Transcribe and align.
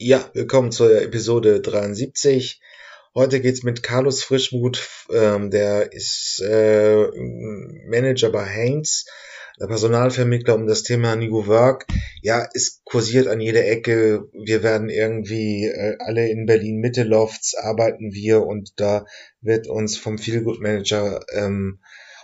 Ja, 0.00 0.30
willkommen 0.32 0.70
zur 0.70 1.02
Episode 1.02 1.60
73. 1.60 2.60
Heute 3.16 3.40
geht's 3.40 3.64
mit 3.64 3.82
Carlos 3.82 4.22
Frischmuth, 4.22 5.08
ähm, 5.12 5.50
der 5.50 5.92
ist 5.92 6.40
äh, 6.40 7.08
Manager 7.88 8.30
bei 8.30 8.44
Haynes, 8.44 9.06
der 9.58 9.66
Personalvermittler 9.66 10.54
um 10.54 10.68
das 10.68 10.84
Thema 10.84 11.16
New 11.16 11.48
Work. 11.48 11.86
Ja, 12.22 12.48
es 12.54 12.80
kursiert 12.84 13.26
an 13.26 13.40
jeder 13.40 13.66
Ecke. 13.66 14.28
Wir 14.32 14.62
werden 14.62 14.88
irgendwie 14.88 15.64
äh, 15.64 15.96
alle 15.98 16.28
in 16.28 16.46
Berlin 16.46 16.76
Mitte 16.76 17.02
Lofts 17.02 17.56
arbeiten 17.56 18.12
wir 18.12 18.46
und 18.46 18.74
da 18.76 19.04
wird 19.40 19.66
uns 19.66 19.96
vom 19.96 20.16
Feelgood 20.16 20.60
Manager 20.60 21.26
ähm, 21.32 21.80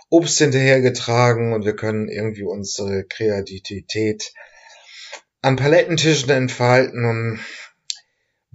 Obst 0.09 0.37
hinterhergetragen 0.37 1.51
und 1.51 1.65
wir 1.65 1.75
können 1.75 2.07
irgendwie 2.07 2.43
unsere 2.43 3.03
Kreativität 3.03 4.31
an 5.41 5.57
Palettentischen 5.57 6.31
entfalten 6.31 7.05
und 7.05 7.39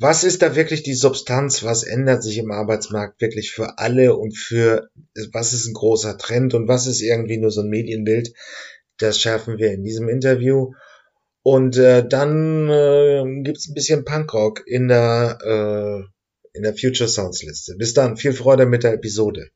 was 0.00 0.24
ist 0.24 0.40
da 0.40 0.56
wirklich 0.56 0.82
die 0.82 0.94
Substanz? 0.94 1.62
Was 1.62 1.82
ändert 1.82 2.22
sich 2.22 2.38
im 2.38 2.50
Arbeitsmarkt 2.50 3.20
wirklich 3.20 3.52
für 3.52 3.78
alle 3.78 4.16
und 4.16 4.34
für 4.36 4.88
was 5.32 5.52
ist 5.52 5.66
ein 5.66 5.74
großer 5.74 6.16
Trend 6.16 6.54
und 6.54 6.68
was 6.68 6.86
ist 6.86 7.02
irgendwie 7.02 7.36
nur 7.36 7.50
so 7.50 7.60
ein 7.60 7.68
Medienbild? 7.68 8.32
Das 8.96 9.20
schärfen 9.20 9.58
wir 9.58 9.72
in 9.72 9.84
diesem 9.84 10.08
Interview. 10.08 10.72
Und 11.42 11.76
äh, 11.76 12.06
dann 12.06 12.68
äh, 12.70 13.42
gibt 13.42 13.58
ein 13.68 13.74
bisschen 13.74 14.06
Punkrock 14.06 14.62
in 14.66 14.88
der, 14.88 15.38
äh, 15.42 16.56
in 16.56 16.62
der 16.62 16.74
Future 16.74 17.08
Sounds 17.08 17.42
Liste. 17.42 17.76
Bis 17.76 17.92
dann, 17.92 18.16
viel 18.16 18.32
Freude 18.32 18.64
mit 18.64 18.84
der 18.84 18.94
Episode. 18.94 19.50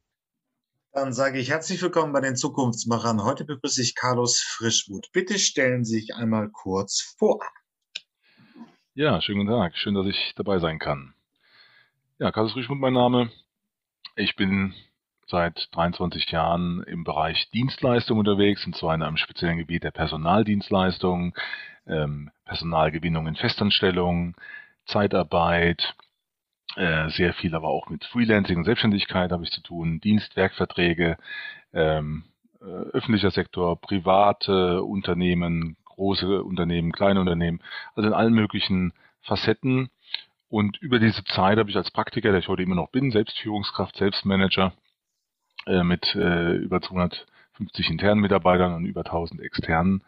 Dann 0.93 1.15
sage 1.15 1.39
ich 1.39 1.51
herzlich 1.51 1.81
willkommen 1.81 2.13
bei 2.13 2.21
den 2.21 2.37
Zukunftsmachern. 2.37 3.25
Heute 3.25 3.47
begrüße 3.47 3.81
ich 3.81 3.95
Carlos 3.95 4.41
Frischmuth. 4.41 5.09
Bitte 5.13 5.39
stellen 5.39 5.85
Sie 5.85 6.01
sich 6.01 6.15
einmal 6.15 6.51
kurz 6.51 7.15
vor. 7.19 7.41
Ja, 8.97 9.21
schönen 9.21 9.41
guten 9.41 9.51
Tag. 9.51 9.77
Schön, 9.77 9.97
dass 9.97 10.07
ich 10.07 10.35
dabei 10.37 10.61
sein 10.61 10.79
kann. 10.79 11.15
Ja, 12.21 12.31
Carlos 12.31 12.55
Rischmund 12.55 12.81
mein 12.81 12.93
Name. 12.93 13.29
Ich 14.15 14.37
bin 14.37 14.73
seit 15.27 15.67
23 15.73 16.31
Jahren 16.31 16.81
im 16.85 17.03
Bereich 17.03 17.51
Dienstleistung 17.51 18.19
unterwegs, 18.19 18.65
und 18.65 18.77
zwar 18.77 18.95
in 18.95 19.03
einem 19.03 19.17
speziellen 19.17 19.59
Gebiet 19.59 19.83
der 19.83 19.91
Personaldienstleistung, 19.91 21.35
ähm, 21.89 22.31
Personalgewinnung 22.45 23.27
in 23.27 23.35
Festanstellung, 23.35 24.37
Zeitarbeit, 24.87 25.97
äh, 26.77 27.09
sehr 27.09 27.35
viel 27.35 27.57
aber 27.57 27.71
auch 27.71 27.89
mit 27.89 28.05
Freelancing 28.05 28.59
und 28.59 28.65
Selbstständigkeit 28.65 29.33
habe 29.33 29.43
ich 29.43 29.51
zu 29.51 29.61
tun, 29.61 29.99
Dienstwerkverträge, 29.99 31.17
ähm, 31.73 32.27
äh, 32.61 32.65
öffentlicher 32.65 33.33
Sektor, 33.33 33.81
private 33.81 34.85
Unternehmen, 34.85 35.77
große 35.95 36.43
Unternehmen, 36.43 36.93
kleine 36.93 37.21
Unternehmen, 37.21 37.61
also 37.95 38.09
in 38.09 38.15
allen 38.15 38.35
möglichen 38.35 38.93
Facetten. 39.23 39.91
Und 40.49 40.77
über 40.79 40.99
diese 40.99 41.25
Zeit 41.25 41.59
habe 41.59 41.71
ich 41.71 41.77
als 41.77 41.91
Praktiker, 41.91 42.31
der 42.31 42.41
ich 42.41 42.49
heute 42.49 42.63
immer 42.63 42.77
noch 42.77 42.91
bin, 42.91 43.11
Selbstführungskraft, 43.11 43.97
Selbstmanager, 43.97 44.73
äh, 45.67 45.83
mit 45.83 46.15
äh, 46.15 46.53
über 46.57 46.81
250 46.81 47.91
internen 47.91 48.21
Mitarbeitern 48.21 48.75
und 48.75 48.85
über 48.85 49.01
1000 49.01 49.41
externen, 49.41 50.03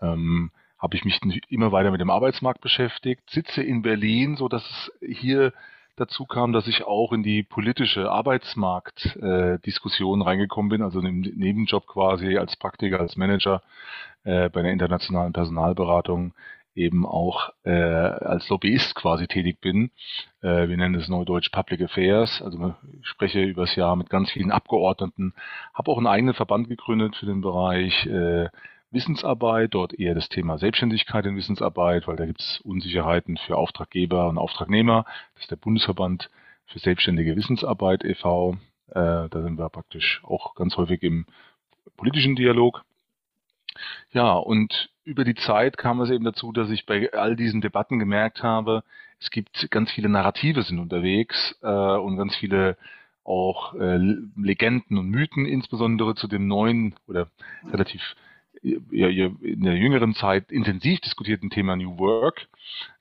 ähm, 0.00 0.50
habe 0.78 0.96
ich 0.96 1.04
mich 1.04 1.20
immer 1.48 1.72
weiter 1.72 1.90
mit 1.90 2.00
dem 2.00 2.10
Arbeitsmarkt 2.10 2.60
beschäftigt, 2.60 3.28
sitze 3.30 3.62
in 3.62 3.82
Berlin, 3.82 4.36
so 4.36 4.48
dass 4.48 4.64
es 5.00 5.16
hier 5.18 5.52
dazu 5.96 6.26
kam, 6.26 6.52
dass 6.52 6.66
ich 6.66 6.84
auch 6.84 7.12
in 7.12 7.22
die 7.22 7.42
politische 7.42 8.10
Arbeitsmarktdiskussion 8.10 10.20
äh, 10.20 10.24
reingekommen 10.24 10.70
bin, 10.70 10.82
also 10.82 11.00
im 11.00 11.20
Nebenjob 11.20 11.86
quasi 11.86 12.38
als 12.38 12.56
Praktiker, 12.56 13.00
als 13.00 13.16
Manager 13.16 13.62
äh, 14.24 14.48
bei 14.48 14.60
einer 14.60 14.70
internationalen 14.70 15.32
Personalberatung 15.32 16.34
eben 16.74 17.04
auch 17.04 17.50
äh, 17.64 17.70
als 17.70 18.48
Lobbyist 18.48 18.94
quasi 18.94 19.26
tätig 19.26 19.60
bin. 19.60 19.90
Äh, 20.40 20.68
wir 20.68 20.76
nennen 20.76 20.94
es 20.94 21.08
Neudeutsch 21.08 21.50
Public 21.50 21.82
Affairs. 21.82 22.40
Also 22.42 22.74
ich 23.00 23.06
spreche 23.06 23.42
übers 23.42 23.76
Jahr 23.76 23.94
mit 23.96 24.08
ganz 24.08 24.30
vielen 24.30 24.50
Abgeordneten, 24.50 25.34
habe 25.74 25.90
auch 25.90 25.98
einen 25.98 26.06
eigenen 26.06 26.34
Verband 26.34 26.68
gegründet 26.68 27.16
für 27.16 27.26
den 27.26 27.42
Bereich 27.42 28.06
äh, 28.06 28.48
Wissensarbeit, 28.92 29.74
dort 29.74 29.98
eher 29.98 30.14
das 30.14 30.28
Thema 30.28 30.58
Selbstständigkeit 30.58 31.24
in 31.26 31.36
Wissensarbeit, 31.36 32.06
weil 32.06 32.16
da 32.16 32.26
gibt 32.26 32.40
es 32.40 32.60
Unsicherheiten 32.62 33.38
für 33.38 33.56
Auftraggeber 33.56 34.28
und 34.28 34.38
Auftragnehmer. 34.38 35.04
Das 35.34 35.44
ist 35.44 35.50
der 35.50 35.56
Bundesverband 35.56 36.30
für 36.66 36.78
selbstständige 36.78 37.34
Wissensarbeit 37.36 38.04
e.V. 38.04 38.58
Äh, 38.88 38.94
da 38.94 39.42
sind 39.42 39.58
wir 39.58 39.68
praktisch 39.70 40.20
auch 40.24 40.54
ganz 40.54 40.76
häufig 40.76 41.02
im 41.02 41.26
politischen 41.96 42.36
Dialog. 42.36 42.84
Ja, 44.12 44.34
und 44.34 44.90
über 45.04 45.24
die 45.24 45.34
Zeit 45.34 45.78
kam 45.78 46.00
es 46.00 46.10
eben 46.10 46.24
dazu, 46.24 46.52
dass 46.52 46.70
ich 46.70 46.86
bei 46.86 47.12
all 47.12 47.36
diesen 47.36 47.60
Debatten 47.60 47.98
gemerkt 47.98 48.42
habe, 48.42 48.84
es 49.18 49.30
gibt 49.30 49.70
ganz 49.70 49.90
viele 49.92 50.08
Narrative 50.08 50.62
sind 50.62 50.80
unterwegs 50.80 51.56
äh, 51.62 51.68
und 51.68 52.16
ganz 52.16 52.34
viele 52.36 52.76
auch 53.24 53.74
äh, 53.74 53.96
Legenden 54.36 54.98
und 54.98 55.08
Mythen, 55.08 55.46
insbesondere 55.46 56.16
zu 56.16 56.26
dem 56.26 56.48
neuen 56.48 56.96
oder 57.06 57.28
relativ 57.70 58.02
in 58.62 59.62
der 59.64 59.76
jüngeren 59.76 60.14
Zeit 60.14 60.52
intensiv 60.52 61.00
diskutierten 61.00 61.50
Thema 61.50 61.76
New 61.76 61.98
Work 61.98 62.48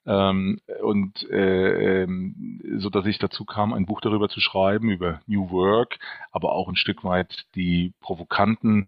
ähm, 0.05 0.59
und 0.81 1.29
äh, 1.29 2.03
ähm, 2.03 2.61
so 2.77 2.89
dass 2.89 3.05
ich 3.05 3.19
dazu 3.19 3.45
kam, 3.45 3.73
ein 3.73 3.85
Buch 3.85 4.01
darüber 4.01 4.29
zu 4.29 4.39
schreiben 4.39 4.89
über 4.89 5.21
New 5.27 5.51
Work, 5.51 5.99
aber 6.31 6.53
auch 6.53 6.67
ein 6.67 6.75
Stück 6.75 7.03
weit 7.03 7.45
die 7.55 7.93
provokanten 7.99 8.87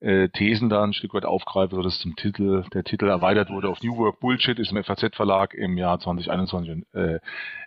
äh, 0.00 0.28
Thesen 0.28 0.68
da 0.68 0.84
ein 0.84 0.92
Stück 0.92 1.14
weit 1.14 1.24
aufgreife, 1.24 1.76
sodass 1.76 1.98
zum 2.00 2.16
Titel 2.16 2.64
der 2.74 2.84
Titel 2.84 3.08
erweitert 3.08 3.50
wurde 3.50 3.68
auf 3.68 3.82
New 3.82 3.96
Work 3.96 4.20
Bullshit 4.20 4.58
ist 4.58 4.72
im 4.72 4.84
FAZ 4.84 5.16
Verlag 5.16 5.54
im 5.54 5.78
Jahr 5.78 5.98
2021 5.98 6.84
äh, 6.92 7.20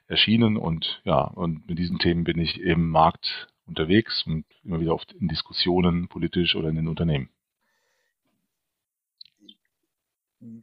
erschienen 0.08 0.58
und 0.58 1.02
ja 1.04 1.22
und 1.22 1.68
mit 1.68 1.80
diesen 1.80 1.98
Themen 1.98 2.24
bin 2.24 2.40
ich 2.40 2.62
im 2.62 2.90
Markt 2.90 3.48
unterwegs 3.66 4.24
und 4.28 4.46
immer 4.64 4.80
wieder 4.80 4.94
oft 4.94 5.14
in 5.14 5.28
Diskussionen 5.28 6.08
politisch 6.08 6.56
oder 6.56 6.70
in 6.70 6.76
den 6.76 6.88
Unternehmen. 6.88 7.30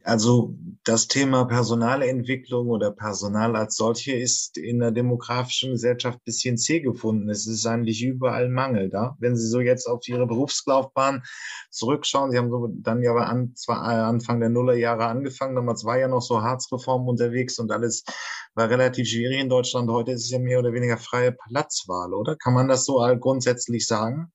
Also 0.03 0.55
das 0.85 1.09
Thema 1.09 1.43
Personalentwicklung 1.45 2.69
oder 2.69 2.91
Personal 2.91 3.57
als 3.57 3.75
solche 3.75 4.13
ist 4.13 4.57
in 4.57 4.79
der 4.79 4.91
demografischen 4.91 5.71
Gesellschaft 5.71 6.23
bisschen 6.23 6.57
zäh 6.57 6.79
gefunden. 6.79 7.29
Es 7.29 7.45
ist 7.45 7.65
eigentlich 7.65 8.01
überall 8.01 8.47
Mangel 8.47 8.89
da. 8.89 9.17
Wenn 9.19 9.35
Sie 9.35 9.47
so 9.47 9.59
jetzt 9.59 9.87
auf 9.87 10.07
Ihre 10.07 10.27
Berufslaufbahn 10.27 11.23
zurückschauen, 11.71 12.31
Sie 12.31 12.37
haben 12.37 12.81
dann 12.83 13.03
ja 13.03 13.13
an, 13.15 13.53
zwar 13.55 13.81
Anfang 13.83 14.39
der 14.39 14.49
Nullerjahre 14.49 15.07
angefangen, 15.07 15.55
damals 15.55 15.83
war 15.83 15.99
ja 15.99 16.07
noch 16.07 16.21
so 16.21 16.41
Harzreform 16.41 17.09
unterwegs 17.09 17.59
und 17.59 17.71
alles 17.73 18.05
war 18.53 18.69
relativ 18.69 19.09
schwierig 19.09 19.41
in 19.41 19.49
Deutschland. 19.49 19.89
Heute 19.89 20.11
ist 20.11 20.23
es 20.23 20.29
ja 20.29 20.39
mehr 20.39 20.59
oder 20.59 20.71
weniger 20.71 20.97
freie 20.97 21.33
Platzwahl, 21.33 22.13
oder? 22.13 22.37
Kann 22.37 22.53
man 22.53 22.69
das 22.69 22.85
so 22.85 23.05
grundsätzlich 23.19 23.87
sagen? 23.87 24.31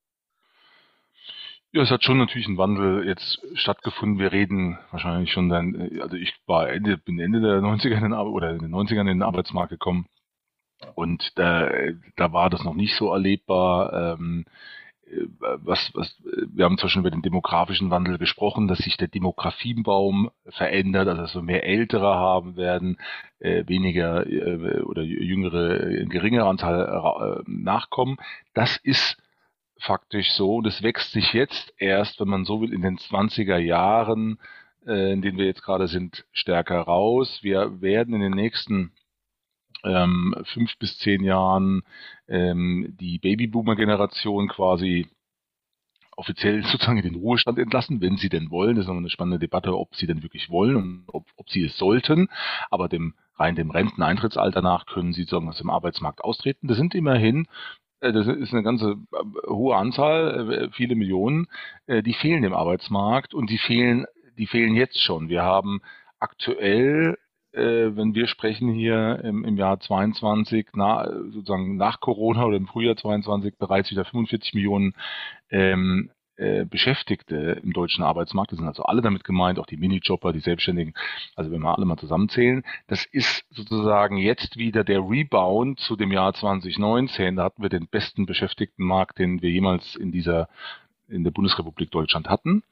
Ja, 1.72 1.82
es 1.82 1.91
hat 1.91 2.03
schon 2.03 2.19
natürlich 2.19 2.48
ein 2.48 2.58
Wandel 2.58 3.06
jetzt 3.06 3.41
stattgefunden. 3.54 4.19
Wir 4.19 4.32
reden 4.32 4.78
wahrscheinlich 4.91 5.31
schon 5.32 5.48
dann, 5.48 6.00
also 6.00 6.16
ich 6.16 6.34
war 6.47 6.69
Ende, 6.69 6.98
bin 6.98 7.20
Ende 7.20 7.41
der 7.41 7.60
90er 7.60 7.94
in 7.97 8.03
den, 8.03 8.12
oder 8.12 8.50
in 8.50 8.58
den 8.58 8.75
90ern 8.75 9.03
in 9.03 9.06
den 9.06 9.22
Arbeitsmarkt 9.22 9.70
gekommen 9.70 10.06
und 10.94 11.38
da, 11.38 11.70
da 12.16 12.32
war 12.32 12.50
das 12.50 12.64
noch 12.64 12.75
nicht 12.75 12.94
so 12.97 13.12
erlebbar. 13.12 14.14
Ähm, 14.14 14.44
was, 15.41 15.91
was, 15.94 16.16
wir 16.22 16.64
haben 16.64 16.78
zwar 16.78 16.88
schon 16.88 17.00
über 17.00 17.10
den 17.10 17.22
demografischen 17.22 17.91
Wandel 17.91 18.16
gesprochen, 18.19 18.69
dass 18.69 18.78
sich 18.78 18.97
der 18.97 19.08
Demografiebaum 19.08 20.31
verändert, 20.47 21.08
also 21.08 21.22
dass 21.22 21.34
wir 21.34 21.42
mehr 21.42 21.64
Ältere 21.64 22.14
haben 22.14 22.56
werden, 22.56 22.97
äh, 23.41 23.64
weniger 23.66 24.25
äh, 24.26 24.82
oder 24.82 25.02
jüngere, 25.02 25.81
ein 25.81 26.08
geringerer 26.10 26.48
Anzahl 26.48 27.42
äh, 27.47 27.50
nachkommen. 27.50 28.19
Das 28.54 28.76
ist 28.76 29.16
faktisch 29.80 30.30
so. 30.32 30.56
Und 30.56 30.66
es 30.66 30.82
wächst 30.82 31.12
sich 31.12 31.32
jetzt 31.32 31.72
erst, 31.78 32.20
wenn 32.20 32.28
man 32.28 32.44
so 32.44 32.60
will, 32.60 32.72
in 32.72 32.82
den 32.82 32.98
20er 32.98 33.58
Jahren, 33.58 34.38
äh, 34.86 35.12
in 35.12 35.22
denen 35.22 35.38
wir 35.38 35.46
jetzt 35.46 35.62
gerade 35.62 35.88
sind, 35.88 36.24
stärker 36.32 36.80
raus. 36.80 37.41
Wir 37.42 37.80
werden 37.80 38.14
in 38.14 38.20
den 38.20 38.32
nächsten 38.32 38.92
ähm, 39.84 40.34
fünf 40.44 40.76
bis 40.78 40.99
zehn 40.99 41.25
Jahren 41.25 41.82
ähm, 42.28 42.94
die 43.00 43.19
Babyboomer-Generation 43.19 44.49
quasi 44.49 45.08
offiziell 46.16 46.62
sozusagen 46.64 46.99
in 46.99 47.12
den 47.12 47.20
Ruhestand 47.20 47.58
entlassen, 47.58 48.00
wenn 48.00 48.16
sie 48.16 48.28
denn 48.28 48.50
wollen. 48.50 48.76
Das 48.76 48.84
ist 48.84 48.88
noch 48.88 48.96
eine 48.96 49.10
spannende 49.10 49.38
Debatte, 49.38 49.76
ob 49.76 49.94
sie 49.96 50.06
denn 50.06 50.22
wirklich 50.22 50.50
wollen 50.50 50.76
und 50.76 51.05
ob, 51.08 51.26
ob 51.37 51.50
sie 51.50 51.64
es 51.64 51.76
sollten. 51.76 52.28
Aber 52.70 52.88
dem 52.88 53.14
rein 53.37 53.56
dem 53.56 53.70
Renteneintrittsalter 53.70 54.60
nach 54.60 54.84
können 54.84 55.14
sie 55.14 55.22
sozusagen 55.22 55.49
aus 55.49 55.58
dem 55.58 55.70
Arbeitsmarkt 55.70 56.22
austreten. 56.22 56.69
Das 56.69 56.76
sind 56.76 56.94
immerhin 56.94 57.49
das 58.00 58.26
ist 58.26 58.52
eine 58.52 58.62
ganze 58.62 58.97
äh, 59.12 59.49
hohe 59.49 59.76
Anzahl, 59.76 60.52
äh, 60.52 60.69
viele 60.73 60.94
Millionen, 60.94 61.47
die 61.88 62.14
fehlen 62.14 62.44
im 62.44 62.55
Arbeitsmarkt 62.55 63.35
und 63.35 63.50
die 63.50 63.58
fehlen, 63.58 64.06
die 64.38 64.47
fehlen 64.47 64.75
jetzt 64.75 65.00
schon. 65.00 65.29
Wir 65.29 65.43
haben 65.43 65.81
aktuell, 66.19 67.19
wenn 67.52 68.14
wir 68.14 68.29
sprechen 68.29 68.73
hier 68.73 69.20
im, 69.25 69.56
Jahr 69.56 69.81
22, 69.81 70.69
na, 70.75 71.11
sozusagen 71.31 71.76
nach 71.76 71.99
Corona 71.99 72.44
oder 72.44 72.56
im 72.56 72.69
Frühjahr 72.69 72.97
22 72.97 73.58
bereits 73.58 73.91
wieder 73.91 74.05
45 74.05 74.55
Millionen 74.55 74.94
ähm, 75.50 76.11
äh, 76.40 76.64
Beschäftigte 76.64 77.60
im 77.62 77.72
deutschen 77.72 78.02
Arbeitsmarkt, 78.02 78.52
das 78.52 78.58
sind 78.58 78.66
also 78.66 78.84
alle 78.84 79.02
damit 79.02 79.25
gemeint, 79.25 79.58
auch 79.58 79.66
die 79.66 79.76
Minijobber, 79.76 80.32
die 80.32 80.40
Selbstständigen, 80.40 80.94
also 81.37 81.50
wenn 81.50 81.60
wir 81.60 81.76
alle 81.76 81.84
mal 81.84 81.98
zusammenzählen, 81.98 82.64
das 82.87 83.04
ist 83.04 83.44
sozusagen 83.50 84.16
jetzt 84.16 84.56
wieder 84.56 84.82
der 84.82 85.00
Rebound 85.00 85.78
zu 85.81 85.96
dem 85.96 86.12
Jahr 86.12 86.32
2019. 86.32 87.37
Da 87.37 87.44
hatten 87.44 87.62
wir 87.62 87.69
den 87.69 87.88
besten 87.88 88.25
Beschäftigtenmarkt, 88.25 89.19
den 89.19 89.42
wir 89.42 89.50
jemals 89.50 89.96
in 89.96 90.12
dieser 90.12 90.48
in 91.10 91.24
der 91.24 91.30
Bundesrepublik 91.30 91.90
Deutschland 91.90 92.28
hatten. 92.28 92.62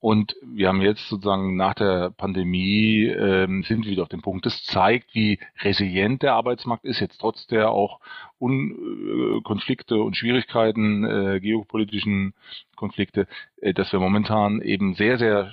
Und 0.00 0.36
wir 0.42 0.68
haben 0.68 0.82
jetzt 0.82 1.08
sozusagen 1.08 1.56
nach 1.56 1.74
der 1.74 2.10
Pandemie 2.10 3.04
ähm, 3.06 3.62
sind 3.62 3.84
wir 3.84 3.92
wieder 3.92 4.02
auf 4.02 4.08
dem 4.08 4.22
Punkt. 4.22 4.44
Das 4.44 4.64
zeigt, 4.64 5.14
wie 5.14 5.38
resilient 5.62 6.22
der 6.22 6.34
Arbeitsmarkt 6.34 6.84
ist, 6.84 7.00
jetzt 7.00 7.18
trotz 7.18 7.46
der 7.46 7.70
auch 7.70 8.00
Un 8.40 8.72
äh, 8.72 9.40
Konflikte 9.42 9.96
und 9.96 10.16
Schwierigkeiten, 10.16 11.04
äh, 11.04 11.40
geopolitischen 11.40 12.34
Konflikte, 12.76 13.26
äh, 13.56 13.72
dass 13.72 13.92
wir 13.92 14.00
momentan 14.00 14.60
eben 14.60 14.94
sehr, 14.94 15.18
sehr 15.18 15.52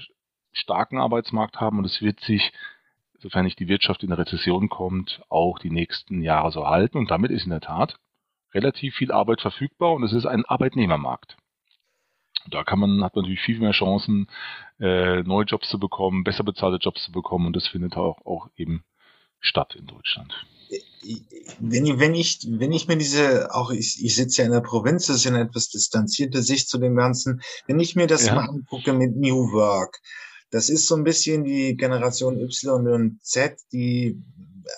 starken 0.51 0.97
Arbeitsmarkt 0.97 1.59
haben 1.61 1.77
und 1.77 1.85
es 1.85 2.01
wird 2.01 2.19
sich, 2.19 2.51
sofern 3.19 3.45
nicht 3.45 3.59
die 3.59 3.67
Wirtschaft 3.67 4.03
in 4.03 4.11
eine 4.11 4.19
Rezession 4.19 4.67
kommt, 4.67 5.21
auch 5.29 5.59
die 5.59 5.69
nächsten 5.69 6.21
Jahre 6.21 6.51
so 6.51 6.67
halten. 6.67 6.97
Und 6.97 7.11
damit 7.11 7.31
ist 7.31 7.45
in 7.45 7.51
der 7.51 7.61
Tat 7.61 7.97
relativ 8.53 8.95
viel 8.95 9.11
Arbeit 9.11 9.41
verfügbar 9.41 9.93
und 9.93 10.03
es 10.03 10.13
ist 10.13 10.25
ein 10.25 10.45
Arbeitnehmermarkt. 10.45 11.37
Da 12.49 12.63
kann 12.63 12.79
man, 12.79 13.03
hat 13.03 13.15
man 13.15 13.23
natürlich 13.23 13.41
viel 13.41 13.59
mehr 13.59 13.71
Chancen, 13.71 14.27
äh, 14.79 15.21
neue 15.23 15.45
Jobs 15.45 15.69
zu 15.69 15.79
bekommen, 15.79 16.23
besser 16.23 16.43
bezahlte 16.43 16.77
Jobs 16.77 17.03
zu 17.03 17.11
bekommen 17.11 17.47
und 17.47 17.55
das 17.55 17.67
findet 17.67 17.95
auch, 17.97 18.25
auch 18.25 18.49
eben 18.55 18.83
statt 19.39 19.75
in 19.75 19.87
Deutschland. 19.87 20.33
Wenn, 21.59 21.85
ich, 21.85 21.99
wenn 21.99 22.15
ich, 22.15 22.39
wenn 22.47 22.71
ich 22.71 22.87
mir 22.87 22.97
diese, 22.97 23.53
auch 23.53 23.71
ich, 23.71 24.03
ich 24.03 24.15
sitze 24.15 24.41
ja 24.41 24.45
in 24.45 24.53
der 24.53 24.61
Provinz, 24.61 25.07
das 25.07 25.17
ist 25.17 25.25
ja 25.25 25.31
eine 25.31 25.41
etwas 25.41 25.69
distanzierte 25.69 26.41
Sicht 26.41 26.69
zu 26.69 26.77
dem 26.77 26.95
Ganzen, 26.95 27.41
wenn 27.67 27.79
ich 27.79 27.95
mir 27.95 28.07
das 28.07 28.27
ja. 28.27 28.35
mal 28.35 28.47
angucke 28.47 28.93
mit 28.93 29.15
New 29.15 29.51
Work, 29.51 29.99
das 30.51 30.69
ist 30.69 30.87
so 30.87 30.95
ein 30.95 31.03
bisschen 31.03 31.43
die 31.43 31.75
Generation 31.75 32.39
Y 32.39 32.87
und 32.87 33.23
Z, 33.23 33.57
die 33.71 34.21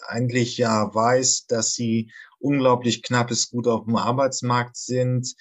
eigentlich 0.07 0.57
ja 0.57 0.93
weiß, 0.93 1.47
dass 1.47 1.73
sie 1.73 2.11
unglaublich 2.39 3.03
knappes 3.03 3.49
Gut 3.49 3.67
auf 3.67 3.85
dem 3.85 3.95
Arbeitsmarkt 3.95 4.77
sind, 4.77 5.35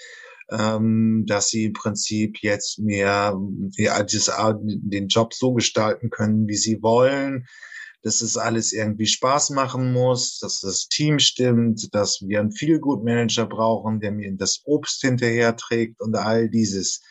ähm, 0.53 1.25
dass 1.27 1.49
sie 1.49 1.65
im 1.65 1.73
Prinzip 1.73 2.39
jetzt 2.43 2.79
mehr 2.79 3.37
die, 3.79 3.89
den 4.83 5.09
Job 5.09 5.35
so 5.35 5.55
gestalten 5.55 6.11
können, 6.11 6.47
wie 6.47 6.57
sie 6.57 6.83
wollen, 6.83 7.47
dass 8.03 8.21
es 8.21 8.37
alles 8.37 8.73
irgendwie 8.73 9.07
Spaß 9.07 9.51
machen 9.51 9.93
muss, 9.93 10.39
dass 10.41 10.61
das 10.61 10.89
Team 10.89 11.19
stimmt, 11.19 11.95
dass 11.95 12.21
wir 12.21 12.41
einen 12.41 12.53
Feelgood-Manager 12.53 13.47
brauchen, 13.47 14.01
der 14.01 14.13
mir 14.13 14.33
das 14.37 14.63
Obst 14.65 15.01
hinterher 15.01 15.57
trägt 15.57 16.01
und 16.01 16.17
all 16.17 16.51
dieses. 16.51 17.03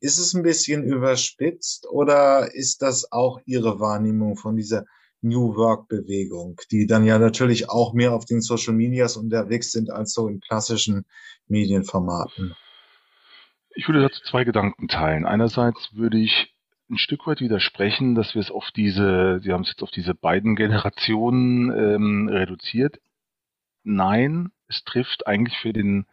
Ist 0.00 0.18
es 0.18 0.32
ein 0.32 0.42
bisschen 0.42 0.84
überspitzt 0.84 1.86
oder 1.90 2.54
ist 2.54 2.82
das 2.82 3.12
auch 3.12 3.40
Ihre 3.46 3.80
Wahrnehmung 3.80 4.36
von 4.36 4.56
dieser 4.56 4.84
New 5.20 5.56
Work-Bewegung, 5.56 6.60
die 6.70 6.86
dann 6.86 7.04
ja 7.04 7.18
natürlich 7.18 7.68
auch 7.68 7.92
mehr 7.92 8.12
auf 8.14 8.24
den 8.24 8.40
Social 8.40 8.74
Medias 8.74 9.16
unterwegs 9.16 9.72
sind 9.72 9.90
als 9.90 10.12
so 10.12 10.28
in 10.28 10.40
klassischen 10.40 11.04
Medienformaten? 11.48 12.54
Ich 13.74 13.88
würde 13.88 14.00
dazu 14.00 14.22
zwei 14.22 14.44
Gedanken 14.44 14.88
teilen. 14.88 15.24
Einerseits 15.24 15.94
würde 15.94 16.18
ich 16.18 16.54
ein 16.90 16.98
Stück 16.98 17.26
weit 17.26 17.40
widersprechen, 17.40 18.14
dass 18.14 18.34
wir 18.34 18.40
es 18.40 18.50
auf 18.50 18.70
diese, 18.74 19.40
Sie 19.42 19.52
haben 19.52 19.62
es 19.62 19.68
jetzt 19.68 19.82
auf 19.82 19.90
diese 19.90 20.14
beiden 20.14 20.56
Generationen 20.56 21.70
ähm, 21.70 22.28
reduziert. 22.28 22.98
Nein, 23.84 24.50
es 24.68 24.84
trifft 24.84 25.26
eigentlich 25.26 25.56
für 25.58 25.72
den 25.72 26.06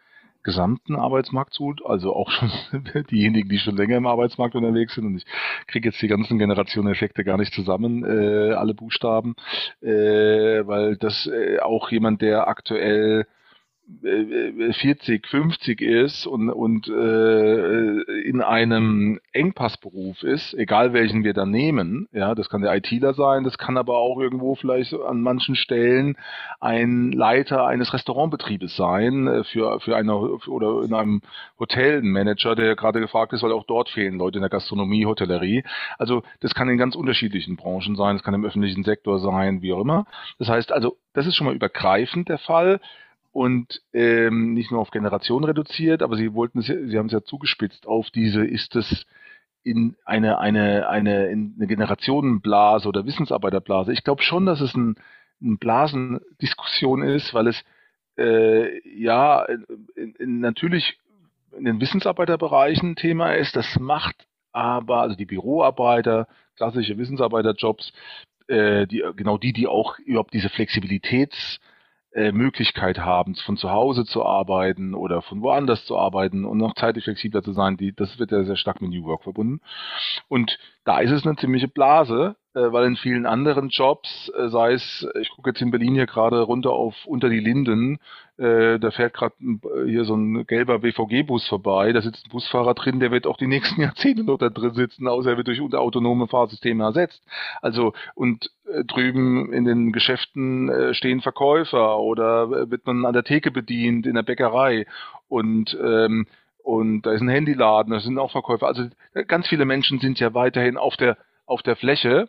gesamten 0.44 0.96
Arbeitsmarkt 0.96 1.54
zu, 1.54 1.76
also 1.84 2.16
auch 2.16 2.30
schon 2.30 2.52
diejenigen, 3.12 3.50
die 3.50 3.58
schon 3.58 3.76
länger 3.76 3.98
im 3.98 4.06
Arbeitsmarkt 4.06 4.56
unterwegs 4.56 4.94
sind. 4.94 5.06
Und 5.06 5.18
ich 5.18 5.26
kriege 5.68 5.90
jetzt 5.90 6.02
die 6.02 6.08
ganzen 6.08 6.38
Generationeneffekte 6.38 7.24
gar 7.24 7.38
nicht 7.38 7.54
zusammen, 7.54 8.06
äh, 8.06 8.54
alle 8.54 8.76
Buchstaben, 8.76 9.36
äh, 9.82 9.88
weil 10.68 10.98
das 10.98 11.26
äh, 11.26 11.60
auch 11.60 11.90
jemand, 11.90 12.22
der 12.22 12.48
aktuell 12.48 13.26
40, 14.02 15.28
50 15.28 15.82
ist 15.82 16.26
und, 16.26 16.50
und 16.50 16.88
äh, 16.88 18.02
in 18.22 18.42
einem 18.42 19.20
Engpassberuf 19.32 20.24
ist, 20.24 20.56
egal 20.56 20.94
welchen 20.94 21.24
wir 21.24 21.34
da 21.34 21.46
nehmen, 21.46 22.08
ja, 22.12 22.34
das 22.34 22.50
kann 22.50 22.64
der 22.64 22.76
ITler 22.76 23.14
sein, 23.14 23.44
das 23.44 23.60
kann 23.60 23.78
aber 23.78 23.98
auch 23.98 24.20
irgendwo 24.20 24.56
vielleicht 24.56 24.94
an 24.96 25.22
manchen 25.22 25.56
Stellen 25.56 26.18
ein 26.60 27.12
Leiter 27.12 27.68
eines 27.68 27.94
Restaurantbetriebes 27.94 28.76
sein, 28.76 29.28
äh, 29.28 29.44
für, 29.44 29.80
für 29.80 29.96
eine 29.96 30.16
oder 30.16 30.84
in 30.84 30.94
einem 30.96 31.22
Hotel 31.60 32.00
ein 32.00 32.12
Manager, 32.12 32.56
der 32.56 32.76
gerade 32.76 33.00
gefragt 33.00 33.34
ist, 33.34 33.44
weil 33.44 33.52
auch 33.52 33.66
dort 33.66 33.90
fehlen 33.90 34.18
Leute 34.18 34.40
in 34.40 34.44
der 34.44 34.50
Gastronomie, 34.50 35.06
Hotellerie. 35.06 35.64
Also 36.00 36.24
das 36.40 36.56
kann 36.56 36.70
in 36.70 36.80
ganz 36.80 36.96
unterschiedlichen 36.96 37.56
Branchen 37.56 37.96
sein, 37.96 38.16
das 38.16 38.24
kann 38.24 38.34
im 38.34 38.46
öffentlichen 38.46 38.84
Sektor 38.84 39.20
sein, 39.20 39.62
wie 39.62 39.74
auch 39.74 39.82
immer. 39.82 40.06
Das 40.40 40.50
heißt 40.50 40.72
also, 40.72 40.98
das 41.14 41.28
ist 41.28 41.36
schon 41.36 41.46
mal 41.46 41.56
übergreifend 41.56 42.30
der 42.30 42.40
Fall 42.40 42.80
und 43.36 43.82
ähm, 43.92 44.54
nicht 44.54 44.72
nur 44.72 44.80
auf 44.80 44.92
Generation 44.92 45.44
reduziert, 45.44 46.02
aber 46.04 46.16
sie 46.16 46.34
wollten 46.34 46.60
es, 46.60 46.68
sie 46.68 46.98
haben 46.98 47.08
es 47.08 47.12
ja 47.12 47.22
zugespitzt 47.22 47.86
auf 47.86 48.10
diese, 48.10 48.46
ist 48.46 48.78
es 48.78 49.06
in 49.62 49.98
eine, 50.06 50.40
eine, 50.40 50.88
eine, 50.88 51.28
in 51.28 51.54
eine 51.58 51.68
Generationenblase 51.68 52.88
oder 52.88 53.06
Wissensarbeiterblase. 53.06 53.92
Ich 53.92 54.06
glaube 54.06 54.24
schon, 54.24 54.46
dass 54.46 54.62
es 54.62 54.74
ein, 54.74 54.96
eine 55.44 55.58
Blasendiskussion 55.58 57.04
ist, 57.04 57.34
weil 57.34 57.48
es 57.48 57.62
äh, 58.18 58.80
ja 58.88 59.44
in, 59.98 60.16
in, 60.16 60.40
natürlich 60.40 60.98
in 61.58 61.66
den 61.66 61.82
Wissensarbeiterbereichen 61.82 62.96
Thema 62.96 63.34
ist. 63.34 63.58
Das 63.58 63.78
macht 63.78 64.28
aber, 64.54 65.02
also 65.02 65.18
die 65.18 65.26
Büroarbeiter, 65.26 66.30
klassische 66.56 66.98
Wissensarbeiterjobs, 66.98 67.92
äh, 68.48 68.88
die, 68.88 69.04
genau 69.18 69.38
die, 69.38 69.52
die 69.52 69.68
auch 69.68 70.00
überhaupt 70.00 70.34
diese 70.34 70.48
Flexibilitäts 70.48 71.60
äh, 72.16 72.32
Möglichkeit 72.32 73.00
haben, 73.00 73.36
von 73.36 73.58
zu 73.58 73.72
Hause 73.72 74.06
zu 74.06 74.26
arbeiten 74.26 74.94
oder 74.94 75.22
von 75.22 75.42
woanders 75.42 75.86
zu 75.86 75.98
arbeiten 75.98 76.46
und 76.46 76.58
noch 76.58 76.74
zeitlich 76.76 77.04
flexibler 77.04 77.44
zu 77.44 77.52
sein, 77.52 77.76
die, 77.76 77.94
das 77.94 78.18
wird 78.18 78.32
ja 78.32 78.44
sehr 78.46 78.56
stark 78.56 78.82
mit 78.82 78.92
New 78.92 79.04
Work 79.04 79.24
verbunden. 79.24 79.60
Und 80.30 80.58
da 80.86 81.00
ist 81.00 81.12
es 81.12 81.26
eine 81.26 81.36
ziemliche 81.36 81.68
Blase, 81.68 82.38
weil 82.60 82.88
in 82.88 82.96
vielen 82.96 83.26
anderen 83.26 83.70
Jobs, 83.70 84.32
äh, 84.38 84.48
sei 84.48 84.74
es, 84.74 85.08
ich 85.20 85.30
gucke 85.30 85.50
jetzt 85.50 85.62
in 85.62 85.72
Berlin 85.72 85.94
hier 85.94 86.06
gerade 86.06 86.42
runter 86.42 86.72
auf 86.72 86.96
unter 87.06 87.30
die 87.30 87.40
Linden, 87.40 88.00
äh, 88.38 88.80
da 88.80 88.92
fährt 88.92 89.14
gerade 89.14 89.36
hier 89.86 90.06
so 90.06 90.16
ein 90.16 90.46
gelber 90.48 90.80
BVG-Bus 90.80 91.48
vorbei, 91.48 91.92
da 91.92 92.02
sitzt 92.02 92.26
ein 92.26 92.32
Busfahrer 92.32 92.74
drin, 92.74 93.00
der 93.00 93.12
wird 93.12 93.28
auch 93.28 93.38
die 93.38 93.48
nächsten 93.48 93.82
Jahrzehnte 93.82 94.24
noch 94.24 94.38
da 94.38 94.50
drin 94.50 94.74
sitzen, 94.74 95.08
außer 95.08 95.32
er 95.32 95.38
wird 95.38 95.48
durch 95.48 95.62
autonome 95.62 96.28
Fahrsysteme 96.28 96.84
ersetzt. 96.84 97.22
Also 97.62 97.94
und 98.16 98.50
äh, 98.72 98.84
drüben 98.86 99.52
in 99.52 99.66
den 99.66 99.92
Geschäften 99.92 100.70
äh, 100.70 100.94
stehen 100.94 101.22
Verkäufer 101.22 102.00
oder 102.00 102.70
wird 102.70 102.86
man 102.86 103.06
an 103.06 103.14
der 103.14 103.24
Theke 103.24 103.52
bedient 103.52 104.06
in 104.06 104.16
der 104.16 104.24
Bäckerei 104.24 104.86
und 105.28 105.78
ähm, 105.82 106.28
und 106.64 107.04
da 107.04 107.12
ist 107.12 107.22
ein 107.22 107.30
Handyladen, 107.30 107.94
da 107.94 108.00
sind 108.00 108.18
auch 108.18 108.32
Verkäufer. 108.32 108.66
Also 108.66 108.86
ganz 109.28 109.48
viele 109.48 109.66
Menschen 109.66 110.00
sind 110.00 110.20
ja 110.20 110.34
weiterhin 110.34 110.78
auf 110.78 110.98
der 110.98 111.18
auf 111.46 111.62
der 111.62 111.76
Fläche 111.76 112.28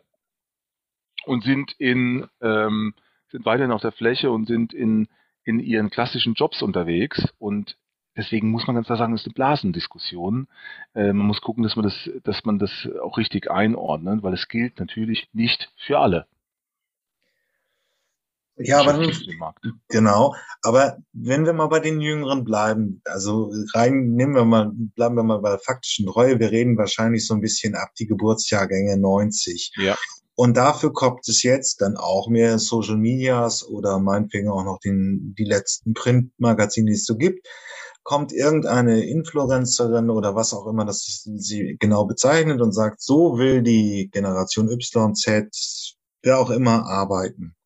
und 1.26 1.44
sind 1.44 1.72
in 1.78 2.26
ähm, 2.40 2.94
sind 3.30 3.44
weiterhin 3.44 3.72
auf 3.72 3.82
der 3.82 3.92
Fläche 3.92 4.30
und 4.30 4.46
sind 4.46 4.72
in 4.72 5.08
in 5.44 5.60
ihren 5.60 5.90
klassischen 5.90 6.34
Jobs 6.34 6.62
unterwegs 6.62 7.24
und 7.38 7.76
deswegen 8.16 8.50
muss 8.50 8.66
man 8.66 8.74
ganz 8.74 8.86
klar 8.86 8.98
sagen, 8.98 9.12
das 9.12 9.22
ist 9.22 9.26
eine 9.26 9.34
Blasendiskussion. 9.34 10.48
Äh, 10.94 11.12
man 11.12 11.26
muss 11.26 11.40
gucken, 11.40 11.62
dass 11.62 11.76
man 11.76 11.84
das, 11.84 12.10
dass 12.24 12.44
man 12.44 12.58
das 12.58 12.88
auch 13.02 13.18
richtig 13.18 13.50
einordnet, 13.50 14.22
weil 14.22 14.34
es 14.34 14.48
gilt 14.48 14.80
natürlich 14.80 15.28
nicht 15.32 15.70
für 15.76 15.98
alle. 15.98 16.26
Ja, 18.58 18.80
aber 18.80 18.98
genau. 19.88 20.34
Aber 20.62 20.96
wenn 21.12 21.44
wir 21.44 21.52
mal 21.52 21.66
bei 21.66 21.78
den 21.78 22.00
Jüngeren 22.00 22.42
bleiben, 22.42 23.02
also 23.04 23.52
rein 23.74 24.12
nehmen 24.14 24.34
wir 24.34 24.46
mal, 24.46 24.72
bleiben 24.72 25.14
wir 25.14 25.22
mal 25.22 25.40
bei 25.40 25.50
der 25.50 25.58
faktischen 25.58 26.06
Treue. 26.06 26.40
Wir 26.40 26.50
reden 26.50 26.78
wahrscheinlich 26.78 27.26
so 27.26 27.34
ein 27.34 27.42
bisschen 27.42 27.74
ab 27.74 27.90
die 27.98 28.06
Geburtsjahrgänge 28.06 28.96
90. 28.96 29.72
Ja. 29.76 29.94
Und 30.38 30.58
dafür 30.58 30.92
kommt 30.92 31.26
es 31.28 31.42
jetzt 31.42 31.80
dann 31.80 31.96
auch 31.96 32.28
mehr 32.28 32.58
Social 32.58 32.98
Medias 32.98 33.66
oder 33.66 33.98
meinetwegen 33.98 34.50
auch 34.50 34.64
noch 34.64 34.78
den, 34.78 35.34
die 35.36 35.44
letzten 35.44 35.94
Printmagazine, 35.94 36.90
die 36.90 36.96
es 36.96 37.06
so 37.06 37.16
gibt. 37.16 37.48
Kommt 38.02 38.32
irgendeine 38.32 39.02
Influencerin 39.02 40.10
oder 40.10 40.34
was 40.34 40.52
auch 40.52 40.66
immer, 40.66 40.84
das 40.84 41.22
sie 41.24 41.78
genau 41.80 42.04
bezeichnet 42.04 42.60
und 42.60 42.72
sagt, 42.72 43.00
so 43.00 43.38
will 43.38 43.62
die 43.62 44.10
Generation 44.12 44.68
YZ, 44.68 45.96
wer 46.22 46.38
auch 46.38 46.50
immer 46.50 46.84
arbeiten. 46.84 47.56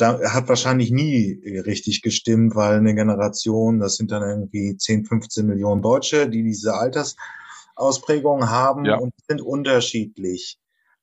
Hat 0.00 0.48
wahrscheinlich 0.48 0.90
nie 0.90 1.38
richtig 1.66 2.00
gestimmt, 2.00 2.56
weil 2.56 2.78
eine 2.78 2.94
Generation, 2.94 3.78
das 3.78 3.96
sind 3.96 4.10
dann 4.10 4.22
irgendwie 4.22 4.74
10, 4.76 5.04
15 5.04 5.46
Millionen 5.46 5.82
Deutsche, 5.82 6.30
die 6.30 6.42
diese 6.42 6.74
Altersausprägungen 6.74 8.48
haben 8.48 8.86
ja. 8.86 8.96
und 8.96 9.12
sind 9.28 9.42
unterschiedlich 9.42 10.58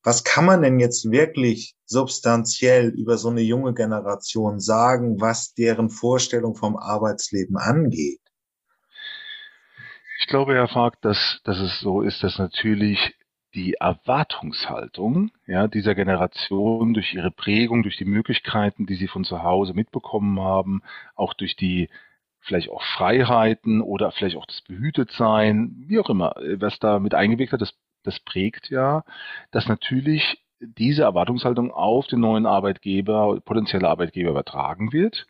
was 0.05 0.24
kann 0.24 0.45
man 0.45 0.62
denn 0.62 0.79
jetzt 0.79 1.09
wirklich 1.09 1.74
substanziell 1.85 2.89
über 2.89 3.17
so 3.17 3.29
eine 3.29 3.41
junge 3.41 3.74
Generation 3.74 4.59
sagen, 4.59 5.19
was 5.19 5.55
deren 5.55 5.89
Vorstellung 5.89 6.55
vom 6.55 6.77
Arbeitsleben 6.77 7.57
angeht? 7.57 8.21
Ich 10.19 10.27
glaube, 10.27 10.53
Herr 10.53 10.67
Fark, 10.67 11.01
dass, 11.01 11.41
dass 11.43 11.57
es 11.57 11.79
so 11.79 12.01
ist, 12.01 12.24
dass 12.24 12.38
natürlich 12.38 13.15
die 13.55 13.75
Erwartungshaltung 13.75 15.31
ja, 15.47 15.67
dieser 15.67 15.95
Generation 15.95 16.93
durch 16.93 17.13
ihre 17.13 17.31
Prägung, 17.31 17.81
durch 17.83 17.97
die 17.97 18.05
Möglichkeiten, 18.05 18.85
die 18.85 18.95
sie 18.95 19.07
von 19.07 19.24
zu 19.24 19.41
Hause 19.41 19.74
mitbekommen 19.74 20.39
haben, 20.39 20.83
auch 21.15 21.33
durch 21.33 21.55
die 21.55 21.89
vielleicht 22.41 22.69
auch 22.69 22.83
Freiheiten 22.95 23.81
oder 23.81 24.12
vielleicht 24.12 24.35
auch 24.35 24.45
das 24.45 24.62
Behütetsein, 24.62 25.85
wie 25.88 26.00
auch 26.00 26.09
immer, 26.09 26.35
was 26.57 26.77
da 26.79 27.00
mit 27.00 27.15
eingewirkt 27.15 27.53
hat, 27.53 27.62
das, 27.62 27.74
das 28.05 28.19
prägt 28.19 28.69
ja, 28.69 29.03
dass 29.51 29.67
natürlich 29.67 30.39
diese 30.59 31.03
Erwartungshaltung 31.03 31.71
auf 31.71 32.07
den 32.07 32.21
neuen 32.21 32.45
Arbeitgeber, 32.45 33.39
potenzielle 33.43 33.88
Arbeitgeber 33.88 34.31
übertragen 34.31 34.93
wird. 34.93 35.27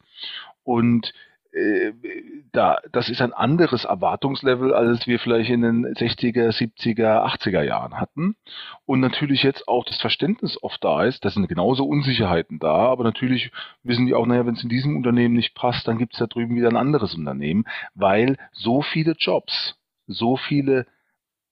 Und 0.64 1.14
äh, 1.56 1.94
da, 2.52 2.80
das 2.92 3.10
ist 3.10 3.22
ein 3.22 3.34
anderes 3.34 3.86
Erwartungslevel, 3.86 4.74
als 4.74 5.08
wir 5.08 5.20
vielleicht 5.20 5.50
in 5.50 5.62
den 5.62 5.86
60er, 5.86 6.50
70er, 6.50 7.26
80er 7.26 7.62
Jahren 7.64 8.00
hatten. 8.00 8.36
Und 8.86 9.00
natürlich 9.00 9.44
jetzt 9.44 9.68
auch 9.68 9.86
das 9.86 10.00
Verständnis 10.00 10.62
oft 10.62 10.84
da 10.84 11.06
ist, 11.06 11.24
da 11.24 11.30
sind 11.30 11.48
genauso 11.48 11.86
Unsicherheiten 11.86 12.60
da, 12.60 12.76
aber 12.76 13.04
natürlich 13.04 13.52
wissen 13.84 14.06
die 14.06 14.14
auch, 14.14 14.26
naja, 14.26 14.46
wenn 14.46 14.56
es 14.56 14.64
in 14.64 14.70
diesem 14.70 14.98
Unternehmen 14.98 15.36
nicht 15.36 15.56
passt, 15.56 15.88
dann 15.88 15.98
gibt 15.98 16.14
es 16.14 16.20
da 16.20 16.28
drüben 16.28 16.56
wieder 16.56 16.70
ein 16.70 16.78
anderes 16.78 17.16
Unternehmen, 17.16 17.66
weil 17.94 18.38
so 18.52 18.82
viele 18.82 19.16
Jobs, 19.18 19.78
so 20.08 20.36
viele 20.38 20.86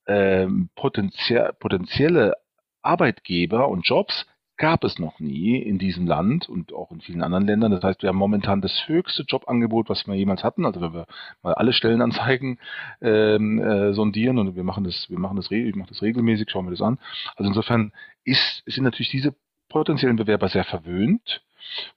ähm, 0.08 0.70
potenzielle, 0.76 1.54
potenzielle 1.60 2.34
Arbeitgeber 2.82 3.70
und 3.70 3.88
Jobs 3.88 4.26
gab 4.58 4.84
es 4.84 5.00
noch 5.00 5.20
nie 5.20 5.58
in 5.58 5.80
diesem 5.80 6.06
Land 6.06 6.48
und 6.48 6.74
auch 6.74 6.92
in 6.92 7.02
vielen 7.02 7.24
anderen 7.24 7.46
Ländern. 7.46 7.72
Das 7.72 7.84
heißt, 7.84 8.04
wir 8.04 8.10
haben 8.10 8.18
momentan 8.18 8.62
das 8.62 8.88
höchste 8.88 9.24
Jobangebot, 9.24 9.90
was 9.90 10.06
wir 10.06 10.14
jemals 10.14 10.44
hatten. 10.44 10.66
Also 10.66 10.80
wenn 10.80 10.94
wir 10.94 11.08
mal 11.42 11.54
alle 11.56 11.74
Stellenanzeigen 11.74 12.60
ähm, 13.02 13.60
äh, 13.60 13.94
sondieren 13.94 14.38
und 14.38 14.56
wir 14.56 14.64
machen 14.64 14.84
das, 14.84 15.10
wir 15.10 15.20
machen 15.20 15.38
das, 15.38 15.50
ich 15.50 15.76
mache 15.76 15.90
das 15.90 16.02
regelmäßig, 16.02 16.50
schauen 16.50 16.66
wir 16.66 16.72
das 16.72 16.82
an. 16.82 17.00
Also 17.36 17.50
insofern 17.50 17.94
ist, 18.24 18.64
sind 18.66 18.84
natürlich 18.84 19.10
diese 19.10 19.36
potenziellen 19.70 20.18
Bewerber 20.18 20.50
sehr 20.50 20.66
verwöhnt 20.66 21.42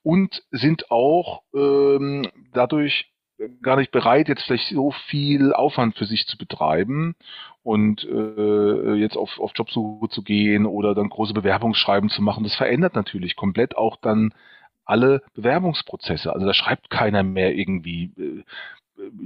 und 0.03 0.43
sind 0.51 0.91
auch 0.91 1.43
ähm, 1.55 2.27
dadurch 2.53 3.13
gar 3.63 3.77
nicht 3.77 3.93
bereit, 3.93 4.29
jetzt 4.29 4.45
vielleicht 4.45 4.69
so 4.69 4.93
viel 5.09 5.53
Aufwand 5.53 5.97
für 5.97 6.07
sich 6.07 6.27
zu 6.27 6.39
betreiben 6.39 7.15
und 7.63 8.05
äh, 8.05 8.95
jetzt 8.95 9.17
auf, 9.17 9.39
auf 9.39 9.53
Jobsuche 9.55 10.09
zu 10.09 10.23
gehen 10.23 10.67
oder 10.67 10.95
dann 10.95 11.09
große 11.09 11.35
Bewerbungsschreiben 11.35 12.11
zu 12.11 12.23
machen. 12.23 12.45
Das 12.45 12.55
verändert 12.55 12.95
natürlich 12.95 13.37
komplett 13.37 13.77
auch 13.77 13.97
dann 13.97 14.33
alle 14.85 15.23
Bewerbungsprozesse. 15.35 16.33
Also 16.33 16.47
da 16.47 16.55
schreibt 16.55 16.91
keiner 16.91 17.23
mehr 17.23 17.55
irgendwie 17.55 18.13
äh, 18.17 18.45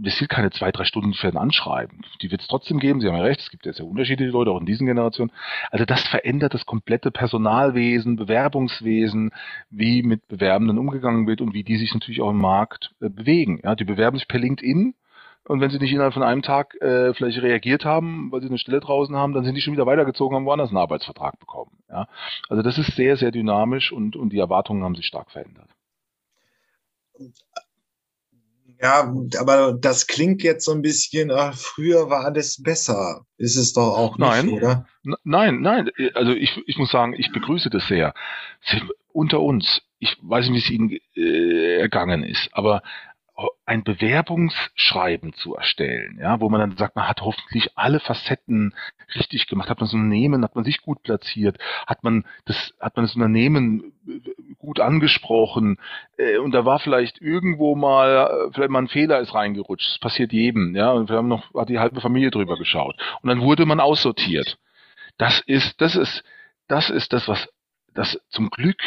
es 0.05 0.19
sind 0.19 0.29
keine 0.29 0.51
zwei, 0.51 0.73
drei 0.73 0.85
Stunden 0.85 1.15
für 1.15 1.29
ein 1.29 1.37
Anschreiben. 1.37 2.03
Die 2.23 2.31
wird 2.31 2.41
es 2.41 2.49
trotzdem 2.49 2.79
geben, 2.81 3.01
Sie 3.01 3.09
haben 3.09 3.17
ja 3.17 3.23
recht, 3.23 3.41
es 3.41 3.51
gibt 3.51 3.67
ja 3.67 3.73
sehr 3.73 3.87
unterschiedliche 3.87 4.33
Leute, 4.33 4.51
auch 4.51 4.61
in 4.61 4.67
diesen 4.67 4.87
Generationen. 4.87 5.33
Also 5.71 5.85
das 5.85 6.07
verändert 6.09 6.55
das 6.55 6.67
komplette 6.67 7.11
Personalwesen, 7.11 8.17
Bewerbungswesen, 8.17 9.31
wie 9.71 10.03
mit 10.03 10.27
Bewerbenden 10.29 10.79
umgegangen 10.79 11.27
wird 11.27 11.41
und 11.41 11.55
wie 11.55 11.65
die 11.65 11.77
sich 11.77 11.95
natürlich 11.95 12.21
auch 12.21 12.31
im 12.31 12.41
Markt 12.41 12.93
äh, 13.01 13.09
bewegen. 13.09 13.61
Ja, 13.63 13.75
die 13.75 13.85
bewerben 13.85 14.19
sich 14.19 14.29
per 14.29 14.41
LinkedIn 14.41 14.95
und 15.45 15.61
wenn 15.61 15.71
sie 15.71 15.79
nicht 15.79 15.93
innerhalb 15.93 16.15
von 16.15 16.23
einem 16.23 16.43
Tag 16.43 16.75
äh, 16.81 17.15
vielleicht 17.15 17.43
reagiert 17.43 17.85
haben, 17.85 18.31
weil 18.31 18.41
sie 18.41 18.49
eine 18.49 18.59
Stelle 18.59 18.81
draußen 18.81 19.17
haben, 19.17 19.33
dann 19.33 19.45
sind 19.45 19.55
die 19.55 19.61
schon 19.61 19.73
wieder 19.73 19.87
weitergezogen, 19.87 20.37
haben 20.37 20.45
woanders 20.45 20.69
einen 20.69 20.79
Arbeitsvertrag 20.79 21.39
bekommen. 21.39 21.79
Ja? 21.89 22.09
Also 22.49 22.63
das 22.63 22.79
ist 22.79 22.95
sehr, 22.95 23.17
sehr 23.17 23.31
dynamisch 23.31 23.91
und, 23.93 24.17
und 24.17 24.33
die 24.33 24.39
Erwartungen 24.39 24.85
haben 24.85 24.95
sich 24.95 25.07
stark 25.07 25.31
verändert. 25.31 25.69
Ja, 28.83 29.13
aber 29.39 29.75
das 29.75 30.07
klingt 30.07 30.43
jetzt 30.43 30.65
so 30.65 30.73
ein 30.73 30.81
bisschen, 30.81 31.31
ach, 31.31 31.55
früher 31.55 32.09
war 32.09 32.25
alles 32.25 32.63
besser. 32.63 33.27
Ist 33.37 33.57
es 33.57 33.75
doch 33.75 33.97
auch 33.97 34.17
nicht, 34.17 34.27
nein, 34.27 34.49
oder? 34.49 34.87
Nein, 35.25 35.61
nein. 35.61 35.91
Also 36.15 36.33
ich, 36.33 36.63
ich 36.67 36.79
muss 36.79 36.91
sagen, 36.91 37.15
ich 37.19 37.31
begrüße 37.31 37.69
das 37.69 37.87
sehr. 37.89 38.15
Unter 39.13 39.41
uns, 39.41 39.83
ich 39.99 40.17
weiß 40.23 40.49
nicht, 40.49 40.55
wie 40.55 40.59
es 40.59 40.71
Ihnen 40.71 40.99
äh, 41.15 41.77
ergangen 41.79 42.23
ist, 42.23 42.49
aber 42.53 42.83
ein 43.65 43.85
Bewerbungsschreiben 43.85 45.33
zu 45.33 45.55
erstellen, 45.55 46.19
ja, 46.21 46.41
wo 46.41 46.49
man 46.49 46.61
dann 46.61 46.77
sagt, 46.77 46.97
man 46.97 47.09
hat 47.09 47.21
hoffentlich 47.21 47.77
alle 47.77 48.01
Facetten 48.01 48.75
richtig 49.15 49.47
gemacht, 49.47 49.69
hat 49.69 49.79
man 49.79 49.87
das 49.87 49.95
Unternehmen, 49.95 50.43
hat 50.45 50.57
man 50.57 50.65
sich 50.65 50.83
gut 50.83 51.03
platziert, 51.03 51.59
hat 51.87 52.03
man 52.03 52.25
das, 52.47 52.75
hat 52.81 52.97
man 52.97 53.05
das 53.05 53.15
Unternehmen 53.15 53.93
äh, 54.09 54.55
gut 54.59 54.81
angesprochen 54.81 55.79
äh, 56.17 56.39
und 56.39 56.53
da 56.53 56.65
war 56.65 56.79
vielleicht 56.81 57.21
irgendwo 57.21 57.77
mal, 57.77 58.49
äh, 58.49 58.53
vielleicht 58.53 58.71
mal 58.71 58.81
ein 58.81 58.89
Fehler 58.89 59.21
ist 59.21 59.35
reingerutscht, 59.35 59.89
das 59.89 59.99
passiert 60.01 60.33
jedem, 60.33 60.75
ja, 60.75 60.91
und 60.91 61.09
wir 61.09 61.17
haben 61.17 61.29
noch, 61.29 61.55
hat 61.55 61.69
die 61.69 61.79
halbe 61.79 62.01
Familie 62.01 62.31
drüber 62.31 62.57
geschaut 62.57 62.97
und 63.23 63.29
dann 63.29 63.41
wurde 63.41 63.67
man 63.67 63.81
aussortiert. 63.81 64.59
Das 65.17 65.41
ist, 65.47 65.81
das 65.81 65.97
ist, 65.97 66.25
das 66.67 66.91
ist 66.91 67.13
das, 67.13 67.29
was, 67.29 67.49
das 67.95 68.19
zum 68.31 68.51
Glück 68.51 68.81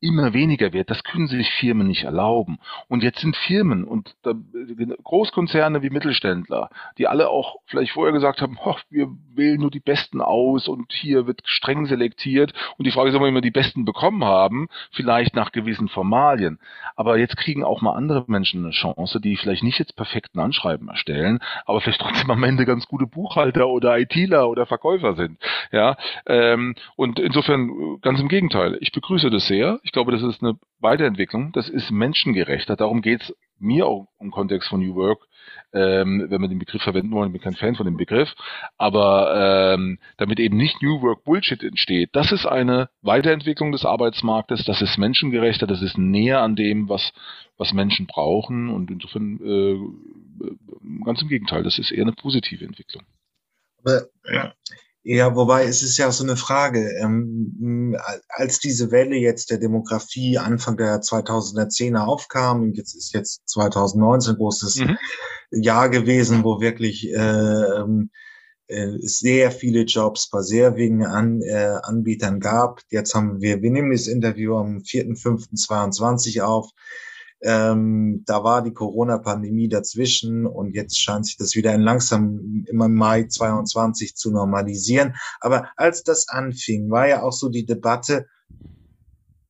immer 0.00 0.32
weniger 0.32 0.72
wird. 0.72 0.90
Das 0.90 1.02
können 1.02 1.26
sich 1.26 1.50
Firmen 1.54 1.86
nicht 1.86 2.04
erlauben. 2.04 2.58
Und 2.88 3.02
jetzt 3.02 3.20
sind 3.20 3.36
Firmen 3.36 3.84
und 3.84 4.14
da, 4.22 4.32
Großkonzerne 5.02 5.82
wie 5.82 5.90
Mittelständler, 5.90 6.70
die 6.98 7.08
alle 7.08 7.28
auch 7.30 7.56
vielleicht 7.66 7.92
vorher 7.92 8.12
gesagt 8.12 8.40
haben, 8.40 8.58
wir 8.90 9.08
wählen 9.34 9.60
nur 9.60 9.70
die 9.70 9.80
Besten 9.80 10.20
aus 10.20 10.68
und 10.68 10.92
hier 10.92 11.26
wird 11.26 11.42
streng 11.44 11.86
selektiert. 11.86 12.52
Und 12.76 12.86
die 12.86 12.90
Frage 12.90 13.10
ist, 13.10 13.16
ob 13.16 13.22
wir 13.22 13.28
immer 13.28 13.40
die 13.40 13.50
Besten 13.50 13.84
bekommen 13.84 14.24
haben, 14.24 14.68
vielleicht 14.92 15.34
nach 15.34 15.52
gewissen 15.52 15.88
Formalien. 15.88 16.58
Aber 16.96 17.18
jetzt 17.18 17.36
kriegen 17.36 17.64
auch 17.64 17.80
mal 17.80 17.94
andere 17.94 18.24
Menschen 18.28 18.64
eine 18.64 18.72
Chance, 18.72 19.20
die 19.20 19.36
vielleicht 19.36 19.62
nicht 19.62 19.78
jetzt 19.78 19.96
perfekten 19.96 20.38
Anschreiben 20.40 20.88
erstellen, 20.88 21.40
aber 21.66 21.80
vielleicht 21.80 22.00
trotzdem 22.00 22.30
am 22.30 22.42
Ende 22.44 22.66
ganz 22.66 22.86
gute 22.86 23.06
Buchhalter 23.06 23.68
oder 23.68 23.98
ITler 23.98 24.48
oder 24.48 24.66
Verkäufer 24.66 25.14
sind. 25.14 25.38
Ja, 25.72 25.96
ähm, 26.26 26.74
und 26.96 27.18
insofern 27.18 28.00
ganz 28.00 28.20
im 28.20 28.28
Gegenteil. 28.28 28.78
Ich 28.80 28.92
begrüße 28.92 29.30
das 29.30 29.46
sehr. 29.46 29.80
Ich 29.88 29.92
glaube, 29.92 30.12
das 30.12 30.22
ist 30.22 30.42
eine 30.42 30.58
Weiterentwicklung. 30.80 31.50
Das 31.52 31.70
ist 31.70 31.90
menschengerechter. 31.90 32.76
Darum 32.76 33.00
geht 33.00 33.22
es 33.22 33.34
mir 33.58 33.86
auch 33.86 34.06
im 34.20 34.30
Kontext 34.30 34.68
von 34.68 34.80
New 34.80 34.94
Work, 34.94 35.26
ähm, 35.72 36.26
wenn 36.28 36.42
wir 36.42 36.48
den 36.48 36.58
Begriff 36.58 36.82
verwenden 36.82 37.10
wollen. 37.12 37.28
Ich 37.28 37.32
bin 37.32 37.40
kein 37.40 37.56
Fan 37.56 37.74
von 37.74 37.86
dem 37.86 37.96
Begriff. 37.96 38.34
Aber 38.76 39.72
ähm, 39.74 39.98
damit 40.18 40.40
eben 40.40 40.58
nicht 40.58 40.82
New 40.82 41.00
Work 41.00 41.24
Bullshit 41.24 41.62
entsteht, 41.62 42.10
das 42.12 42.32
ist 42.32 42.44
eine 42.44 42.90
Weiterentwicklung 43.00 43.72
des 43.72 43.86
Arbeitsmarktes. 43.86 44.62
Das 44.66 44.82
ist 44.82 44.98
menschengerechter. 44.98 45.66
Das 45.66 45.80
ist 45.80 45.96
näher 45.96 46.42
an 46.42 46.54
dem, 46.54 46.90
was, 46.90 47.10
was 47.56 47.72
Menschen 47.72 48.06
brauchen. 48.06 48.68
Und 48.68 48.90
insofern 48.90 49.40
äh, 49.42 51.02
ganz 51.06 51.22
im 51.22 51.28
Gegenteil. 51.28 51.62
Das 51.62 51.78
ist 51.78 51.92
eher 51.92 52.02
eine 52.02 52.12
positive 52.12 52.62
Entwicklung. 52.62 53.04
Aber 53.78 54.02
ja, 55.10 55.34
wobei 55.34 55.64
es 55.64 55.82
ist 55.82 55.96
ja 55.96 56.12
so 56.12 56.22
eine 56.22 56.36
Frage, 56.36 56.92
ähm, 57.00 57.96
als 58.28 58.58
diese 58.58 58.90
Welle 58.90 59.16
jetzt 59.16 59.50
der 59.50 59.56
Demografie 59.56 60.36
Anfang 60.36 60.76
der 60.76 61.00
2010er 61.00 62.04
aufkam, 62.04 62.74
jetzt 62.74 62.94
ist 62.94 63.14
jetzt 63.14 63.40
2019 63.48 64.36
großes 64.36 64.76
mhm. 64.76 64.98
Jahr 65.50 65.88
gewesen, 65.88 66.44
wo 66.44 66.60
wirklich 66.60 67.10
äh, 67.10 67.84
äh, 68.66 68.98
sehr 68.98 69.50
viele 69.50 69.84
Jobs 69.84 70.28
bei 70.28 70.42
sehr 70.42 70.76
wenigen 70.76 71.06
An, 71.06 71.40
äh, 71.40 71.78
Anbietern 71.82 72.38
gab. 72.38 72.82
Jetzt 72.90 73.14
haben 73.14 73.40
wir, 73.40 73.62
wir 73.62 73.70
nehmen 73.70 73.92
das 73.92 74.08
Interview 74.08 74.56
am 74.56 74.80
4.5.22 74.80 76.42
auf. 76.42 76.68
Ähm, 77.40 78.24
da 78.26 78.42
war 78.42 78.62
die 78.62 78.72
Corona-Pandemie 78.72 79.68
dazwischen 79.68 80.44
und 80.44 80.74
jetzt 80.74 80.98
scheint 80.98 81.26
sich 81.26 81.36
das 81.36 81.54
wieder 81.54 81.72
in 81.72 81.82
langsam 81.82 82.64
immer 82.66 82.88
Mai 82.88 83.24
22 83.24 84.16
zu 84.16 84.30
normalisieren. 84.32 85.14
Aber 85.40 85.68
als 85.76 86.02
das 86.02 86.28
anfing, 86.28 86.90
war 86.90 87.06
ja 87.06 87.22
auch 87.22 87.32
so 87.32 87.48
die 87.48 87.64
Debatte, 87.64 88.26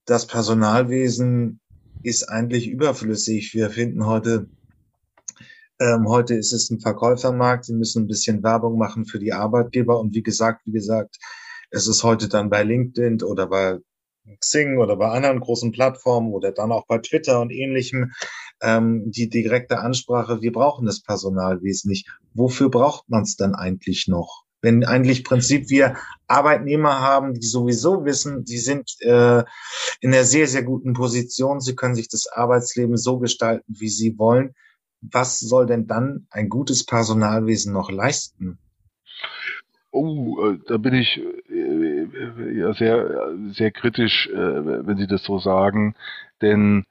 das 0.05 0.27
Personalwesen 0.27 1.61
ist 2.03 2.29
eigentlich 2.29 2.69
überflüssig. 2.69 3.55
Wir 3.55 3.71
finden 3.71 4.07
heute, 4.07 4.49
ähm, 5.81 6.09
heute 6.09 6.35
ist 6.35 6.53
es 6.53 6.71
ein 6.71 6.81
Verkäufermarkt. 6.81 7.65
Sie 7.65 7.75
müssen 7.75 8.05
ein 8.05 8.09
bisschen 8.09 8.43
Werbung 8.43 8.79
machen 8.79 9.07
für 9.07 9.19
die 9.19 9.33
Arbeitgeber. 9.33 9.99
Und 9.99 10.15
wie 10.15 10.23
gesagt, 10.23 10.63
wie 10.67 10.73
gesagt, 10.73 11.17
es 11.71 11.87
ist 11.87 12.03
heute 12.03 12.29
dann 12.29 12.51
bei 12.51 12.63
LinkedIn 12.63 13.23
oder 13.23 13.47
bei 13.47 13.79
Xing 14.37 14.79
oder 14.79 14.97
bei 14.97 15.09
anderen 15.09 15.41
großen 15.41 15.73
Plattformen 15.73 16.33
oder 16.33 16.53
dann 16.53 16.73
auch 16.73 16.87
bei 16.87 16.99
Twitter 16.99 17.41
und 17.41 17.51
ähnlichem 17.51 18.13
ähm, 18.61 19.11
die 19.11 19.29
direkte 19.29 19.79
Ansprache, 19.79 20.43
wir 20.43 20.53
brauchen 20.53 20.87
das 20.87 21.03
Personalwesen 21.03 21.91
nicht. 21.91 22.09
Wofür 22.35 22.71
braucht 22.71 23.09
man 23.09 23.23
es 23.23 23.37
dann 23.37 23.55
eigentlich 23.55 24.09
noch? 24.09 24.45
Wenn 24.61 24.85
eigentlich 24.85 25.23
Prinzip 25.23 25.71
wir 25.71 25.97
Arbeitnehmer 26.27 27.01
haben, 27.01 27.35
die 27.35 27.47
sowieso 27.47 28.05
wissen, 28.05 28.45
die 28.45 28.59
sind 28.59 28.91
äh, 29.01 29.45
in 30.01 30.13
einer 30.13 30.25
sehr, 30.25 30.49
sehr 30.49 30.65
guten 30.65 30.95
Position, 30.95 31.61
sie 31.61 31.77
können 31.77 31.95
sich 31.95 32.09
das 32.09 32.27
Arbeitsleben 32.27 32.97
so 32.97 33.19
gestalten, 33.19 33.65
wie 33.79 33.89
sie 33.89 34.19
wollen. 34.19 34.55
Was 35.01 35.39
soll 35.39 35.67
denn 35.67 35.87
dann 35.87 36.27
ein 36.31 36.49
gutes 36.49 36.85
Personalwesen 36.85 37.73
noch 37.73 37.91
leisten? 37.91 38.59
Oh, 39.93 40.45
äh, 40.45 40.59
da 40.67 40.77
bin 40.77 40.95
ich 40.95 41.19
äh, 41.19 41.48
ja 42.53 42.73
sehr, 42.75 43.33
sehr 43.51 43.71
kritisch, 43.71 44.29
äh, 44.29 44.87
wenn 44.87 44.97
Sie 44.97 45.07
das 45.07 45.25
so 45.25 45.39
sagen, 45.39 45.95
denn 46.43 46.85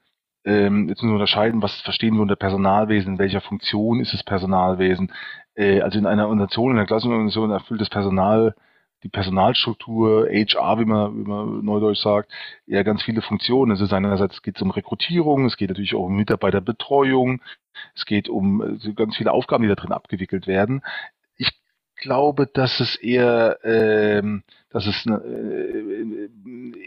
ähm, 0.45 0.87
jetzt 0.87 1.01
müssen 1.01 1.11
wir 1.11 1.15
unterscheiden, 1.15 1.61
was 1.61 1.81
verstehen 1.81 2.15
wir 2.15 2.21
unter 2.21 2.37
Personalwesen, 2.37 3.13
in 3.13 3.19
welcher 3.19 3.41
Funktion 3.41 3.99
ist 3.99 4.13
das 4.13 4.23
Personalwesen. 4.23 5.11
Äh, 5.55 5.81
also 5.81 5.99
in 5.99 6.05
einer 6.05 6.27
Organisation, 6.27 6.71
in 6.71 6.77
einer 6.77 6.87
Klassenorganisation 6.87 7.51
erfüllt 7.51 7.81
das 7.81 7.89
Personal 7.89 8.55
die 9.03 9.09
Personalstruktur, 9.09 10.27
HR, 10.27 10.79
wie 10.79 10.85
man, 10.85 11.17
wie 11.17 11.29
man 11.29 11.63
neudeutsch 11.63 12.01
sagt, 12.01 12.31
ja 12.65 12.83
ganz 12.83 13.03
viele 13.03 13.21
Funktionen. 13.21 13.71
Es 13.71 13.81
ist 13.81 13.93
einerseits 13.93 14.41
geht 14.41 14.61
um 14.61 14.71
Rekrutierung, 14.71 15.45
es 15.45 15.57
geht 15.57 15.69
natürlich 15.69 15.95
auch 15.95 16.05
um 16.05 16.15
Mitarbeiterbetreuung, 16.15 17.41
es 17.95 18.05
geht 18.05 18.27
um 18.29 18.61
äh, 18.61 18.93
ganz 18.93 19.17
viele 19.17 19.31
Aufgaben, 19.31 19.63
die 19.63 19.69
da 19.69 19.75
drin 19.75 19.91
abgewickelt 19.91 20.47
werden. 20.47 20.81
Glaube, 22.07 22.47
dass 22.47 22.79
es 22.79 22.95
eher, 22.95 23.57
ähm, 23.65 24.43
dass 24.69 24.87
es 24.87 25.05
eine, 25.05 25.17
äh, 25.17 26.29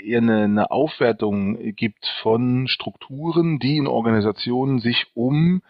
eher 0.03 0.23
eine, 0.23 0.45
eine 0.45 0.71
Aufwertung 0.71 1.59
gibt 1.77 2.07
von 2.23 2.69
Strukturen, 2.69 3.59
die 3.59 3.77
in 3.77 3.87
Organisationen 3.87 4.79
sich 4.79 5.09
um 5.13 5.61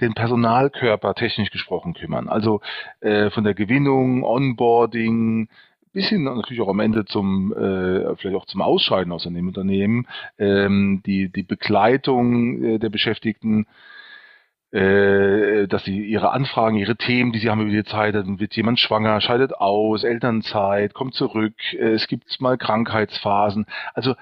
den 0.00 0.14
Personalkörper 0.14 1.14
technisch 1.14 1.52
gesprochen 1.52 1.94
kümmern. 1.94 2.28
Also 2.28 2.60
äh, 2.98 3.30
von 3.30 3.44
der 3.44 3.54
Gewinnung, 3.54 4.24
Onboarding, 4.24 5.50
bis 5.92 6.08
hin 6.08 6.24
natürlich 6.24 6.60
auch 6.60 6.68
am 6.68 6.80
Ende 6.80 7.04
zum, 7.04 7.52
äh, 7.52 8.16
vielleicht 8.16 8.34
auch 8.34 8.46
zum 8.46 8.60
Ausscheiden 8.60 9.12
aus 9.12 9.24
einem 9.24 9.46
Unternehmen, 9.46 10.08
ähm, 10.36 11.00
die, 11.06 11.28
die 11.28 11.44
Begleitung 11.44 12.60
äh, 12.60 12.78
der 12.80 12.88
Beschäftigten, 12.88 13.66
äh, 14.76 15.66
dass 15.68 15.84
sie 15.84 16.04
ihre 16.04 16.32
Anfragen, 16.32 16.76
ihre 16.76 16.96
Themen, 16.96 17.32
die 17.32 17.38
sie 17.38 17.48
haben 17.48 17.62
über 17.62 17.70
die 17.70 17.84
Zeit, 17.84 18.14
dann 18.14 18.40
wird 18.40 18.54
jemand 18.56 18.78
schwanger, 18.78 19.22
scheidet 19.22 19.54
aus, 19.54 20.04
Elternzeit, 20.04 20.92
kommt 20.92 21.14
zurück, 21.14 21.54
äh, 21.72 21.92
es 21.92 22.08
gibt 22.08 22.40
mal 22.42 22.58
Krankheitsphasen. 22.58 23.64
Also 23.94 24.14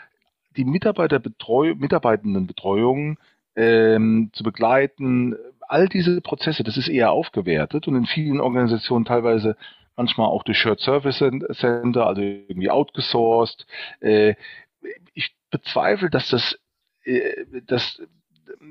die 0.57 0.65
Mitarbeiterbetreuung, 0.65 1.79
Mitarbeitendenbetreuung 1.79 3.19
ähm, 3.57 4.31
zu 4.33 4.45
begleiten, 4.45 5.35
all 5.61 5.89
diese 5.89 6.21
Prozesse, 6.21 6.63
das 6.63 6.77
ist 6.77 6.89
eher 6.89 7.11
aufgewertet 7.11 7.89
und 7.89 7.97
in 7.97 8.07
vielen 8.07 8.41
Organisationen 8.41 9.05
teilweise 9.05 9.57
manchmal 9.97 10.29
auch 10.29 10.45
durch 10.45 10.59
Shared 10.59 10.79
Service 10.79 11.19
Center, 11.19 12.07
also 12.07 12.21
irgendwie 12.21 12.71
outgesourced. 12.71 13.67
Äh, 14.01 14.35
ich 15.15 15.35
bezweifle, 15.51 16.11
dass 16.11 16.29
das, 16.29 16.57
äh, 17.03 17.45
dass, 17.67 18.01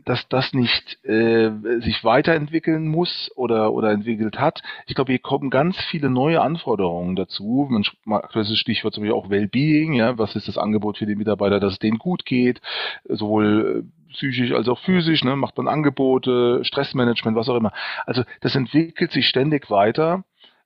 dass 0.05 0.27
das 0.29 0.53
nicht 0.53 1.03
äh, 1.05 1.51
sich 1.81 2.03
weiterentwickeln 2.03 2.87
muss 2.87 3.31
oder, 3.35 3.73
oder 3.73 3.91
entwickelt 3.91 4.39
hat. 4.39 4.61
Ich 4.87 4.95
glaube, 4.95 5.11
hier 5.11 5.19
kommen 5.19 5.49
ganz 5.49 5.77
viele 5.89 6.09
neue 6.09 6.41
Anforderungen 6.41 7.15
dazu. 7.15 7.67
Man, 7.69 7.83
aktuelles 8.15 8.57
Stichwort 8.57 8.93
zum 8.93 9.03
Beispiel 9.03 9.17
auch 9.17 9.29
Wellbeing, 9.29 9.93
ja, 9.93 10.17
was 10.17 10.35
ist 10.35 10.47
das 10.47 10.57
Angebot 10.57 10.97
für 10.97 11.05
die 11.05 11.15
Mitarbeiter, 11.15 11.59
dass 11.59 11.73
es 11.73 11.79
denen 11.79 11.97
gut 11.97 12.25
geht, 12.25 12.61
sowohl 13.07 13.85
psychisch 14.13 14.51
als 14.51 14.67
auch 14.67 14.79
physisch, 14.79 15.23
ne, 15.23 15.35
macht 15.35 15.57
man 15.57 15.67
Angebote, 15.67 16.63
Stressmanagement, 16.63 17.35
was 17.35 17.49
auch 17.49 17.57
immer. 17.57 17.71
Also 18.05 18.23
das 18.41 18.55
entwickelt 18.55 19.11
sich 19.11 19.27
ständig 19.27 19.69
weiter 19.69 20.23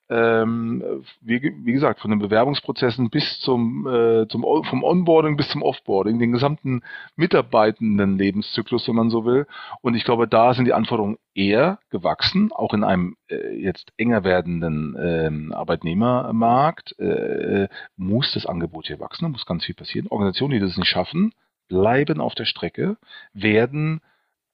ähm, 0.09 1.03
wie, 1.21 1.41
wie, 1.41 1.73
gesagt, 1.73 1.99
von 1.99 2.11
den 2.11 2.19
Bewerbungsprozessen 2.19 3.09
bis 3.09 3.39
zum, 3.41 3.85
äh, 3.87 4.27
zum 4.27 4.43
vom 4.63 4.83
Onboarding 4.83 5.35
bis 5.35 5.49
zum 5.49 5.61
Offboarding, 5.61 6.17
den 6.17 6.31
gesamten 6.31 6.81
mitarbeitenden 7.15 8.17
Lebenszyklus, 8.17 8.87
wenn 8.87 8.95
man 8.95 9.09
so 9.09 9.25
will. 9.25 9.47
Und 9.81 9.95
ich 9.95 10.05
glaube, 10.05 10.27
da 10.27 10.53
sind 10.53 10.65
die 10.65 10.73
Anforderungen 10.73 11.17
eher 11.35 11.79
gewachsen, 11.89 12.51
auch 12.53 12.73
in 12.73 12.83
einem 12.83 13.17
äh, 13.29 13.55
jetzt 13.55 13.91
enger 13.97 14.23
werdenden 14.23 14.95
ähm, 14.99 15.53
Arbeitnehmermarkt 15.53 16.97
äh, 16.99 17.67
muss 17.97 18.33
das 18.33 18.45
Angebot 18.45 18.87
hier 18.87 18.99
wachsen, 18.99 19.25
da 19.25 19.29
muss 19.29 19.45
ganz 19.45 19.65
viel 19.65 19.75
passieren. 19.75 20.07
Organisationen, 20.07 20.53
die 20.53 20.59
das 20.59 20.77
nicht 20.77 20.87
schaffen, 20.87 21.33
bleiben 21.67 22.21
auf 22.21 22.33
der 22.33 22.45
Strecke, 22.45 22.97
werden 23.33 24.01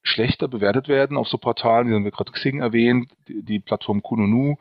schlechter 0.03 0.49
bewertet 0.49 0.89
werden 0.89 1.17
auf 1.17 1.29
so 1.29 1.37
Portalen, 1.37 1.87
die 1.87 1.93
haben 1.93 2.03
wir 2.03 2.11
gerade 2.11 2.31
Xing 2.31 2.59
erwähnt, 2.59 3.09
die, 3.27 3.41
die 3.41 3.59
Plattform 3.59 4.03
Kununu, 4.03 4.57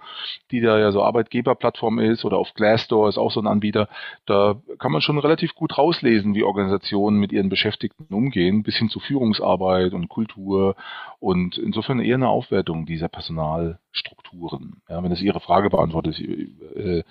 die 0.53 0.61
da 0.61 0.79
ja 0.79 0.93
so 0.93 1.03
Arbeitgeberplattform 1.03 1.99
ist, 1.99 2.25
oder 2.25 2.39
auf 2.39 2.55
Glassdoor 2.55 3.09
ist 3.09 3.19
auch 3.19 3.33
so 3.33 3.41
ein 3.41 3.49
Anbieter. 3.49 3.89
Da 4.25 4.61
kann 4.79 4.93
man 4.93 5.01
schon 5.01 5.19
relativ 5.19 5.55
gut 5.55 5.77
rauslesen, 5.77 6.35
wie 6.35 6.45
Organisationen 6.45 7.19
mit 7.19 7.33
ihren 7.33 7.49
Beschäftigten 7.49 8.15
umgehen, 8.15 8.63
bis 8.63 8.77
hin 8.77 8.89
zu 8.89 9.01
Führungsarbeit 9.01 9.93
und 9.93 10.09
Kultur 10.09 10.77
und 11.19 11.59
insofern 11.59 11.99
eher 11.99 12.17
eine 12.17 12.29
Aufwertung 12.29 12.87
dieser 12.87 13.09
Personalstrukturen. 13.09 14.81
Ja, 14.89 15.03
wenn 15.03 15.11
das 15.11 15.23
Ihre 15.23 15.41
Frage 15.41 15.71
beantwortet, 15.71 16.21
äh, 16.21 17.03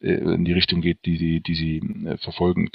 äh, 0.00 0.08
in 0.34 0.44
die 0.44 0.52
Richtung 0.52 0.82
geht, 0.82 1.06
die 1.06 1.16
Sie, 1.16 1.40
die 1.40 1.54
Sie 1.54 1.78
äh, 2.06 2.18
verfolgen. 2.18 2.70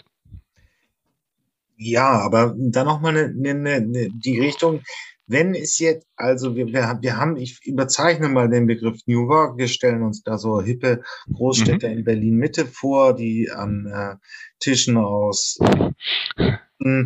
Ja, 1.76 2.20
aber 2.20 2.56
dann 2.58 2.86
noch 2.86 3.02
mal 3.02 3.18
eine, 3.18 3.50
eine, 3.50 3.74
eine, 3.74 4.10
die 4.12 4.40
Richtung, 4.40 4.82
wenn 5.26 5.56
es 5.56 5.80
jetzt, 5.80 6.06
also 6.16 6.56
wir, 6.56 6.68
wir, 6.68 7.00
wir 7.02 7.18
haben, 7.18 7.38
ich 7.38 7.60
überzeichne 7.66 8.30
mal 8.30 8.50
den 8.50 8.68
Begriff 8.68 9.00
New 9.06 9.28
Work, 9.28 9.58
wir 9.58 9.68
stellen 9.68 10.04
uns 10.04 10.22
da 10.22 10.38
so 10.38 10.62
hippe 10.62 11.02
Großstädte 11.32 11.88
mhm. 11.88 11.98
in 11.98 12.04
Berlin 12.04 12.36
Mitte 12.36 12.66
vor, 12.66 13.16
die 13.16 13.50
an 13.50 13.86
äh, 13.88 14.16
Tischen 14.60 14.98
aus 14.98 15.58
äh, 16.38 17.06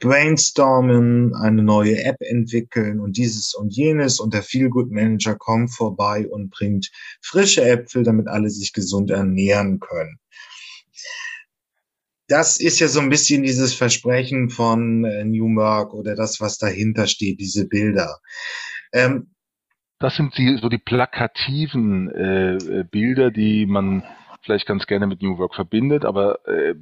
brainstormen, 0.00 1.34
eine 1.34 1.62
neue 1.62 2.02
App 2.02 2.16
entwickeln 2.20 3.00
und 3.00 3.18
dieses 3.18 3.54
und 3.54 3.76
jenes 3.76 4.18
und 4.20 4.32
der 4.32 4.42
Feelgood 4.42 4.90
Manager 4.90 5.36
kommt 5.36 5.74
vorbei 5.74 6.26
und 6.26 6.50
bringt 6.50 6.90
frische 7.20 7.62
Äpfel, 7.62 8.02
damit 8.02 8.28
alle 8.28 8.48
sich 8.48 8.72
gesund 8.72 9.10
ernähren 9.10 9.80
können 9.80 10.18
das 12.28 12.60
ist 12.60 12.78
ja 12.78 12.88
so 12.88 13.00
ein 13.00 13.08
bisschen 13.08 13.42
dieses 13.42 13.74
Versprechen 13.74 14.50
von 14.50 15.04
äh, 15.04 15.24
Newmark 15.24 15.94
oder 15.94 16.14
das, 16.14 16.40
was 16.40 16.58
dahinter 16.58 17.06
steht, 17.06 17.40
diese 17.40 17.66
Bilder. 17.66 18.18
Ähm, 18.92 19.34
das 19.98 20.14
sind 20.16 20.36
die, 20.38 20.58
so 20.60 20.68
die 20.68 20.78
plakativen 20.78 22.08
äh, 22.10 22.56
äh, 22.56 22.84
Bilder, 22.84 23.30
die 23.30 23.66
man 23.66 24.04
vielleicht 24.42 24.66
ganz 24.66 24.86
gerne 24.86 25.06
mit 25.06 25.20
New 25.20 25.36
Work 25.38 25.54
verbindet, 25.54 26.04
aber 26.04 26.46
äh, 26.46 26.74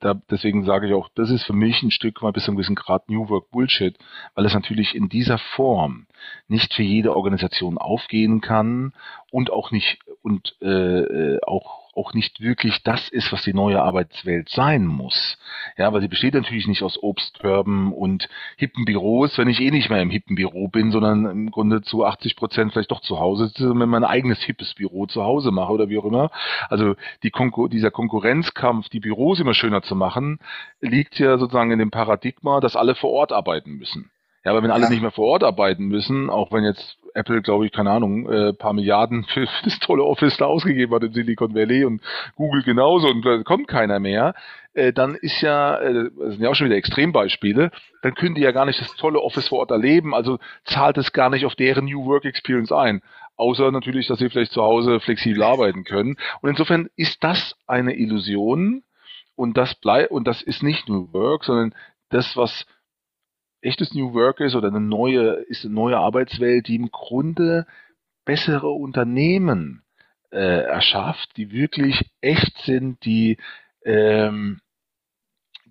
da, 0.00 0.14
deswegen 0.30 0.64
sage 0.64 0.88
ich 0.88 0.94
auch, 0.94 1.08
das 1.14 1.30
ist 1.30 1.44
für 1.44 1.52
mich 1.52 1.82
ein 1.82 1.90
Stück 1.90 2.22
mal 2.22 2.32
bis 2.32 2.44
zu 2.44 2.50
einem 2.50 2.56
gewissen 2.56 2.74
Grad 2.74 3.10
New 3.10 3.28
Work 3.28 3.50
Bullshit, 3.50 3.98
weil 4.34 4.46
es 4.46 4.54
natürlich 4.54 4.94
in 4.94 5.08
dieser 5.08 5.38
Form 5.38 6.06
nicht 6.48 6.72
für 6.72 6.82
jede 6.82 7.14
Organisation 7.14 7.76
aufgehen 7.76 8.40
kann 8.40 8.94
und 9.30 9.50
auch 9.50 9.72
nicht 9.72 9.98
und 10.22 10.56
äh, 10.62 10.66
äh 10.66 11.40
auch 11.46 11.81
auch 11.94 12.14
nicht 12.14 12.40
wirklich 12.40 12.82
das 12.82 13.08
ist, 13.08 13.32
was 13.32 13.42
die 13.42 13.54
neue 13.54 13.82
Arbeitswelt 13.82 14.48
sein 14.48 14.86
muss. 14.86 15.38
Ja, 15.76 15.92
weil 15.92 16.00
sie 16.00 16.08
besteht 16.08 16.34
natürlich 16.34 16.66
nicht 16.66 16.82
aus 16.82 17.02
Obstkörben 17.02 17.92
und 17.92 18.28
hippen 18.56 18.84
Büros, 18.84 19.38
wenn 19.38 19.48
ich 19.48 19.60
eh 19.60 19.70
nicht 19.70 19.90
mehr 19.90 20.02
im 20.02 20.10
hippen 20.10 20.36
Büro 20.36 20.68
bin, 20.68 20.90
sondern 20.90 21.26
im 21.26 21.50
Grunde 21.50 21.82
zu 21.82 22.04
80 22.04 22.36
Prozent 22.36 22.72
vielleicht 22.72 22.90
doch 22.90 23.00
zu 23.00 23.18
Hause 23.18 23.48
sitze 23.48 23.74
mir 23.74 23.86
mein 23.86 24.04
eigenes 24.04 24.42
hippes 24.42 24.74
Büro 24.74 25.06
zu 25.06 25.22
Hause 25.22 25.50
mache 25.50 25.72
oder 25.72 25.88
wie 25.88 25.98
auch 25.98 26.04
immer. 26.04 26.30
Also 26.68 26.96
die 27.22 27.30
Konkur 27.30 27.68
dieser 27.68 27.90
Konkurrenzkampf, 27.90 28.88
die 28.88 29.00
Büros 29.00 29.40
immer 29.40 29.54
schöner 29.54 29.82
zu 29.82 29.94
machen, 29.94 30.38
liegt 30.80 31.18
ja 31.18 31.38
sozusagen 31.38 31.70
in 31.70 31.78
dem 31.78 31.90
Paradigma, 31.90 32.60
dass 32.60 32.76
alle 32.76 32.94
vor 32.94 33.10
Ort 33.10 33.32
arbeiten 33.32 33.72
müssen. 33.72 34.10
Ja, 34.44 34.50
aber 34.50 34.62
wenn 34.62 34.70
alle 34.72 34.84
ja. 34.84 34.90
nicht 34.90 35.02
mehr 35.02 35.12
vor 35.12 35.26
Ort 35.26 35.44
arbeiten 35.44 35.86
müssen, 35.86 36.28
auch 36.28 36.50
wenn 36.50 36.64
jetzt 36.64 36.98
Apple, 37.14 37.42
glaube 37.42 37.66
ich, 37.66 37.72
keine 37.72 37.90
Ahnung, 37.90 38.28
äh, 38.28 38.52
paar 38.52 38.72
Milliarden 38.72 39.24
für, 39.24 39.46
für 39.46 39.64
das 39.64 39.78
tolle 39.78 40.02
Office 40.02 40.36
da 40.36 40.46
ausgegeben 40.46 40.94
hat 40.94 41.04
in 41.04 41.12
Silicon 41.12 41.54
Valley 41.54 41.84
und 41.84 42.02
Google 42.34 42.62
genauso 42.62 43.08
und 43.08 43.24
da 43.24 43.42
kommt 43.42 43.68
keiner 43.68 44.00
mehr, 44.00 44.34
äh, 44.74 44.92
dann 44.92 45.14
ist 45.14 45.40
ja, 45.42 45.78
äh, 45.78 46.10
das 46.18 46.34
sind 46.34 46.42
ja 46.42 46.50
auch 46.50 46.54
schon 46.54 46.66
wieder 46.66 46.76
Extrembeispiele, 46.76 47.70
dann 48.02 48.14
können 48.14 48.34
die 48.34 48.40
ja 48.40 48.52
gar 48.52 48.66
nicht 48.66 48.80
das 48.80 48.94
tolle 48.96 49.20
Office 49.20 49.48
vor 49.48 49.60
Ort 49.60 49.70
erleben, 49.70 50.14
also 50.14 50.38
zahlt 50.64 50.98
es 50.98 51.12
gar 51.12 51.30
nicht 51.30 51.44
auf 51.44 51.54
deren 51.54 51.84
New 51.84 52.04
Work 52.06 52.24
Experience 52.24 52.72
ein. 52.72 53.02
Außer 53.36 53.70
natürlich, 53.70 54.06
dass 54.08 54.18
sie 54.18 54.28
vielleicht 54.28 54.52
zu 54.52 54.62
Hause 54.62 55.00
flexibel 55.00 55.42
arbeiten 55.42 55.84
können. 55.84 56.16
Und 56.42 56.50
insofern 56.50 56.88
ist 56.96 57.24
das 57.24 57.56
eine 57.66 57.96
Illusion 57.96 58.82
und 59.36 59.56
das 59.56 59.74
bleibt, 59.74 60.10
und 60.10 60.28
das 60.28 60.42
ist 60.42 60.62
nicht 60.62 60.88
New 60.88 61.12
Work, 61.12 61.44
sondern 61.44 61.74
das, 62.10 62.36
was 62.36 62.66
echtes 63.62 63.94
New 63.94 64.12
Work 64.12 64.40
ist 64.40 64.54
oder 64.54 64.68
eine 64.68 64.80
neue, 64.80 65.32
ist 65.48 65.64
eine 65.64 65.74
neue 65.74 65.98
Arbeitswelt, 65.98 66.68
die 66.68 66.76
im 66.76 66.90
Grunde 66.90 67.66
bessere 68.24 68.68
Unternehmen 68.68 69.82
äh, 70.30 70.62
erschafft, 70.64 71.36
die 71.36 71.50
wirklich 71.50 72.10
echt 72.20 72.56
sind, 72.58 73.04
die 73.04 73.38
ähm, 73.84 74.60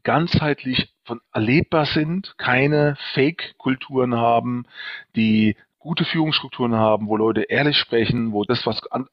ganzheitlich 0.03 0.93
von 1.05 1.21
erlebbar 1.33 1.85
sind, 1.85 2.35
keine 2.37 2.95
Fake-Kulturen 3.13 4.15
haben, 4.15 4.65
die 5.15 5.55
gute 5.81 6.05
Führungsstrukturen 6.05 6.75
haben, 6.75 7.07
wo 7.07 7.17
Leute 7.17 7.41
ehrlich 7.41 7.77
sprechen, 7.77 8.31
wo 8.31 8.43
das, 8.43 8.65
was 8.65 8.81
an, 8.91 9.07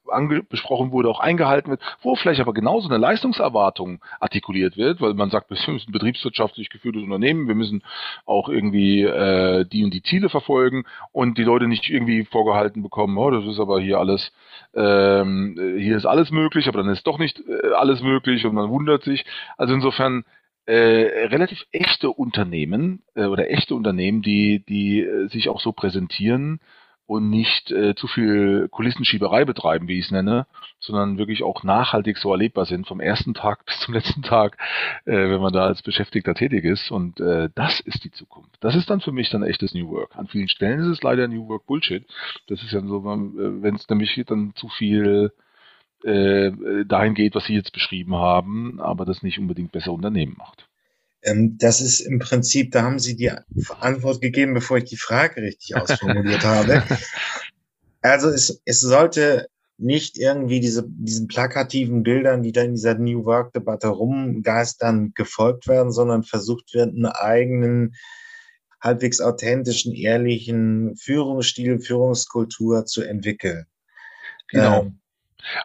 besprochen 0.49 0.91
wurde, 0.91 1.09
auch 1.09 1.19
eingehalten 1.19 1.71
wird, 1.71 1.81
wo 2.01 2.15
vielleicht 2.15 2.39
aber 2.39 2.53
genauso 2.53 2.87
eine 2.87 2.97
Leistungserwartung 2.97 4.01
artikuliert 4.19 4.77
wird, 4.77 5.01
weil 5.01 5.15
man 5.15 5.31
sagt, 5.31 5.49
wir 5.49 5.57
ein 5.67 5.91
betriebswirtschaftlich 5.91 6.69
geführtes 6.69 7.03
Unternehmen, 7.03 7.47
wir 7.47 7.55
müssen 7.55 7.83
auch 8.25 8.49
irgendwie 8.49 9.03
äh, 9.03 9.65
die 9.65 9.83
und 9.83 9.93
die 9.93 10.03
Ziele 10.03 10.29
verfolgen 10.29 10.85
und 11.11 11.37
die 11.37 11.43
Leute 11.43 11.67
nicht 11.67 11.89
irgendwie 11.89 12.23
vorgehalten 12.25 12.83
bekommen, 12.83 13.17
oh, 13.17 13.31
das 13.31 13.45
ist 13.45 13.59
aber 13.59 13.79
hier 13.79 13.97
alles, 13.97 14.31
ähm, 14.75 15.55
hier 15.79 15.97
ist 15.97 16.05
alles 16.05 16.29
möglich, 16.29 16.67
aber 16.67 16.83
dann 16.83 16.91
ist 16.91 17.07
doch 17.07 17.17
nicht 17.17 17.39
äh, 17.39 17.73
alles 17.73 18.01
möglich 18.01 18.45
und 18.45 18.53
man 18.53 18.69
wundert 18.69 19.03
sich. 19.03 19.25
Also 19.57 19.73
insofern 19.73 20.23
äh, 20.69 21.25
relativ 21.29 21.65
echte 21.71 22.11
Unternehmen 22.11 23.01
äh, 23.15 23.25
oder 23.25 23.49
echte 23.49 23.73
Unternehmen, 23.73 24.21
die, 24.21 24.63
die 24.63 25.01
äh, 25.01 25.27
sich 25.27 25.49
auch 25.49 25.61
so 25.61 25.71
präsentieren 25.71 26.59
und 27.07 27.31
nicht 27.31 27.71
äh, 27.71 27.95
zu 27.95 28.05
viel 28.05 28.67
Kulissenschieberei 28.69 29.45
betreiben, 29.45 29.87
wie 29.87 29.97
ich 29.97 30.05
es 30.05 30.11
nenne, 30.11 30.45
sondern 30.79 31.17
wirklich 31.17 31.41
auch 31.41 31.63
nachhaltig 31.63 32.19
so 32.19 32.31
erlebbar 32.31 32.65
sind, 32.65 32.87
vom 32.87 32.99
ersten 32.99 33.33
Tag 33.33 33.65
bis 33.65 33.79
zum 33.79 33.95
letzten 33.95 34.21
Tag, 34.21 34.59
äh, 35.05 35.13
wenn 35.13 35.41
man 35.41 35.53
da 35.53 35.65
als 35.65 35.81
Beschäftigter 35.81 36.35
tätig 36.35 36.63
ist. 36.65 36.91
Und 36.91 37.19
das 37.19 37.79
ist 37.79 38.03
die 38.03 38.11
Zukunft. 38.11 38.55
Das 38.59 38.75
ist 38.75 38.91
dann 38.91 39.01
für 39.01 39.11
mich 39.11 39.31
dann 39.31 39.41
echtes 39.41 39.73
New 39.73 39.89
Work. 39.89 40.15
An 40.15 40.27
vielen 40.27 40.49
Stellen 40.49 40.81
ist 40.81 40.87
es 40.87 41.01
leider 41.01 41.27
New 41.27 41.47
Work 41.47 41.65
Bullshit. 41.65 42.05
Das 42.47 42.61
ist 42.61 42.71
ja 42.71 42.81
so, 42.81 43.03
wenn 43.03 43.75
es 43.75 43.89
nämlich 43.89 44.23
dann 44.27 44.53
zu 44.53 44.67
viel 44.69 45.31
äh, 46.03 46.51
dahin 46.85 47.13
geht, 47.13 47.35
was 47.35 47.45
Sie 47.45 47.55
jetzt 47.55 47.73
beschrieben 47.73 48.15
haben, 48.15 48.79
aber 48.79 49.05
das 49.05 49.23
nicht 49.23 49.39
unbedingt 49.39 49.71
besser 49.71 49.91
Unternehmen 49.91 50.35
macht. 50.37 50.67
Ähm, 51.21 51.57
das 51.57 51.81
ist 51.81 51.99
im 51.99 52.19
Prinzip, 52.19 52.71
da 52.71 52.83
haben 52.83 52.99
Sie 52.99 53.15
die 53.15 53.31
Antwort 53.79 54.21
gegeben, 54.21 54.53
bevor 54.53 54.77
ich 54.77 54.85
die 54.85 54.97
Frage 54.97 55.41
richtig 55.41 55.75
ausformuliert 55.75 56.43
habe. 56.45 56.83
Also 58.01 58.29
es, 58.29 58.61
es 58.65 58.79
sollte 58.79 59.47
nicht 59.77 60.17
irgendwie 60.17 60.59
diese, 60.59 60.85
diesen 60.87 61.27
plakativen 61.27 62.03
Bildern, 62.03 62.43
die 62.43 62.51
da 62.51 62.61
in 62.61 62.75
dieser 62.75 62.95
New 62.95 63.25
Work-Debatte 63.25 63.87
rumgeistern, 63.87 65.13
gefolgt 65.15 65.67
werden, 65.67 65.91
sondern 65.91 66.23
versucht 66.23 66.73
wird, 66.73 66.89
einen 66.89 67.05
eigenen, 67.05 67.95
halbwegs 68.81 69.21
authentischen, 69.21 69.93
ehrlichen 69.93 70.95
Führungsstil, 70.97 71.79
Führungskultur 71.79 72.85
zu 72.85 73.03
entwickeln. 73.03 73.65
Genau. 74.49 74.81
Ähm, 74.81 74.99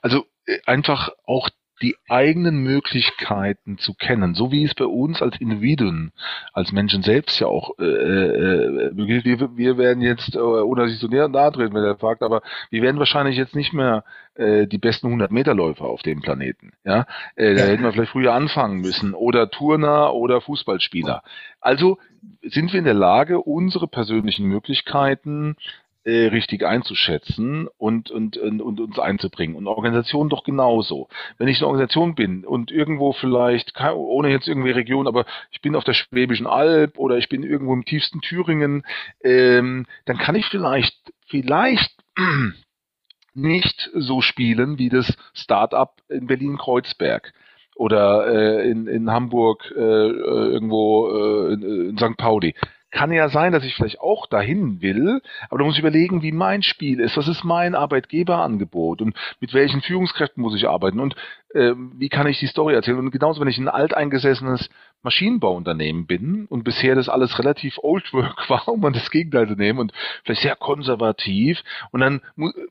also 0.03 0.27
äh, 0.47 0.59
einfach 0.67 1.11
auch 1.25 1.49
die 1.83 1.97
eigenen 2.09 2.59
Möglichkeiten 2.59 3.79
zu 3.79 3.95
kennen, 3.95 4.35
so 4.35 4.53
wie 4.53 4.65
es 4.65 4.75
bei 4.75 4.85
uns 4.85 5.21
als 5.21 5.41
Individuen, 5.41 6.13
als 6.53 6.73
Menschen 6.73 7.03
selbst 7.03 7.41
ja 7.41 7.49
auch, 7.49 7.79
äh, 7.79 7.85
äh, 7.85 8.91
wir, 8.95 9.57
wir 9.57 9.79
werden 9.79 10.03
jetzt, 10.03 10.37
äh, 10.37 10.39
ohne 10.39 10.83
dass 10.83 10.93
ich 10.93 10.99
so 10.99 11.09
näher 11.09 11.29
nahe 11.29 11.51
treten, 11.53 11.75
wenn 11.75 11.83
er 11.83 11.97
fragt, 11.97 12.23
aber 12.23 12.43
wir 12.71 12.81
werden 12.81 12.99
wahrscheinlich 12.99 13.37
jetzt 13.37 13.57
nicht 13.57 13.73
mehr 13.73 14.05
äh, 14.35 14.67
die 14.67 14.79
besten 14.79 15.09
100 15.09 15.33
Meter 15.33 15.55
Läufer 15.55 15.87
auf 15.87 16.03
dem 16.03 16.21
Planeten. 16.21 16.73
Ja, 16.85 17.07
äh, 17.35 17.55
da 17.55 17.63
hätten 17.63 17.83
wir 17.83 17.93
vielleicht 17.93 18.13
früher 18.13 18.35
anfangen 18.35 18.81
müssen 18.81 19.13
oder 19.13 19.51
Turner 19.51 20.15
oder 20.15 20.41
Fußballspieler. 20.41 21.23
Also 21.61 21.99
sind 22.43 22.73
wir 22.73 22.79
in 22.79 22.85
der 22.85 22.95
Lage, 22.95 23.41
unsere 23.41 23.89
persönlichen 23.89 24.47
Möglichkeiten 24.47 25.57
äh, 26.05 26.27
richtig 26.27 26.65
einzuschätzen 26.65 27.69
und, 27.79 28.11
und, 28.11 28.37
und, 28.37 28.61
und 28.61 28.81
uns 28.81 28.99
einzubringen. 28.99 29.57
Und 29.57 29.67
Organisationen 29.67 30.29
doch 30.29 30.45
genauso. 30.45 31.09
Wenn 31.39 31.49
ich 31.49 31.59
eine 31.59 31.67
Organisation 31.67 32.15
bin 32.15 32.45
und 32.45 32.71
irgendwo 32.71 33.13
vielleicht, 33.13 33.73
ohne 33.95 34.29
jetzt 34.29 34.47
irgendwie 34.47 34.71
Region, 34.71 35.07
aber 35.07 35.25
ich 35.51 35.63
bin 35.63 35.75
auf 35.75 35.85
der 35.85 35.95
Schwäbischen 35.95 36.47
Alb 36.47 36.99
oder 36.99 37.17
ich 37.17 37.29
bin 37.29 37.43
irgendwo 37.43 37.73
im 37.73 37.85
tiefsten 37.85 38.21
Thüringen, 38.21 38.85
ähm, 39.23 39.87
dann 40.05 40.19
kann 40.19 40.35
ich 40.35 40.47
vielleicht, 40.47 40.95
vielleicht 41.27 41.95
nicht 43.35 43.91
so 43.95 44.21
spielen 44.21 44.79
wie 44.79 44.91
das 44.91 45.17
Startup 45.33 45.93
in 46.09 46.27
Berlin-Kreuzberg 46.27 47.33
oder 47.77 48.27
äh, 48.27 48.71
in, 48.71 48.87
in 48.87 49.11
Hamburg 49.11 49.73
äh, 49.77 49.81
äh 49.81 50.53
irgendwo 50.53 51.09
äh, 51.09 51.53
in, 51.55 51.89
in 51.91 51.99
St. 51.99 52.17
Pauli 52.17 52.55
kann 52.95 53.13
ja 53.13 53.29
sein, 53.29 53.53
dass 53.53 53.65
ich 53.65 53.75
vielleicht 53.75 54.01
auch 54.01 54.27
dahin 54.27 54.81
will, 54.81 55.21
aber 55.51 55.59
da 55.59 55.65
muss 55.65 55.75
ich 55.75 55.81
überlegen, 55.81 56.23
wie 56.23 56.33
mein 56.33 56.63
Spiel 56.63 57.01
ist, 57.01 57.17
was 57.17 57.29
ist 57.29 57.45
mein 57.45 57.75
Arbeitgeberangebot? 57.75 59.03
Und 59.03 59.17
mit 59.41 59.53
welchen 59.53 59.83
Führungskräften 59.83 60.41
muss 60.41 60.55
ich 60.55 60.69
arbeiten? 60.69 61.01
Und 61.01 61.17
wie 61.55 62.09
kann 62.09 62.27
ich 62.27 62.41
die 62.41 62.49
Story 62.49 62.75
erzählen. 62.75 62.99
Und 62.99 63.11
genauso, 63.11 63.41
wenn 63.41 63.49
ich 63.49 63.59
ein 63.59 63.69
alteingesessenes 63.69 64.69
Maschinenbauunternehmen 65.05 66.07
bin 66.07 66.47
und 66.47 66.65
bisher 66.65 66.95
das 66.95 67.09
alles 67.09 67.39
relativ 67.39 67.79
old 67.83 68.13
work 68.13 68.49
war, 68.51 68.67
um 68.69 68.81
das 68.93 69.11
Gegenteil 69.11 69.47
zu 69.47 69.55
nehmen 69.55 69.79
und 69.79 69.93
vielleicht 70.25 70.43
sehr 70.43 70.57
konservativ 70.57 71.63
und 71.93 72.01
dann 72.01 72.23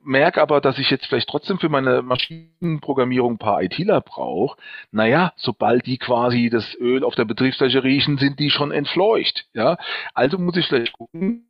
merke 0.03 0.41
aber, 0.41 0.59
dass 0.59 0.79
ich 0.79 0.89
jetzt 0.89 1.05
vielleicht 1.05 1.29
trotzdem 1.29 1.59
für 1.59 1.69
meine 1.69 2.01
Maschinenprogrammierung 2.01 3.35
ein 3.35 3.37
paar 3.37 3.63
ITler 3.63 4.01
brauche, 4.01 4.57
naja, 4.91 5.31
sobald 5.37 5.85
die 5.85 5.97
quasi 5.97 6.49
das 6.49 6.75
Öl 6.75 7.03
auf 7.03 7.15
der 7.15 7.25
Betriebsfläche 7.25 7.83
riechen, 7.83 8.17
sind 8.17 8.39
die 8.39 8.49
schon 8.49 8.71
entfleucht. 8.71 9.45
Ja, 9.53 9.77
also 10.13 10.37
muss 10.37 10.57
ich 10.57 10.67
vielleicht 10.67 10.93
gucken, 10.93 11.45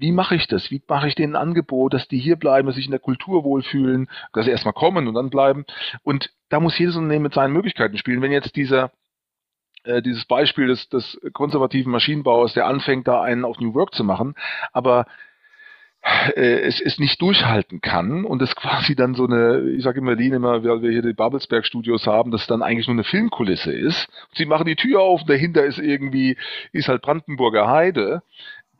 wie 0.00 0.12
mache 0.12 0.34
ich 0.34 0.46
das? 0.48 0.70
Wie 0.70 0.82
mache 0.88 1.08
ich 1.08 1.14
denen 1.14 1.36
ein 1.36 1.42
Angebot, 1.42 1.94
dass 1.94 2.08
die 2.08 2.18
hier 2.18 2.36
bleiben, 2.36 2.66
dass 2.66 2.76
sich 2.76 2.86
in 2.86 2.90
der 2.90 3.00
Kultur 3.00 3.44
wohlfühlen, 3.44 4.08
dass 4.32 4.46
sie 4.46 4.50
erstmal 4.50 4.74
kommen 4.74 5.06
und 5.06 5.14
dann 5.14 5.30
bleiben. 5.30 5.64
Und 6.02 6.30
da 6.48 6.60
muss 6.60 6.78
jedes 6.78 6.96
Unternehmen 6.96 7.24
mit 7.24 7.34
seinen 7.34 7.52
Möglichkeiten 7.52 7.98
spielen. 7.98 8.22
Wenn 8.22 8.32
jetzt 8.32 8.56
dieser 8.56 8.90
äh, 9.84 10.02
dieses 10.02 10.24
Beispiel 10.26 10.66
des, 10.66 10.88
des 10.88 11.18
konservativen 11.32 11.92
Maschinenbauers, 11.92 12.54
der 12.54 12.66
anfängt, 12.66 13.08
da 13.08 13.22
einen 13.22 13.44
auf 13.44 13.60
New 13.60 13.74
Work 13.74 13.94
zu 13.94 14.04
machen, 14.04 14.34
aber 14.72 15.06
äh, 16.02 16.60
es, 16.60 16.80
es 16.80 16.98
nicht 16.98 17.20
durchhalten 17.20 17.80
kann 17.80 18.24
und 18.24 18.40
es 18.42 18.54
quasi 18.56 18.94
dann 18.94 19.14
so 19.14 19.26
eine, 19.26 19.70
ich 19.70 19.82
sage 19.82 20.00
in 20.00 20.06
Berlin 20.06 20.34
immer, 20.34 20.64
weil 20.64 20.82
wir 20.82 20.90
hier 20.90 21.02
die 21.02 21.12
Babelsberg 21.12 21.66
Studios 21.66 22.06
haben, 22.06 22.30
dass 22.30 22.46
dann 22.46 22.62
eigentlich 22.62 22.88
nur 22.88 22.94
eine 22.94 23.04
Filmkulisse 23.04 23.72
ist. 23.72 24.08
Sie 24.34 24.46
machen 24.46 24.66
die 24.66 24.76
Tür 24.76 25.00
auf 25.00 25.22
und 25.22 25.30
dahinter 25.30 25.64
ist 25.64 25.78
irgendwie, 25.78 26.36
ist 26.72 26.88
halt 26.88 27.02
Brandenburger 27.02 27.68
Heide 27.68 28.22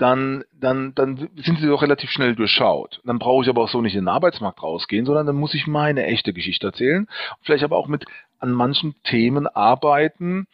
dann, 0.00 0.44
dann, 0.58 0.94
dann 0.94 1.28
sind 1.36 1.58
sie 1.58 1.66
doch 1.66 1.82
relativ 1.82 2.10
schnell 2.10 2.34
durchschaut. 2.34 3.00
Dann 3.04 3.18
brauche 3.18 3.44
ich 3.44 3.50
aber 3.50 3.62
auch 3.62 3.68
so 3.68 3.82
nicht 3.82 3.94
in 3.94 4.02
den 4.02 4.08
Arbeitsmarkt 4.08 4.62
rausgehen, 4.62 5.04
sondern 5.04 5.26
dann 5.26 5.36
muss 5.36 5.54
ich 5.54 5.66
meine 5.66 6.06
echte 6.06 6.32
Geschichte 6.32 6.68
erzählen. 6.68 7.06
Vielleicht 7.42 7.64
aber 7.64 7.76
auch 7.76 7.86
mit 7.86 8.06
an 8.38 8.52
manchen 8.52 8.94
Themen 9.04 9.46
arbeiten, 9.46 10.46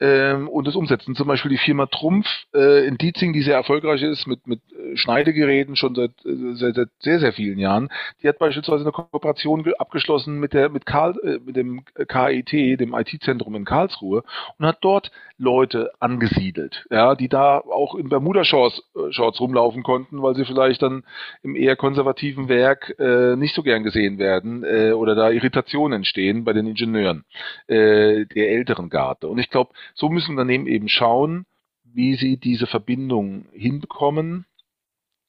ähm, 0.00 0.48
und 0.48 0.66
das 0.66 0.76
umsetzen. 0.76 1.14
Zum 1.14 1.28
Beispiel 1.28 1.50
die 1.50 1.58
Firma 1.58 1.86
Trumpf 1.86 2.26
äh, 2.54 2.86
in 2.86 2.96
Dietzing, 2.96 3.32
die 3.32 3.42
sehr 3.42 3.56
erfolgreich 3.56 4.02
ist 4.02 4.26
mit, 4.26 4.46
mit 4.46 4.60
äh, 4.72 4.96
Schneidegeräten 4.96 5.76
schon 5.76 5.94
seit, 5.94 6.12
äh, 6.24 6.54
seit, 6.54 6.74
seit 6.74 6.88
sehr, 7.00 7.20
sehr 7.20 7.32
vielen 7.32 7.58
Jahren. 7.58 7.90
Die 8.22 8.28
hat 8.28 8.38
beispielsweise 8.38 8.82
eine 8.82 8.92
Kooperation 8.92 9.64
abgeschlossen 9.78 10.40
mit 10.40 10.54
der 10.54 10.70
mit 10.70 10.86
Karl, 10.86 11.14
äh, 11.22 11.38
mit 11.44 11.56
dem 11.56 11.84
KIT, 12.08 12.80
dem 12.80 12.94
IT-Zentrum 12.94 13.54
in 13.54 13.64
Karlsruhe 13.64 14.24
und 14.58 14.66
hat 14.66 14.78
dort 14.80 15.10
Leute 15.40 15.90
angesiedelt, 16.00 16.86
ja, 16.90 17.14
die 17.14 17.28
da 17.28 17.58
auch 17.58 17.94
in 17.94 18.10
Bermuda-Shorts 18.10 18.82
äh, 18.94 19.12
Shorts 19.12 19.40
rumlaufen 19.40 19.82
konnten, 19.82 20.22
weil 20.22 20.34
sie 20.34 20.44
vielleicht 20.44 20.82
dann 20.82 21.02
im 21.42 21.56
eher 21.56 21.76
konservativen 21.76 22.48
Werk 22.48 22.94
äh, 22.98 23.36
nicht 23.36 23.54
so 23.54 23.62
gern 23.62 23.82
gesehen 23.82 24.18
werden 24.18 24.64
äh, 24.64 24.92
oder 24.92 25.14
da 25.14 25.30
Irritationen 25.30 25.98
entstehen 25.98 26.44
bei 26.44 26.52
den 26.52 26.66
Ingenieuren 26.66 27.24
äh, 27.68 28.26
der 28.26 28.50
älteren 28.50 28.90
Garde. 28.90 29.28
Und 29.28 29.38
ich 29.38 29.48
glaube, 29.48 29.70
so 29.94 30.08
müssen 30.08 30.32
Unternehmen 30.32 30.66
eben 30.66 30.88
schauen, 30.88 31.46
wie 31.84 32.14
sie 32.14 32.36
diese 32.36 32.66
Verbindung 32.66 33.46
hinbekommen. 33.52 34.46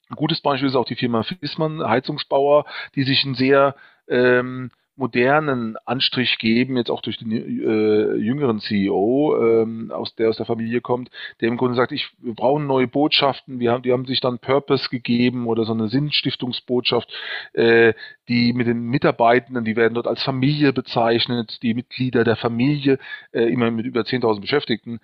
Ein 0.10 0.16
gutes 0.16 0.42
Beispiel 0.42 0.68
ist 0.68 0.76
auch 0.76 0.86
die 0.86 0.96
Firma 0.96 1.24
Fissmann, 1.24 1.82
Heizungsbauer, 1.82 2.66
die 2.96 3.04
sich 3.04 3.24
ein 3.24 3.36
sehr 3.36 3.76
ähm, 4.08 4.72
modernen 5.02 5.78
Anstrich 5.86 6.38
geben, 6.38 6.78
jetzt 6.78 6.92
auch 6.92 7.02
durch 7.02 7.18
den 7.18 7.32
äh, 7.32 8.16
jüngeren 8.18 8.60
CEO, 8.60 9.36
ähm, 9.42 9.92
aus 9.92 10.14
der 10.16 10.30
aus 10.30 10.38
der 10.38 10.46
Familie 10.46 10.80
kommt, 10.80 11.10
der 11.42 11.50
im 11.50 11.58
Grunde 11.58 11.76
sagt, 11.76 11.92
ich 11.92 12.12
wir 12.20 12.36
brauchen 12.36 12.68
neue 12.68 12.88
Botschaften, 12.88 13.60
wir 13.60 13.72
haben, 13.72 13.82
die 13.82 13.92
haben 13.92 14.06
sich 14.06 14.22
dann 14.22 14.38
Purpose 14.38 14.90
gegeben 14.90 15.48
oder 15.48 15.66
so 15.66 15.74
eine 15.74 15.90
Sinnstiftungsbotschaft, 15.90 17.12
äh, 17.54 17.94
die 18.30 18.54
mit 18.54 18.68
den 18.68 18.84
Mitarbeitenden, 18.84 19.66
die 19.66 19.76
werden 19.76 19.96
dort 19.96 20.08
als 20.08 20.22
Familie 20.22 20.72
bezeichnet, 20.72 21.64
die 21.64 21.74
Mitglieder 21.74 22.24
der 22.24 22.36
Familie, 22.36 23.00
äh, 23.32 23.52
immer 23.52 23.72
mit 23.72 23.88
über 23.88 24.02
10.000 24.02 24.40
Beschäftigten, 24.40 25.00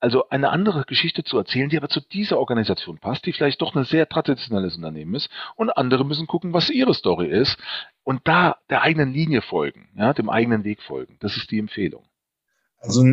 also 0.00 0.28
eine 0.28 0.50
andere 0.50 0.84
Geschichte 0.84 1.24
zu 1.24 1.38
erzählen, 1.38 1.68
die 1.68 1.76
aber 1.76 1.88
zu 1.88 2.00
dieser 2.00 2.38
Organisation 2.38 2.98
passt, 2.98 3.26
die 3.26 3.32
vielleicht 3.32 3.60
doch 3.60 3.74
ein 3.74 3.84
sehr 3.84 4.08
traditionelles 4.08 4.76
Unternehmen 4.76 5.14
ist. 5.14 5.28
Und 5.56 5.70
andere 5.70 6.04
müssen 6.04 6.26
gucken, 6.26 6.52
was 6.52 6.70
ihre 6.70 6.94
Story 6.94 7.28
ist 7.28 7.56
und 8.04 8.20
da 8.24 8.56
der 8.70 8.82
eigenen 8.82 9.12
Linie 9.12 9.42
folgen, 9.42 9.88
ja, 9.96 10.12
dem 10.12 10.30
eigenen 10.30 10.64
Weg 10.64 10.82
folgen. 10.82 11.16
Das 11.20 11.36
ist 11.36 11.50
die 11.50 11.58
Empfehlung. 11.58 12.04
Also 12.78 13.04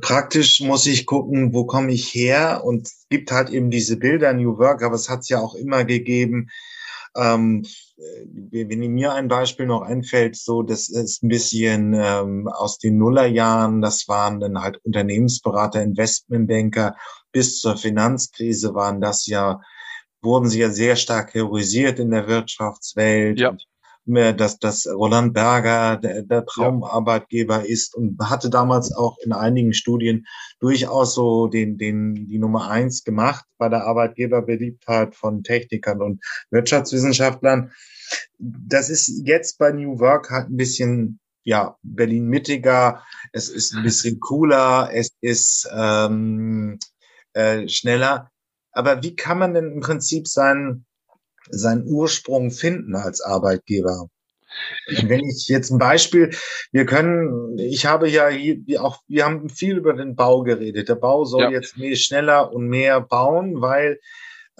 praktisch 0.00 0.60
muss 0.60 0.86
ich 0.86 1.06
gucken, 1.06 1.54
wo 1.54 1.64
komme 1.64 1.92
ich 1.92 2.14
her 2.14 2.62
und 2.64 2.86
es 2.86 3.06
gibt 3.08 3.30
halt 3.30 3.50
eben 3.50 3.70
diese 3.70 3.96
Bilder 3.96 4.32
New 4.32 4.58
Work, 4.58 4.82
aber 4.82 4.96
es 4.96 5.08
hat 5.08 5.20
es 5.20 5.28
ja 5.28 5.38
auch 5.38 5.54
immer 5.54 5.84
gegeben, 5.84 6.50
ähm, 7.16 7.64
wenn 8.32 8.78
mir 8.92 9.12
ein 9.12 9.28
Beispiel 9.28 9.66
noch 9.66 9.82
einfällt, 9.82 10.36
so 10.36 10.62
das 10.62 10.88
ist 10.88 11.22
ein 11.22 11.28
bisschen 11.28 11.94
ähm, 11.94 12.48
aus 12.48 12.78
den 12.78 12.98
Nullerjahren, 12.98 13.80
das 13.80 14.08
waren 14.08 14.40
dann 14.40 14.60
halt 14.60 14.78
Unternehmensberater, 14.84 15.82
Investmentbanker, 15.82 16.96
bis 17.32 17.60
zur 17.60 17.76
Finanzkrise 17.76 18.74
waren 18.74 19.00
das 19.00 19.26
ja, 19.26 19.60
wurden 20.22 20.48
sie 20.48 20.60
ja 20.60 20.70
sehr 20.70 20.96
stark 20.96 21.32
terrorisiert 21.32 21.98
in 21.98 22.10
der 22.10 22.28
Wirtschaftswelt. 22.28 23.38
Ja 23.40 23.56
dass, 24.14 24.58
dass 24.58 24.86
Roland 24.86 25.34
Berger 25.34 25.96
der, 25.96 26.22
der 26.22 26.44
Traumarbeitgeber 26.44 27.66
ist 27.66 27.94
und 27.94 28.18
hatte 28.22 28.50
damals 28.50 28.92
auch 28.94 29.16
in 29.24 29.32
einigen 29.32 29.72
Studien 29.72 30.26
durchaus 30.60 31.14
so 31.14 31.46
den, 31.46 31.78
den, 31.78 32.14
die 32.14 32.38
Nummer 32.38 32.70
eins 32.70 33.04
gemacht 33.04 33.44
bei 33.58 33.68
der 33.68 33.84
Arbeitgeberbeliebtheit 33.84 35.14
von 35.14 35.42
Technikern 35.42 36.02
und 36.02 36.22
Wirtschaftswissenschaftlern. 36.50 37.72
Das 38.38 38.90
ist 38.90 39.22
jetzt 39.24 39.58
bei 39.58 39.72
New 39.72 39.98
Work 39.98 40.30
halt 40.30 40.50
ein 40.50 40.56
bisschen 40.56 41.20
ja, 41.42 41.76
Berlin-Mittiger, 41.82 43.02
es 43.32 43.48
ist 43.48 43.74
ein 43.74 43.82
bisschen 43.82 44.20
cooler, 44.20 44.90
es 44.92 45.10
ist 45.20 45.68
ähm, 45.74 46.78
äh, 47.32 47.66
schneller. 47.68 48.30
Aber 48.72 49.02
wie 49.02 49.16
kann 49.16 49.38
man 49.38 49.54
denn 49.54 49.72
im 49.72 49.80
Prinzip 49.80 50.28
seinen, 50.28 50.86
seinen 51.50 51.86
Ursprung 51.86 52.50
finden 52.50 52.96
als 52.96 53.20
Arbeitgeber? 53.20 54.08
Wenn 55.02 55.24
ich 55.24 55.46
jetzt 55.48 55.70
ein 55.70 55.78
Beispiel, 55.78 56.30
wir 56.72 56.84
können, 56.84 57.58
ich 57.58 57.86
habe 57.86 58.08
ja 58.08 58.28
hier 58.28 58.82
auch, 58.82 59.00
wir 59.06 59.24
haben 59.24 59.48
viel 59.48 59.76
über 59.76 59.92
den 59.92 60.16
Bau 60.16 60.42
geredet. 60.42 60.88
Der 60.88 60.96
Bau 60.96 61.24
soll 61.24 61.42
ja. 61.42 61.50
jetzt 61.50 61.78
mehr 61.78 61.96
schneller 61.96 62.52
und 62.52 62.68
mehr 62.68 63.00
bauen, 63.00 63.60
weil 63.60 63.98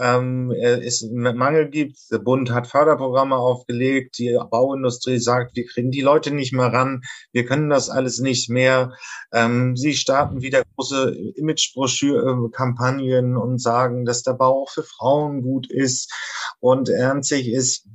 ähm, 0.01 0.51
es 0.51 1.03
einen 1.03 1.37
Mangel 1.37 1.69
gibt. 1.69 1.99
Der 2.11 2.19
Bund 2.19 2.51
hat 2.51 2.67
Förderprogramme 2.67 3.37
aufgelegt. 3.37 4.17
Die 4.19 4.39
Bauindustrie 4.51 5.19
sagt, 5.19 5.55
wir 5.57 5.67
kriegen 5.67 5.91
die 5.91 6.01
Leute 6.01 6.31
nicht 6.31 6.55
mehr 6.55 6.73
ran. 6.73 7.03
Wir 7.33 7.45
können 7.45 7.69
das 7.69 7.91
alles 7.91 8.19
nicht 8.19 8.49
mehr. 8.49 8.95
Ähm, 9.33 9.77
sie 9.77 9.93
starten 9.95 10.41
wieder 10.41 10.63
große 10.77 11.15
Imagebroschüre-Kampagnen 11.37 13.37
und 13.37 13.61
sagen, 13.61 14.07
dass 14.07 14.23
der 14.23 14.35
Bau 14.35 14.63
auch 14.63 14.71
für 14.71 14.85
Frauen 14.85 15.43
gut 15.43 15.69
ist 15.71 16.13
und 16.61 16.89
ernstlich 16.89 17.49
ist. 17.49 17.87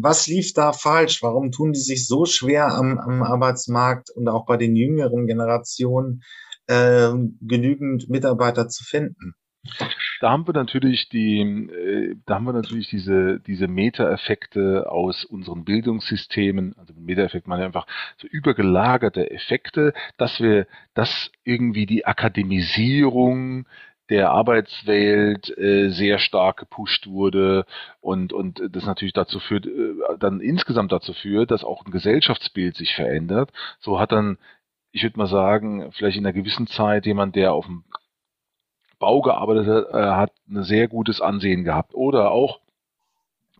Was 0.00 0.26
lief 0.26 0.52
da 0.52 0.72
falsch? 0.72 1.22
Warum 1.22 1.50
tun 1.50 1.72
die 1.72 1.80
sich 1.80 2.06
so 2.06 2.26
schwer 2.26 2.74
am, 2.74 2.98
am 2.98 3.22
Arbeitsmarkt 3.22 4.10
und 4.10 4.28
auch 4.28 4.44
bei 4.44 4.56
den 4.56 4.76
jüngeren 4.76 5.26
Generationen 5.26 6.22
äh, 6.66 7.10
genügend 7.40 8.08
Mitarbeiter 8.10 8.68
zu 8.68 8.84
finden? 8.84 9.34
Da 10.20 10.30
haben 10.30 10.46
wir 10.48 10.54
natürlich 10.54 11.08
die, 11.08 11.40
äh, 11.40 12.16
da 12.26 12.36
haben 12.36 12.44
wir 12.44 12.52
natürlich 12.52 12.88
diese, 12.88 13.38
diese 13.40 13.68
Meta-Effekte 13.68 14.90
aus 14.90 15.24
unseren 15.24 15.64
Bildungssystemen, 15.64 16.76
also 16.76 16.92
Meta-Effekt 16.96 17.46
meine 17.46 17.64
einfach 17.64 17.86
so 18.16 18.26
übergelagerte 18.26 19.30
Effekte, 19.30 19.92
dass 20.16 20.40
wir, 20.40 20.66
dass 20.94 21.30
irgendwie 21.44 21.86
die 21.86 22.04
Akademisierung 22.06 23.66
der 24.10 24.30
Arbeitswelt 24.30 25.56
äh, 25.58 25.90
sehr 25.90 26.18
stark 26.18 26.58
gepusht 26.58 27.06
wurde 27.06 27.66
und 28.00 28.32
und 28.32 28.62
das 28.70 28.86
natürlich 28.86 29.12
dazu 29.12 29.40
führt, 29.40 29.66
äh, 29.66 29.94
dann 30.18 30.40
insgesamt 30.40 30.92
dazu 30.92 31.12
führt, 31.12 31.50
dass 31.50 31.64
auch 31.64 31.84
ein 31.84 31.92
Gesellschaftsbild 31.92 32.76
sich 32.76 32.94
verändert. 32.94 33.52
So 33.80 34.00
hat 34.00 34.12
dann, 34.12 34.38
ich 34.92 35.02
würde 35.02 35.18
mal 35.18 35.26
sagen, 35.26 35.92
vielleicht 35.92 36.16
in 36.16 36.26
einer 36.26 36.32
gewissen 36.32 36.66
Zeit 36.66 37.06
jemand, 37.06 37.36
der 37.36 37.52
auf 37.52 37.66
dem 37.66 37.84
Bau 38.98 39.20
gearbeitet 39.22 39.88
äh, 39.92 39.96
hat, 39.96 40.32
ein 40.48 40.64
sehr 40.64 40.88
gutes 40.88 41.20
Ansehen 41.20 41.64
gehabt. 41.64 41.94
Oder 41.94 42.30
auch 42.30 42.60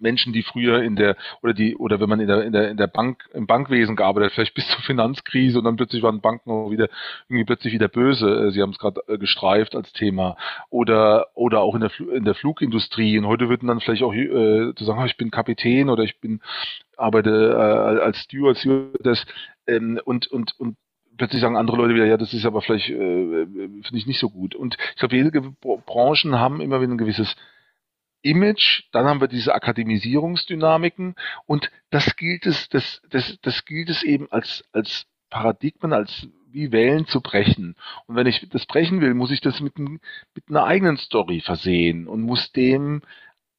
Menschen, 0.00 0.32
die 0.32 0.42
früher 0.42 0.82
in 0.82 0.96
der 0.96 1.16
oder 1.42 1.54
die 1.54 1.76
oder 1.76 2.00
wenn 2.00 2.08
man 2.08 2.20
in 2.20 2.28
der 2.28 2.44
in 2.44 2.52
der 2.52 2.70
in 2.70 2.76
der 2.76 2.86
Bank 2.86 3.28
im 3.32 3.46
Bankwesen 3.46 3.96
gearbeitet, 3.96 4.32
vielleicht 4.32 4.54
bis 4.54 4.68
zur 4.68 4.82
Finanzkrise 4.82 5.58
und 5.58 5.64
dann 5.64 5.76
plötzlich 5.76 6.02
waren 6.02 6.20
Banken 6.20 6.50
auch 6.50 6.70
wieder 6.70 6.88
irgendwie 7.28 7.44
plötzlich 7.44 7.72
wieder 7.72 7.88
böse. 7.88 8.48
Äh, 8.48 8.50
Sie 8.50 8.62
haben 8.62 8.70
es 8.70 8.78
gerade 8.78 9.00
äh, 9.08 9.18
gestreift 9.18 9.74
als 9.74 9.92
Thema 9.92 10.36
oder 10.70 11.28
oder 11.34 11.60
auch 11.60 11.74
in 11.74 11.80
der 11.80 11.90
in 12.12 12.24
der 12.24 12.34
Flugindustrie 12.34 13.18
und 13.18 13.26
heute 13.26 13.48
würden 13.48 13.68
dann 13.68 13.80
vielleicht 13.80 14.02
auch 14.02 14.14
äh, 14.14 14.74
zu 14.74 14.84
sagen, 14.84 15.00
oh, 15.00 15.06
ich 15.06 15.16
bin 15.16 15.30
Kapitän 15.30 15.90
oder 15.90 16.02
ich 16.02 16.20
bin 16.20 16.40
arbeite 16.96 17.30
äh, 17.30 18.02
als 18.02 18.18
Steward, 18.18 18.58
Stewardess 18.58 19.24
ähm, 19.66 20.00
und 20.04 20.26
und 20.28 20.58
und 20.58 20.76
plötzlich 21.18 21.42
sagen 21.42 21.56
andere 21.56 21.76
Leute 21.76 21.94
wieder, 21.94 22.06
ja, 22.06 22.16
das 22.16 22.32
ist 22.32 22.46
aber 22.46 22.62
vielleicht, 22.62 22.88
äh, 22.88 23.42
äh 23.42 23.46
finde 23.46 23.98
ich 23.98 24.06
nicht 24.06 24.20
so 24.20 24.30
gut. 24.30 24.54
Und 24.54 24.76
ich 24.94 24.98
glaube, 24.98 25.16
jede 25.16 25.30
Branchen 25.60 26.38
haben 26.38 26.60
immer 26.60 26.80
wieder 26.80 26.92
ein 26.92 26.98
gewisses 26.98 27.36
Image, 28.22 28.84
dann 28.92 29.06
haben 29.06 29.20
wir 29.20 29.28
diese 29.28 29.54
Akademisierungsdynamiken 29.54 31.14
und 31.46 31.70
das 31.90 32.16
gilt 32.16 32.46
es, 32.46 32.68
das, 32.68 33.00
das, 33.10 33.38
das 33.42 33.64
gilt 33.64 33.90
es 33.90 34.02
eben 34.02 34.30
als, 34.30 34.64
als 34.72 35.06
Paradigmen, 35.30 35.92
als 35.92 36.28
wie 36.50 36.72
Wellen 36.72 37.06
zu 37.06 37.20
brechen. 37.20 37.76
Und 38.06 38.16
wenn 38.16 38.26
ich 38.26 38.48
das 38.50 38.66
brechen 38.66 39.00
will, 39.00 39.14
muss 39.14 39.30
ich 39.30 39.40
das 39.40 39.60
mit, 39.60 39.78
mit 39.78 40.00
einer 40.48 40.64
eigenen 40.64 40.96
Story 40.96 41.40
versehen 41.40 42.06
und 42.08 42.22
muss 42.22 42.52
dem 42.52 43.02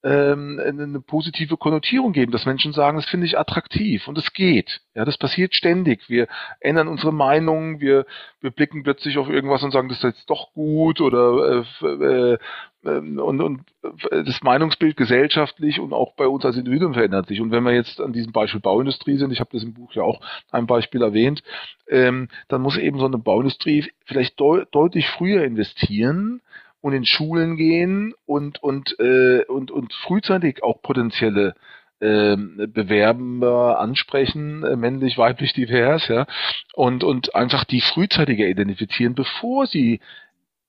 ähm, 0.04 0.62
eine 0.66 1.02
positive 1.02 1.58
Konnotierung 1.58 2.14
geben, 2.14 2.32
dass 2.32 2.46
Menschen 2.46 2.72
sagen, 2.72 2.98
das 2.98 3.06
finde 3.06 3.26
ich 3.26 3.38
attraktiv 3.38 4.08
und 4.08 4.18
es 4.18 4.32
geht. 4.34 4.82
Ja, 4.96 5.04
das 5.04 5.18
passiert 5.18 5.54
ständig. 5.54 6.10
Wir 6.10 6.28
ändern 6.62 6.88
unsere 6.88 7.12
Meinung, 7.12 7.82
wir, 7.82 8.06
wir 8.40 8.52
blicken 8.52 8.84
plötzlich 8.84 9.18
auf 9.18 9.30
irgendwas 9.30 9.62
und 9.64 9.72
sagen, 9.72 9.90
das 9.90 9.98
ist 9.98 10.04
jetzt 10.04 10.30
doch 10.30 10.54
gut 10.54 11.02
oder 11.02 11.66
äh, 11.82 11.86
äh, 11.86 12.38
ähm, 12.86 13.20
und, 13.20 13.42
und 13.42 13.62
das 14.10 14.42
Meinungsbild 14.42 14.96
gesellschaftlich 14.96 15.80
und 15.80 15.92
auch 15.92 16.16
bei 16.16 16.28
uns 16.28 16.46
als 16.46 16.56
Individuen 16.56 16.94
verändert 16.94 17.28
sich. 17.28 17.42
Und 17.42 17.52
wenn 17.52 17.64
wir 17.64 17.74
jetzt 17.74 18.00
an 18.00 18.14
diesem 18.14 18.32
Beispiel 18.32 18.62
Bauindustrie 18.62 19.18
sind, 19.18 19.32
ich 19.32 19.42
habe 19.42 19.50
das 19.52 19.64
im 19.64 19.74
Buch 19.74 19.94
ja 19.94 20.04
auch 20.04 20.22
ein 20.52 20.66
Beispiel 20.66 21.02
erwähnt, 21.02 21.44
ähm, 21.90 22.30
dann 22.48 22.62
muss 22.62 22.78
eben 22.78 23.00
so 23.00 23.06
eine 23.06 23.18
Bauindustrie 23.18 23.92
vielleicht 24.06 24.40
de 24.40 24.66
deutlich 24.72 25.10
früher 25.10 25.44
investieren, 25.44 26.42
und 26.82 26.94
in 26.94 27.06
Schulen 27.06 27.58
gehen 27.58 28.14
und 28.26 28.62
und 28.64 29.00
äh, 29.00 29.44
und 29.46 29.72
und 29.72 29.94
frühzeitig 29.94 30.64
auch 30.64 30.82
potenzielle 30.82 31.56
äh, 32.00 32.38
Bewerber 32.38 33.80
ansprechen, 33.80 34.64
äh, 34.64 34.76
männlich, 34.76 35.18
weiblich, 35.18 35.54
divers, 35.54 36.08
ja, 36.08 36.26
und 36.74 37.04
und 37.04 37.36
einfach 37.36 37.66
die 37.66 37.82
frühzeitiger 37.82 38.48
identifizieren, 38.48 39.16
bevor 39.16 39.68
sie 39.68 40.00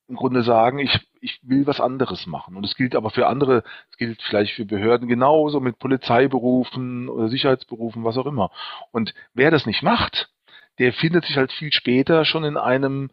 im 0.08 0.16
Grunde 0.16 0.42
sagen, 0.42 0.80
ich 0.80 0.98
ich 1.20 1.38
will 1.42 1.66
was 1.66 1.80
anderes 1.80 2.26
machen. 2.26 2.56
Und 2.56 2.64
es 2.64 2.74
gilt 2.74 2.96
aber 2.96 3.10
für 3.10 3.26
andere, 3.26 3.62
es 3.90 3.96
gilt 3.98 4.22
vielleicht 4.22 4.54
für 4.54 4.64
Behörden 4.64 5.08
genauso, 5.08 5.60
mit 5.60 5.78
Polizeiberufen 5.78 7.08
oder 7.08 7.28
Sicherheitsberufen, 7.28 8.04
was 8.04 8.16
auch 8.16 8.26
immer. 8.26 8.50
Und 8.90 9.14
wer 9.34 9.50
das 9.50 9.66
nicht 9.66 9.82
macht, 9.82 10.30
der 10.78 10.92
findet 10.92 11.26
sich 11.26 11.36
halt 11.36 11.52
viel 11.52 11.72
später 11.72 12.24
schon 12.24 12.44
in 12.44 12.56
einem 12.56 13.10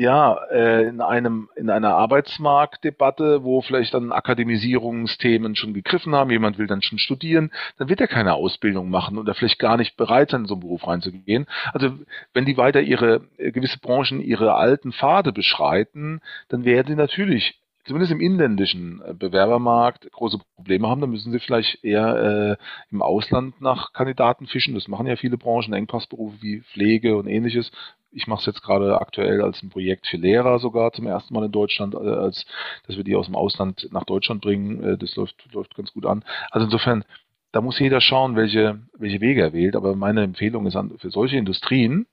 ja, 0.00 0.34
äh, 0.50 0.88
in 0.88 1.02
einem, 1.02 1.50
in 1.56 1.68
einer 1.68 1.94
Arbeitsmarktdebatte, 1.94 3.44
wo 3.44 3.60
vielleicht 3.60 3.92
dann 3.92 4.12
Akademisierungsthemen 4.12 5.56
schon 5.56 5.74
gegriffen 5.74 6.14
haben, 6.14 6.30
jemand 6.30 6.56
will 6.56 6.66
dann 6.66 6.80
schon 6.80 6.98
studieren, 6.98 7.52
dann 7.76 7.90
wird 7.90 8.00
er 8.00 8.08
keine 8.08 8.32
Ausbildung 8.32 8.88
machen 8.88 9.18
oder 9.18 9.34
vielleicht 9.34 9.58
gar 9.58 9.76
nicht 9.76 9.98
bereit 9.98 10.30
sein, 10.30 10.42
in 10.42 10.46
so 10.46 10.54
einen 10.54 10.62
Beruf 10.62 10.86
reinzugehen. 10.86 11.46
Also 11.74 11.98
wenn 12.32 12.46
die 12.46 12.56
weiter 12.56 12.80
ihre 12.80 13.28
äh, 13.36 13.52
gewisse 13.52 13.78
Branchen 13.78 14.22
ihre 14.22 14.54
alten 14.54 14.92
Pfade 14.92 15.32
beschreiten, 15.32 16.22
dann 16.48 16.64
werden 16.64 16.86
sie 16.88 16.96
natürlich 16.96 17.60
zumindest 17.84 18.12
im 18.12 18.20
inländischen 18.20 19.02
äh, 19.02 19.14
Bewerbermarkt 19.14 20.10
große 20.12 20.38
Probleme 20.56 20.88
haben, 20.88 21.00
dann 21.00 21.10
müssen 21.10 21.32
sie 21.32 21.40
vielleicht 21.40 21.82
eher 21.84 22.58
äh, 22.58 22.64
im 22.90 23.02
Ausland 23.02 23.60
nach 23.60 23.92
Kandidaten 23.92 24.46
fischen. 24.46 24.74
Das 24.74 24.88
machen 24.88 25.06
ja 25.06 25.16
viele 25.16 25.38
Branchen, 25.38 25.72
Engpassberufe 25.72 26.40
wie 26.40 26.60
Pflege 26.60 27.16
und 27.16 27.26
ähnliches. 27.26 27.70
Ich 28.12 28.26
mache 28.26 28.40
es 28.40 28.46
jetzt 28.46 28.62
gerade 28.62 29.00
aktuell 29.00 29.40
als 29.40 29.62
ein 29.62 29.70
Projekt 29.70 30.06
für 30.06 30.16
Lehrer 30.16 30.58
sogar 30.58 30.92
zum 30.92 31.06
ersten 31.06 31.32
Mal 31.32 31.44
in 31.44 31.52
Deutschland, 31.52 31.94
äh, 31.94 31.98
als 31.98 32.44
dass 32.86 32.96
wir 32.96 33.04
die 33.04 33.16
aus 33.16 33.26
dem 33.26 33.36
Ausland 33.36 33.88
nach 33.92 34.04
Deutschland 34.04 34.42
bringen. 34.42 34.82
Äh, 34.82 34.98
das 34.98 35.16
läuft, 35.16 35.36
läuft 35.52 35.74
ganz 35.74 35.92
gut 35.92 36.06
an. 36.06 36.24
Also 36.50 36.66
insofern, 36.66 37.04
da 37.52 37.60
muss 37.60 37.78
jeder 37.78 38.00
schauen, 38.00 38.36
welche, 38.36 38.80
welche 38.98 39.20
Wege 39.20 39.42
er 39.42 39.52
wählt. 39.52 39.76
Aber 39.76 39.94
meine 39.96 40.22
Empfehlung 40.22 40.66
ist 40.66 40.76
an, 40.76 40.96
für 40.98 41.10
solche 41.10 41.36
Industrien, 41.36 42.06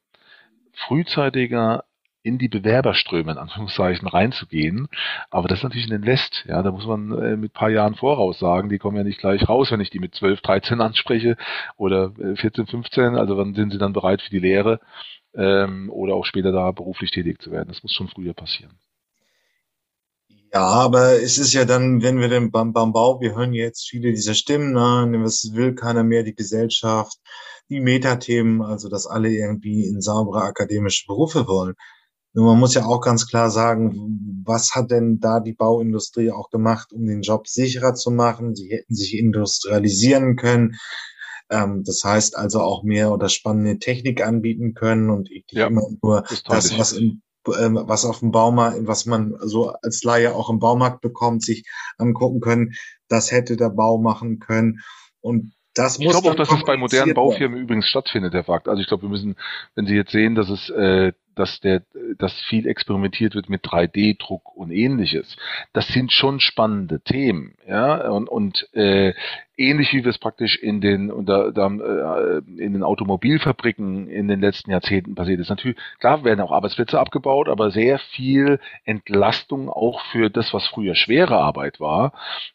frühzeitiger 0.73 1.83
in 2.27 2.37
die 2.37 2.49
Bewerberströme 2.49 3.31
in 3.31 3.37
Anführungszeichen 3.37 4.07
reinzugehen. 4.07 4.87
Aber 5.29 5.47
das 5.47 5.59
ist 5.59 5.63
natürlich 5.63 5.87
ein 5.87 5.95
Invest. 5.95 6.45
Ja, 6.47 6.61
da 6.61 6.71
muss 6.71 6.85
man 6.85 7.11
äh, 7.11 7.37
mit 7.37 7.53
paar 7.53 7.69
Jahren 7.69 7.95
voraus 7.95 8.39
sagen, 8.39 8.69
die 8.69 8.77
kommen 8.77 8.97
ja 8.97 9.03
nicht 9.03 9.19
gleich 9.19 9.47
raus, 9.47 9.71
wenn 9.71 9.81
ich 9.81 9.89
die 9.89 9.99
mit 9.99 10.13
12, 10.15 10.41
13 10.41 10.81
anspreche 10.81 11.37
oder 11.77 12.13
äh, 12.19 12.35
14, 12.35 12.67
15. 12.67 13.15
Also 13.15 13.37
wann 13.37 13.55
sind 13.55 13.71
sie 13.71 13.77
dann 13.77 13.93
bereit 13.93 14.21
für 14.21 14.29
die 14.29 14.39
Lehre 14.39 14.79
ähm, 15.33 15.89
oder 15.89 16.15
auch 16.15 16.25
später 16.25 16.51
da 16.51 16.71
beruflich 16.71 17.11
tätig 17.11 17.41
zu 17.41 17.51
werden? 17.51 17.69
Das 17.69 17.81
muss 17.83 17.93
schon 17.93 18.09
früher 18.09 18.33
passieren. 18.33 18.77
Ja, 20.53 20.61
aber 20.61 21.21
es 21.21 21.37
ist 21.37 21.53
ja 21.53 21.65
dann, 21.65 22.01
wenn 22.01 22.19
wir 22.19 22.29
denn 22.29 22.51
beim, 22.51 22.71
beim 22.71 22.93
Bau, 22.93 23.19
wir 23.19 23.35
hören 23.35 23.53
jetzt 23.53 23.89
viele 23.89 24.11
dieser 24.11 24.33
Stimmen, 24.33 24.71
ne, 24.73 25.19
was 25.21 25.49
will 25.53 25.75
keiner 25.75 26.03
mehr, 26.03 26.23
die 26.23 26.35
Gesellschaft, 26.35 27.17
die 27.69 27.81
Metathemen, 27.81 28.61
also 28.61 28.89
dass 28.89 29.07
alle 29.07 29.29
irgendwie 29.29 29.85
in 29.85 30.01
saubere 30.01 30.41
akademische 30.43 31.05
Berufe 31.05 31.47
wollen. 31.47 31.75
Nur 32.37 32.45
man 32.45 32.59
muss 32.59 32.75
ja 32.75 32.85
auch 32.85 33.01
ganz 33.01 33.25
klar 33.25 33.49
sagen, 33.49 34.43
was 34.45 34.75
hat 34.75 34.91
denn 34.91 35.19
da 35.19 35.39
die 35.39 35.53
Bauindustrie 35.53 36.29
auch 36.29 36.51
gemacht, 36.51 36.93
um 36.93 37.07
den 37.07 37.23
Job 37.23 37.47
sicherer 37.47 37.95
zu 37.95 38.11
machen? 38.11 38.53
Sie 38.53 38.69
hätten 38.69 38.93
sich 38.93 39.17
industrialisieren 39.17 40.35
können. 40.35 40.75
Ähm, 41.49 41.81
das 41.83 42.03
heißt 42.03 42.37
also 42.37 42.61
auch 42.61 42.83
mehr 42.83 43.11
oder 43.11 43.29
spannende 43.29 43.79
Technik 43.79 44.23
anbieten 44.23 44.75
können 44.75 45.09
und 45.09 45.31
ich 45.31 45.45
ja, 45.49 45.65
immer 45.65 45.81
nur 46.03 46.25
das, 46.29 46.43
das 46.43 46.77
was 46.77 46.91
im 46.91 47.23
ähm, 47.59 47.79
was 47.87 48.05
auf 48.05 48.19
dem 48.19 48.29
Baumarkt, 48.29 48.85
was 48.85 49.07
man 49.07 49.33
so 49.39 49.69
als 49.81 50.03
Laie 50.03 50.35
auch 50.35 50.51
im 50.51 50.59
Baumarkt 50.59 51.01
bekommt, 51.01 51.43
sich 51.43 51.65
angucken 51.97 52.39
können. 52.39 52.73
Das 53.07 53.31
hätte 53.31 53.57
der 53.57 53.71
Bau 53.71 53.97
machen 53.97 54.37
können. 54.37 54.81
Und 55.21 55.53
das 55.73 55.97
ich 55.97 56.07
glaube 56.07 56.29
auch, 56.29 56.35
dass 56.35 56.51
es 56.51 56.63
bei 56.65 56.77
modernen 56.77 57.15
Baufirmen 57.15 57.57
übrigens 57.57 57.87
stattfindet, 57.87 58.35
der 58.35 58.43
Fakt. 58.43 58.67
Also 58.67 58.79
ich 58.79 58.87
glaube, 58.87 59.03
wir 59.03 59.09
müssen, 59.09 59.37
wenn 59.73 59.87
Sie 59.87 59.95
jetzt 59.95 60.11
sehen, 60.11 60.35
dass 60.35 60.49
es 60.49 60.69
äh, 60.69 61.13
dass 61.37 61.59
der, 61.59 61.83
dass 62.17 62.33
viel 62.43 62.67
experimentiert 62.67 63.35
wird 63.35 63.49
mit 63.49 63.63
3D-Druck 63.63 64.55
und 64.55 64.71
ähnliches. 64.71 65.35
Das 65.73 65.87
sind 65.87 66.11
schon 66.11 66.39
spannende 66.39 66.99
Themen, 67.01 67.55
ja, 67.67 68.09
und, 68.09 68.27
und 68.29 68.67
äh, 68.73 69.13
ähnlich 69.57 69.93
wie 69.93 70.03
wir 70.03 70.09
es 70.09 70.17
praktisch 70.17 70.57
in 70.57 70.81
den 70.81 71.11
unter, 71.11 71.51
da, 71.51 71.67
äh, 71.67 72.37
in 72.57 72.73
den 72.73 72.83
Automobilfabriken 72.83 74.07
in 74.07 74.27
den 74.27 74.39
letzten 74.39 74.71
Jahrzehnten 74.71 75.15
passiert 75.15 75.39
ist. 75.39 75.49
Natürlich, 75.49 75.77
klar 75.99 76.23
werden 76.23 76.41
auch 76.41 76.51
Arbeitsplätze 76.51 76.99
abgebaut, 76.99 77.49
aber 77.49 77.71
sehr 77.71 77.99
viel 77.99 78.59
Entlastung 78.85 79.69
auch 79.69 80.01
für 80.11 80.29
das, 80.29 80.53
was 80.53 80.67
früher 80.67 80.95
schwere 80.95 81.37
Arbeit 81.37 81.79
war. 81.79 82.13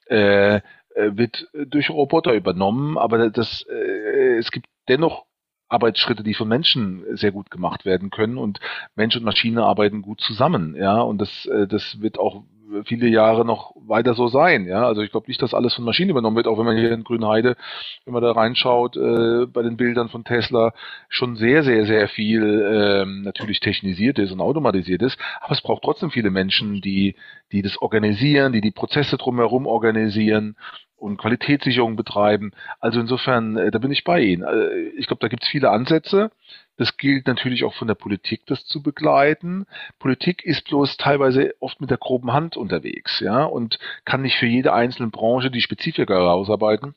Äh, 0.08 0.56
äh 0.56 0.60
wird 0.94 1.48
durch 1.54 1.90
Roboter 1.90 2.34
übernommen, 2.34 2.98
aber 2.98 3.30
das, 3.30 3.66
äh, 3.68 4.36
es 4.38 4.50
gibt 4.50 4.66
dennoch 4.88 5.24
Arbeitsschritte, 5.72 6.22
die 6.22 6.34
von 6.34 6.48
Menschen 6.48 7.04
sehr 7.16 7.32
gut 7.32 7.50
gemacht 7.50 7.84
werden 7.84 8.10
können 8.10 8.38
und 8.38 8.60
Mensch 8.94 9.16
und 9.16 9.24
Maschine 9.24 9.64
arbeiten 9.64 10.02
gut 10.02 10.20
zusammen, 10.20 10.74
ja, 10.76 11.00
und 11.00 11.20
das, 11.20 11.46
äh, 11.46 11.66
das 11.66 12.00
wird 12.00 12.18
auch 12.18 12.42
viele 12.84 13.08
Jahre 13.08 13.44
noch 13.44 13.74
weiter 13.86 14.14
so 14.14 14.28
sein. 14.28 14.66
Ja, 14.66 14.86
also 14.86 15.02
ich 15.02 15.10
glaube 15.10 15.28
nicht, 15.28 15.42
dass 15.42 15.54
alles 15.54 15.74
von 15.74 15.84
Maschinen 15.84 16.10
übernommen 16.10 16.36
wird, 16.36 16.46
auch 16.46 16.58
wenn 16.58 16.64
man 16.64 16.76
hier 16.76 16.92
in 16.92 17.04
Grünheide, 17.04 17.56
wenn 18.04 18.14
man 18.14 18.22
da 18.22 18.32
reinschaut, 18.32 18.96
äh, 18.96 19.46
bei 19.46 19.62
den 19.62 19.76
Bildern 19.76 20.08
von 20.08 20.24
Tesla 20.24 20.72
schon 21.08 21.36
sehr, 21.36 21.62
sehr, 21.62 21.86
sehr 21.86 22.08
viel 22.08 22.42
ähm, 22.72 23.22
natürlich 23.22 23.60
technisiert 23.60 24.18
ist 24.18 24.32
und 24.32 24.40
automatisiert 24.40 25.02
ist. 25.02 25.18
Aber 25.40 25.52
es 25.52 25.62
braucht 25.62 25.82
trotzdem 25.82 26.10
viele 26.10 26.30
Menschen, 26.30 26.80
die, 26.80 27.16
die 27.52 27.62
das 27.62 27.80
organisieren, 27.80 28.52
die 28.52 28.60
die 28.60 28.72
Prozesse 28.72 29.16
drumherum 29.16 29.66
organisieren 29.66 30.56
und 31.02 31.16
Qualitätssicherung 31.18 31.96
betreiben. 31.96 32.52
Also 32.80 33.00
insofern, 33.00 33.56
äh, 33.56 33.70
da 33.70 33.78
bin 33.78 33.90
ich 33.90 34.04
bei 34.04 34.20
Ihnen. 34.20 34.44
Äh, 34.44 34.90
ich 34.96 35.08
glaube, 35.08 35.20
da 35.20 35.28
gibt 35.28 35.42
es 35.42 35.48
viele 35.48 35.70
Ansätze. 35.70 36.30
Das 36.76 36.96
gilt 36.96 37.26
natürlich 37.26 37.64
auch 37.64 37.74
von 37.74 37.88
der 37.88 37.96
Politik, 37.96 38.46
das 38.46 38.64
zu 38.64 38.82
begleiten. 38.82 39.66
Politik 39.98 40.44
ist 40.44 40.64
bloß 40.64 40.96
teilweise 40.96 41.54
oft 41.60 41.80
mit 41.80 41.90
der 41.90 41.98
groben 41.98 42.32
Hand 42.32 42.56
unterwegs, 42.56 43.20
ja, 43.20 43.44
und 43.44 43.78
kann 44.04 44.22
nicht 44.22 44.36
für 44.36 44.46
jede 44.46 44.72
einzelne 44.72 45.10
Branche 45.10 45.50
die 45.50 45.60
Spezifika 45.60 46.14
herausarbeiten. 46.14 46.94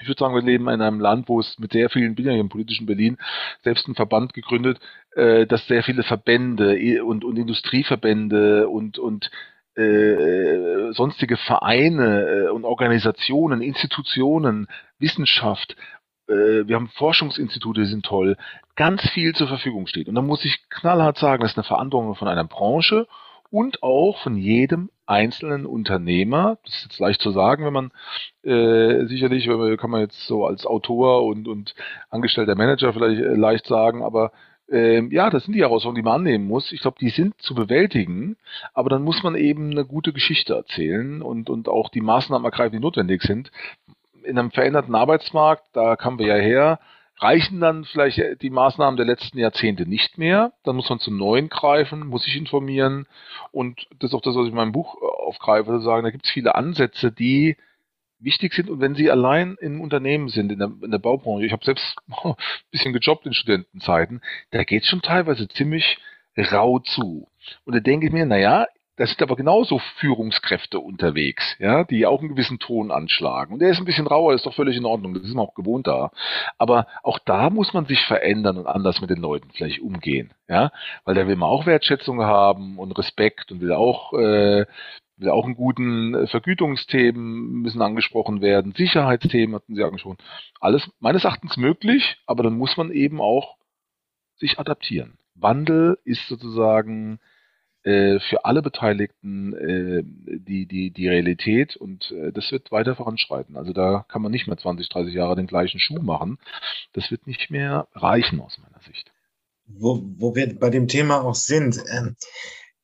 Ich 0.00 0.08
würde 0.08 0.18
sagen, 0.18 0.34
wir 0.34 0.42
leben 0.42 0.68
in 0.68 0.80
einem 0.80 1.00
Land, 1.00 1.28
wo 1.28 1.40
es 1.40 1.58
mit 1.58 1.72
sehr 1.72 1.88
vielen, 1.88 2.14
bin 2.14 2.26
ja 2.26 2.32
hier 2.32 2.40
im 2.40 2.48
politischen 2.48 2.86
Berlin, 2.86 3.18
selbst 3.62 3.86
ein 3.88 3.94
Verband 3.94 4.34
gegründet, 4.34 4.78
äh, 5.14 5.46
dass 5.46 5.66
sehr 5.66 5.82
viele 5.82 6.02
Verbände 6.02 7.04
und, 7.04 7.24
und 7.24 7.36
Industrieverbände 7.36 8.68
und, 8.68 8.98
und 8.98 9.30
äh, 9.76 10.92
sonstige 10.92 11.36
Vereine 11.36 12.46
äh, 12.46 12.48
und 12.50 12.64
Organisationen, 12.64 13.62
Institutionen, 13.62 14.66
Wissenschaft, 14.98 15.76
äh, 16.28 16.66
wir 16.66 16.76
haben 16.76 16.88
Forschungsinstitute, 16.88 17.80
die 17.80 17.86
sind 17.86 18.04
toll, 18.04 18.36
ganz 18.76 19.02
viel 19.10 19.34
zur 19.34 19.48
Verfügung 19.48 19.86
steht. 19.86 20.08
Und 20.08 20.14
da 20.14 20.22
muss 20.22 20.44
ich 20.44 20.68
knallhart 20.70 21.18
sagen, 21.18 21.42
das 21.42 21.52
ist 21.52 21.58
eine 21.58 21.64
Verantwortung 21.64 22.14
von 22.14 22.28
einer 22.28 22.44
Branche 22.44 23.06
und 23.50 23.82
auch 23.82 24.18
von 24.22 24.36
jedem 24.36 24.90
einzelnen 25.06 25.66
Unternehmer. 25.66 26.58
Das 26.64 26.74
ist 26.74 26.84
jetzt 26.84 27.00
leicht 27.00 27.20
zu 27.20 27.32
sagen, 27.32 27.66
wenn 27.66 27.72
man 27.72 27.90
äh, 28.42 29.06
sicherlich, 29.06 29.46
kann 29.78 29.90
man 29.90 30.00
jetzt 30.00 30.26
so 30.26 30.46
als 30.46 30.64
Autor 30.64 31.24
und, 31.24 31.48
und 31.48 31.74
angestellter 32.08 32.54
Manager 32.54 32.92
vielleicht 32.92 33.20
äh, 33.20 33.34
leicht 33.34 33.66
sagen, 33.66 34.02
aber 34.02 34.32
ähm, 34.72 35.10
ja, 35.12 35.28
das 35.28 35.44
sind 35.44 35.54
die 35.54 35.60
Herausforderungen, 35.60 35.96
die 35.96 36.02
man 36.02 36.20
annehmen 36.20 36.48
muss. 36.48 36.72
Ich 36.72 36.80
glaube, 36.80 36.96
die 36.98 37.10
sind 37.10 37.40
zu 37.42 37.54
bewältigen, 37.54 38.36
aber 38.72 38.88
dann 38.88 39.02
muss 39.02 39.22
man 39.22 39.34
eben 39.34 39.70
eine 39.70 39.84
gute 39.84 40.12
Geschichte 40.12 40.54
erzählen 40.54 41.20
und, 41.20 41.50
und 41.50 41.68
auch 41.68 41.90
die 41.90 42.00
Maßnahmen 42.00 42.44
ergreifen, 42.44 42.72
die 42.72 42.82
notwendig 42.82 43.22
sind. 43.22 43.52
In 44.24 44.38
einem 44.38 44.50
veränderten 44.50 44.94
Arbeitsmarkt, 44.94 45.64
da 45.74 45.96
kamen 45.96 46.18
wir 46.18 46.26
ja 46.26 46.36
her, 46.36 46.80
reichen 47.18 47.60
dann 47.60 47.84
vielleicht 47.84 48.18
die 48.40 48.50
Maßnahmen 48.50 48.96
der 48.96 49.06
letzten 49.06 49.38
Jahrzehnte 49.38 49.86
nicht 49.86 50.16
mehr. 50.16 50.52
Dann 50.64 50.76
muss 50.76 50.88
man 50.88 51.00
zum 51.00 51.18
Neuen 51.18 51.50
greifen, 51.50 52.06
muss 52.06 52.24
sich 52.24 52.36
informieren. 52.36 53.06
Und 53.50 53.86
das 53.98 54.10
ist 54.10 54.14
auch 54.14 54.22
das, 54.22 54.34
was 54.34 54.44
ich 54.44 54.50
in 54.50 54.56
meinem 54.56 54.72
Buch 54.72 54.96
aufgreife, 55.02 55.70
zu 55.70 55.80
sagen, 55.80 56.04
da 56.04 56.10
gibt 56.10 56.24
es 56.24 56.32
viele 56.32 56.54
Ansätze, 56.54 57.12
die 57.12 57.56
wichtig 58.22 58.54
sind 58.54 58.70
und 58.70 58.80
wenn 58.80 58.94
sie 58.94 59.10
allein 59.10 59.56
im 59.60 59.80
Unternehmen 59.80 60.28
sind, 60.28 60.52
in 60.52 60.58
der, 60.58 60.72
in 60.82 60.90
der 60.90 60.98
Baubranche, 60.98 61.46
ich 61.46 61.52
habe 61.52 61.64
selbst 61.64 61.96
ein 62.24 62.34
bisschen 62.70 62.92
gejobbt 62.92 63.26
in 63.26 63.34
Studentenzeiten, 63.34 64.20
da 64.50 64.64
geht 64.64 64.84
es 64.84 64.88
schon 64.88 65.02
teilweise 65.02 65.48
ziemlich 65.48 65.98
rau 66.36 66.78
zu. 66.78 67.28
Und 67.64 67.74
da 67.74 67.80
denke 67.80 68.06
ich 68.06 68.12
mir, 68.12 68.24
naja, 68.24 68.66
da 68.96 69.06
sind 69.06 69.22
aber 69.22 69.36
genauso 69.36 69.78
Führungskräfte 69.98 70.78
unterwegs, 70.78 71.56
ja, 71.58 71.84
die 71.84 72.04
auch 72.06 72.20
einen 72.20 72.28
gewissen 72.28 72.58
Ton 72.58 72.90
anschlagen. 72.90 73.54
Und 73.54 73.60
der 73.60 73.70
ist 73.70 73.78
ein 73.78 73.86
bisschen 73.86 74.06
rauer, 74.06 74.34
ist 74.34 74.44
doch 74.44 74.54
völlig 74.54 74.76
in 74.76 74.84
Ordnung, 74.84 75.14
das 75.14 75.22
ist 75.22 75.34
man 75.34 75.46
auch 75.46 75.54
gewohnt 75.54 75.86
da. 75.86 76.10
Aber 76.58 76.86
auch 77.02 77.18
da 77.18 77.48
muss 77.48 77.72
man 77.72 77.86
sich 77.86 78.00
verändern 78.04 78.58
und 78.58 78.66
anders 78.66 79.00
mit 79.00 79.08
den 79.08 79.20
Leuten 79.20 79.48
vielleicht 79.54 79.80
umgehen, 79.80 80.32
ja, 80.46 80.70
weil 81.04 81.14
da 81.14 81.26
will 81.26 81.36
man 81.36 81.48
auch 81.48 81.64
Wertschätzung 81.64 82.20
haben 82.20 82.78
und 82.78 82.92
Respekt 82.92 83.50
und 83.50 83.60
will 83.62 83.72
auch 83.72 84.12
äh, 84.12 84.66
auch 85.30 85.44
einen 85.44 85.56
guten 85.56 86.14
äh, 86.14 86.26
Vergütungsthemen 86.26 87.62
müssen 87.62 87.82
angesprochen 87.82 88.40
werden, 88.40 88.74
Sicherheitsthemen 88.76 89.54
hatten 89.54 89.74
Sie 89.74 89.82
angesprochen. 89.82 90.18
Alles 90.60 90.90
meines 91.00 91.24
Erachtens 91.24 91.56
möglich, 91.56 92.18
aber 92.26 92.42
dann 92.42 92.56
muss 92.56 92.76
man 92.76 92.90
eben 92.90 93.20
auch 93.20 93.56
sich 94.36 94.58
adaptieren. 94.58 95.18
Wandel 95.34 95.98
ist 96.04 96.26
sozusagen 96.28 97.20
äh, 97.84 98.20
für 98.20 98.44
alle 98.44 98.62
Beteiligten 98.62 99.54
äh, 99.54 100.02
die, 100.04 100.66
die, 100.66 100.92
die 100.92 101.08
Realität 101.08 101.74
und 101.74 102.12
äh, 102.12 102.30
das 102.32 102.52
wird 102.52 102.70
weiter 102.70 102.94
voranschreiten. 102.94 103.56
Also 103.56 103.72
da 103.72 104.04
kann 104.08 104.22
man 104.22 104.30
nicht 104.30 104.46
mehr 104.46 104.56
20, 104.56 104.88
30 104.88 105.14
Jahre 105.14 105.34
den 105.34 105.48
gleichen 105.48 105.80
Schuh 105.80 106.00
machen. 106.00 106.38
Das 106.92 107.10
wird 107.10 107.26
nicht 107.26 107.50
mehr 107.50 107.88
reichen 107.94 108.40
aus 108.40 108.58
meiner 108.58 108.80
Sicht. 108.82 109.10
Wo, 109.66 110.00
wo 110.16 110.34
wir 110.36 110.56
bei 110.58 110.70
dem 110.70 110.86
Thema 110.86 111.22
auch 111.22 111.34
sind, 111.34 111.78
ähm, 111.92 112.14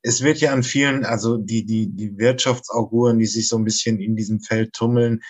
es 0.01 0.21
wird 0.23 0.39
ja 0.39 0.51
an 0.53 0.63
vielen, 0.63 1.05
also 1.05 1.37
die, 1.37 1.65
die, 1.65 1.89
die 1.89 2.17
Wirtschaftsauguren, 2.17 3.19
die 3.19 3.25
sich 3.25 3.47
so 3.47 3.57
ein 3.57 3.65
bisschen 3.65 3.99
in 3.99 4.15
diesem 4.15 4.39
Feld 4.39 4.73
tummeln, 4.73 5.21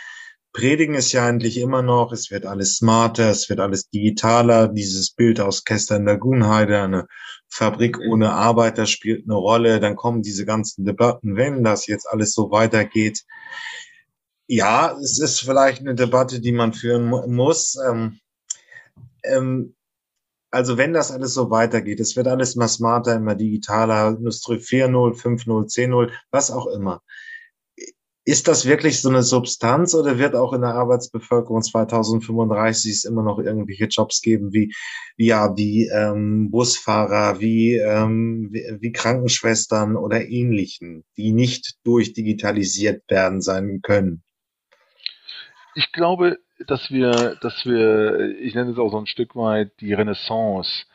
predigen 0.53 0.95
es 0.95 1.12
ja 1.12 1.25
eigentlich 1.25 1.58
immer 1.58 1.82
noch, 1.82 2.12
es 2.12 2.32
wird 2.32 2.45
alles 2.45 2.77
smarter, 2.77 3.29
es 3.29 3.49
wird 3.49 3.60
alles 3.60 3.89
digitaler. 3.89 4.67
Dieses 4.67 5.12
Bild 5.12 5.39
aus 5.39 5.63
Kester 5.63 5.95
in 5.95 6.05
der 6.05 6.17
Gunheide, 6.17 6.82
eine 6.82 7.08
Fabrik 7.47 7.99
ohne 7.99 8.34
Arbeiter 8.34 8.86
spielt 8.86 9.25
eine 9.25 9.36
Rolle. 9.36 9.79
Dann 9.79 9.95
kommen 9.95 10.21
diese 10.21 10.45
ganzen 10.45 10.86
Debatten, 10.86 11.36
wenn 11.36 11.63
das 11.63 11.88
jetzt 11.88 12.08
alles 12.10 12.34
so 12.34 12.51
weitergeht. 12.51 13.23
Ja, 14.47 14.97
es 14.99 15.19
ist 15.19 15.39
vielleicht 15.41 15.82
eine 15.82 15.95
Debatte, 15.95 16.41
die 16.41 16.51
man 16.51 16.73
führen 16.73 17.05
muss. 17.05 17.77
Ähm, 17.88 18.19
ähm, 19.23 19.75
also 20.51 20.77
wenn 20.77 20.93
das 20.93 21.12
alles 21.12 21.33
so 21.33 21.49
weitergeht, 21.51 21.99
es 21.99 22.15
wird 22.15 22.27
alles 22.27 22.55
immer 22.55 22.67
smarter, 22.67 23.15
immer 23.15 23.35
digitaler, 23.35 24.17
Industrie 24.17 24.55
4.0, 24.55 25.15
5.0, 25.15 25.67
10.0, 25.67 26.12
was 26.31 26.51
auch 26.51 26.67
immer. 26.67 27.01
Ist 28.25 28.47
das 28.47 28.65
wirklich 28.65 29.01
so 29.01 29.09
eine 29.09 29.23
Substanz 29.23 29.95
oder 29.95 30.19
wird 30.19 30.35
auch 30.35 30.53
in 30.53 30.62
der 30.62 30.75
Arbeitsbevölkerung 30.75 31.63
2035 31.63 32.91
es 32.91 33.03
immer 33.03 33.23
noch 33.23 33.39
irgendwelche 33.39 33.85
Jobs 33.85 34.21
geben 34.21 34.53
wie, 34.53 34.71
ja, 35.17 35.55
wie 35.57 35.88
ähm, 35.88 36.51
Busfahrer, 36.51 37.39
wie, 37.39 37.75
ähm, 37.77 38.49
wie, 38.51 38.63
wie 38.81 38.91
Krankenschwestern 38.91 39.95
oder 39.95 40.27
ähnlichen, 40.27 41.05
die 41.17 41.31
nicht 41.31 41.77
durchdigitalisiert 41.83 43.01
werden 43.09 43.41
sein 43.41 43.81
können? 43.81 44.23
Ich 45.75 45.91
glaube, 45.91 46.39
dass 46.67 46.91
wir, 46.91 47.38
dass 47.41 47.65
wir, 47.65 48.38
ich 48.39 48.55
nenne 48.55 48.71
es 48.71 48.77
auch 48.77 48.91
so 48.91 48.99
ein 48.99 49.08
Stück 49.08 49.36
weit 49.36 49.71
die 49.79 49.93
Renaissance 49.93 50.86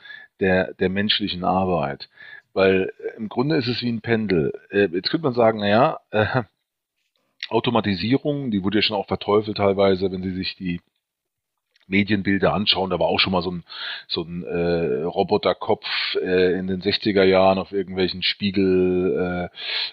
der, 0.41 0.75
der 0.75 0.89
menschlichen 0.89 1.45
Arbeit. 1.45 2.09
Weil 2.53 2.93
äh, 2.99 3.17
im 3.17 3.29
Grunde 3.29 3.57
ist 3.57 3.69
es 3.69 3.83
wie 3.83 3.91
ein 3.91 4.01
Pendel. 4.01 4.53
Äh, 4.71 4.89
jetzt 4.93 5.11
könnte 5.11 5.25
man 5.25 5.35
sagen, 5.35 5.61
naja, 5.61 6.01
äh, 6.11 6.43
Automatisierung, 7.49 8.51
die 8.51 8.63
wurde 8.63 8.79
ja 8.79 8.83
schon 8.83 8.97
auch 8.97 9.07
verteufelt 9.07 9.59
teilweise, 9.59 10.11
wenn 10.11 10.23
Sie 10.23 10.35
sich 10.35 10.57
die 10.57 10.81
Medienbilder 11.87 12.53
anschauen, 12.53 12.91
da 12.91 12.99
war 12.99 13.07
auch 13.07 13.19
schon 13.19 13.33
mal 13.33 13.43
so 13.43 13.51
ein, 13.51 13.65
so 14.09 14.23
ein 14.23 14.43
äh, 14.45 15.03
Roboterkopf 15.03 15.87
äh, 16.21 16.59
in 16.59 16.67
den 16.67 16.83
60er 16.83 17.25
Jahren 17.25 17.59
auf 17.59 17.73
irgendwelchen 17.73 18.23
Spiegel 18.23 19.51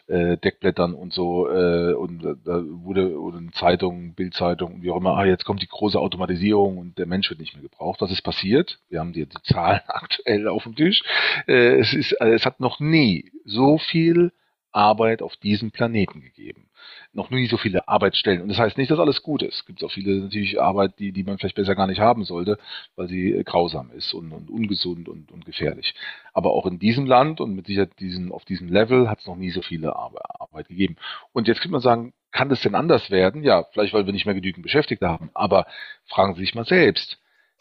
äh, 0.07 0.13
äh, 0.13 0.37
Deckblättern 0.37 0.93
und 0.93 1.13
so 1.13 1.49
äh, 1.49 1.93
und 1.93 2.23
da 2.23 2.63
wurde 2.65 3.19
oder 3.19 3.37
in 3.37 3.51
Zeitungen, 3.53 4.13
Bildzeitung, 4.13 4.81
wie 4.81 4.91
auch 4.91 4.97
immer, 4.97 5.17
ah, 5.17 5.25
jetzt 5.25 5.45
kommt 5.45 5.61
die 5.61 5.67
große 5.67 5.99
Automatisierung 5.99 6.77
und 6.77 6.97
der 6.97 7.05
Mensch 7.05 7.29
wird 7.29 7.39
nicht 7.39 7.53
mehr 7.53 7.63
gebraucht. 7.63 8.01
Was 8.01 8.11
ist 8.11 8.21
passiert? 8.21 8.79
Wir 8.89 8.99
haben 8.99 9.13
die, 9.13 9.25
die 9.25 9.43
Zahlen 9.43 9.81
aktuell 9.87 10.47
auf 10.47 10.63
dem 10.63 10.75
Tisch. 10.75 11.03
Äh, 11.47 11.79
es 11.79 11.93
ist, 11.93 12.13
äh, 12.21 12.33
es 12.33 12.45
hat 12.45 12.59
noch 12.59 12.79
nie 12.79 13.31
so 13.45 13.77
viel 13.77 14.31
Arbeit 14.71 15.21
auf 15.21 15.35
diesem 15.37 15.71
Planeten 15.71 16.21
gegeben 16.21 16.71
noch 17.13 17.29
nie 17.29 17.47
so 17.47 17.57
viele 17.57 17.87
Arbeitsstellen. 17.87 18.41
Und 18.41 18.49
das 18.49 18.57
heißt 18.57 18.77
nicht, 18.77 18.91
dass 18.91 18.99
alles 18.99 19.21
gut 19.21 19.41
ist. 19.41 19.55
Es 19.55 19.65
gibt 19.65 19.83
auch 19.83 19.91
viele 19.91 20.21
natürlich 20.21 20.61
Arbeit, 20.61 20.99
die, 20.99 21.11
die 21.11 21.23
man 21.23 21.37
vielleicht 21.37 21.55
besser 21.55 21.75
gar 21.75 21.87
nicht 21.87 21.99
haben 21.99 22.23
sollte, 22.23 22.57
weil 22.95 23.07
sie 23.07 23.31
äh, 23.33 23.43
grausam 23.43 23.91
ist 23.91 24.13
und, 24.13 24.31
und 24.31 24.49
ungesund 24.49 25.09
und, 25.09 25.31
und 25.31 25.45
gefährlich. 25.45 25.93
Aber 26.33 26.51
auch 26.51 26.65
in 26.65 26.79
diesem 26.79 27.05
Land 27.05 27.41
und 27.41 27.55
mit 27.55 27.67
Sicherheit 27.67 27.91
diesen, 27.99 28.31
auf 28.31 28.45
diesem 28.45 28.69
Level 28.69 29.09
hat 29.09 29.19
es 29.19 29.27
noch 29.27 29.35
nie 29.35 29.51
so 29.51 29.61
viele 29.61 29.95
Arbeit 29.95 30.67
gegeben. 30.67 30.95
Und 31.33 31.47
jetzt 31.47 31.61
könnte 31.61 31.73
man 31.73 31.81
sagen, 31.81 32.13
kann 32.31 32.49
das 32.49 32.61
denn 32.61 32.75
anders 32.75 33.11
werden? 33.11 33.43
Ja, 33.43 33.65
vielleicht 33.73 33.93
weil 33.93 34.05
wir 34.05 34.13
nicht 34.13 34.25
mehr 34.25 34.35
genügend 34.35 34.63
Beschäftigte 34.63 35.07
haben. 35.07 35.29
Aber 35.33 35.65
fragen 36.05 36.35
Sie 36.35 36.41
sich 36.41 36.55
mal 36.55 36.65
selbst. 36.65 37.17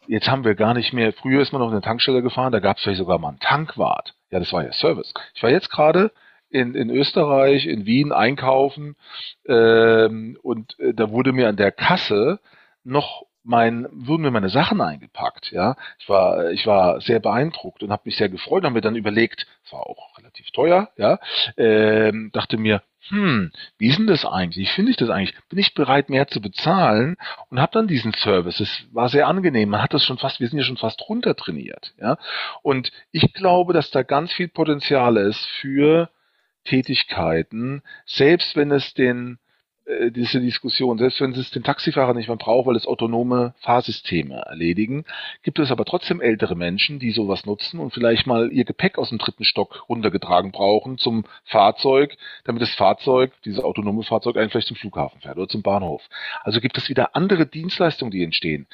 jetzt 0.06 0.28
haben 0.28 0.44
wir 0.44 0.54
gar 0.54 0.74
nicht 0.74 0.92
mehr, 0.92 1.12
früher 1.12 1.42
ist 1.42 1.52
man 1.52 1.60
noch 1.60 1.68
in 1.68 1.74
eine 1.74 1.82
Tankstelle 1.82 2.22
gefahren, 2.22 2.52
da 2.52 2.60
gab 2.60 2.76
es 2.76 2.82
vielleicht 2.82 2.98
sogar 2.98 3.18
mal 3.18 3.28
einen 3.30 3.40
Tankwart. 3.40 4.14
Ja, 4.30 4.38
das 4.38 4.52
war 4.52 4.64
ja 4.64 4.72
Service. 4.72 5.12
Ich 5.34 5.42
war 5.42 5.50
jetzt 5.50 5.70
gerade 5.70 6.12
in, 6.50 6.74
in 6.74 6.90
Österreich, 6.90 7.66
in 7.66 7.86
Wien 7.86 8.12
einkaufen 8.12 8.96
ähm, 9.46 10.38
und 10.42 10.78
äh, 10.78 10.92
da 10.94 11.10
wurde 11.10 11.32
mir 11.32 11.48
an 11.48 11.56
der 11.56 11.72
Kasse 11.72 12.40
noch 12.84 13.26
mein, 13.42 13.88
wurden 13.90 14.22
mir 14.22 14.30
meine 14.30 14.50
Sachen 14.50 14.80
eingepackt, 14.80 15.50
ja. 15.50 15.76
Ich 15.98 16.08
war, 16.08 16.50
ich 16.50 16.66
war 16.66 17.00
sehr 17.00 17.20
beeindruckt 17.20 17.82
und 17.82 17.90
habe 17.90 18.02
mich 18.04 18.16
sehr 18.16 18.28
gefreut, 18.28 18.64
haben 18.64 18.74
mir 18.74 18.80
dann 18.82 18.96
überlegt, 18.96 19.46
es 19.64 19.72
war 19.72 19.80
auch 19.86 20.16
relativ 20.18 20.50
teuer, 20.50 20.90
ja, 20.96 21.18
ähm, 21.56 22.30
dachte 22.32 22.58
mir, 22.58 22.82
hm, 23.08 23.50
wie 23.78 23.88
ist 23.88 23.98
denn 23.98 24.06
das 24.06 24.26
eigentlich? 24.26 24.68
Wie 24.68 24.74
finde 24.74 24.90
ich 24.90 24.96
das 24.96 25.08
eigentlich? 25.08 25.34
Bin 25.48 25.58
ich 25.58 25.74
bereit, 25.74 26.10
mehr 26.10 26.28
zu 26.28 26.40
bezahlen? 26.40 27.16
Und 27.48 27.58
habe 27.58 27.72
dann 27.72 27.88
diesen 27.88 28.12
Service. 28.12 28.60
Es 28.60 28.84
war 28.92 29.08
sehr 29.08 29.26
angenehm. 29.26 29.70
Man 29.70 29.82
hat 29.82 29.94
das 29.94 30.04
schon 30.04 30.18
fast, 30.18 30.38
wir 30.38 30.48
sind 30.48 30.58
ja 30.58 30.64
schon 30.64 30.76
fast 30.76 31.00
runtertrainiert, 31.08 31.94
ja. 32.00 32.18
Und 32.62 32.92
ich 33.10 33.32
glaube, 33.32 33.72
dass 33.72 33.90
da 33.90 34.02
ganz 34.02 34.32
viel 34.32 34.48
Potenzial 34.48 35.16
ist 35.16 35.44
für 35.60 36.10
Tätigkeiten, 36.64 37.82
selbst 38.06 38.56
wenn 38.56 38.70
es 38.70 38.94
den 38.94 39.38
äh, 39.90 40.10
diese 40.10 40.40
Diskussion, 40.40 40.98
selbst 40.98 41.20
wenn 41.20 41.32
es 41.32 41.50
den 41.50 41.62
Taxifahrer 41.62 42.14
nicht 42.14 42.28
mehr 42.28 42.36
braucht, 42.36 42.66
weil 42.66 42.76
es 42.76 42.86
autonome 42.86 43.54
Fahrsysteme 43.60 44.36
erledigen, 44.46 45.04
gibt 45.42 45.58
es 45.58 45.70
aber 45.70 45.84
trotzdem 45.84 46.20
ältere 46.20 46.54
Menschen, 46.54 46.98
die 46.98 47.10
sowas 47.10 47.46
nutzen 47.46 47.80
und 47.80 47.92
vielleicht 47.92 48.26
mal 48.26 48.52
ihr 48.52 48.64
Gepäck 48.64 48.98
aus 48.98 49.08
dem 49.08 49.18
dritten 49.18 49.44
Stock 49.44 49.88
runtergetragen 49.88 50.52
brauchen 50.52 50.98
zum 50.98 51.24
Fahrzeug, 51.44 52.16
damit 52.44 52.62
das 52.62 52.74
Fahrzeug, 52.74 53.32
dieses 53.44 53.62
autonome 53.62 54.02
Fahrzeug, 54.02 54.36
eigentlich 54.36 54.52
vielleicht 54.52 54.68
zum 54.68 54.76
Flughafen 54.76 55.20
fährt 55.20 55.36
oder 55.36 55.48
zum 55.48 55.62
Bahnhof. 55.62 56.02
Also 56.42 56.60
gibt 56.60 56.78
es 56.78 56.88
wieder 56.88 57.16
andere 57.16 57.46
Dienstleistungen, 57.46 58.12
die 58.12 58.22
entstehen. 58.22 58.66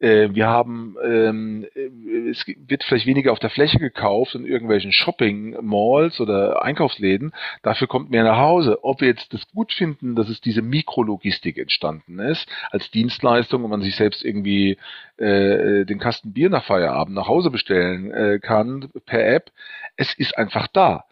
Äh, 0.00 0.28
wir 0.32 0.46
haben, 0.46 0.96
ähm, 1.04 1.66
äh, 1.74 2.28
es 2.30 2.46
wird 2.46 2.84
vielleicht 2.84 3.06
weniger 3.06 3.32
auf 3.32 3.40
der 3.40 3.50
Fläche 3.50 3.78
gekauft 3.78 4.34
in 4.34 4.46
irgendwelchen 4.46 4.92
Shopping-Malls 4.92 6.20
oder 6.20 6.62
Einkaufsläden. 6.62 7.32
Dafür 7.62 7.88
kommt 7.88 8.10
mehr 8.10 8.24
nach 8.24 8.38
Hause. 8.38 8.84
Ob 8.84 9.00
wir 9.00 9.08
jetzt 9.08 9.32
das 9.34 9.48
gut 9.48 9.72
finden, 9.72 10.14
dass 10.14 10.28
es 10.28 10.40
diese 10.40 10.62
Mikrologistik 10.62 11.58
entstanden 11.58 12.18
ist, 12.20 12.48
als 12.70 12.90
Dienstleistung 12.90 13.64
und 13.64 13.70
man 13.70 13.82
sich 13.82 13.96
selbst 13.96 14.24
irgendwie 14.24 14.78
äh, 15.16 15.84
den 15.84 15.98
Kasten 15.98 16.32
Bier 16.32 16.48
nach 16.48 16.64
Feierabend 16.64 17.16
nach 17.16 17.26
Hause 17.26 17.50
bestellen 17.50 18.10
äh, 18.12 18.38
kann 18.40 18.90
per 19.04 19.26
App. 19.26 19.50
Es 19.96 20.14
ist 20.14 20.38
einfach 20.38 20.68
da. 20.68 21.04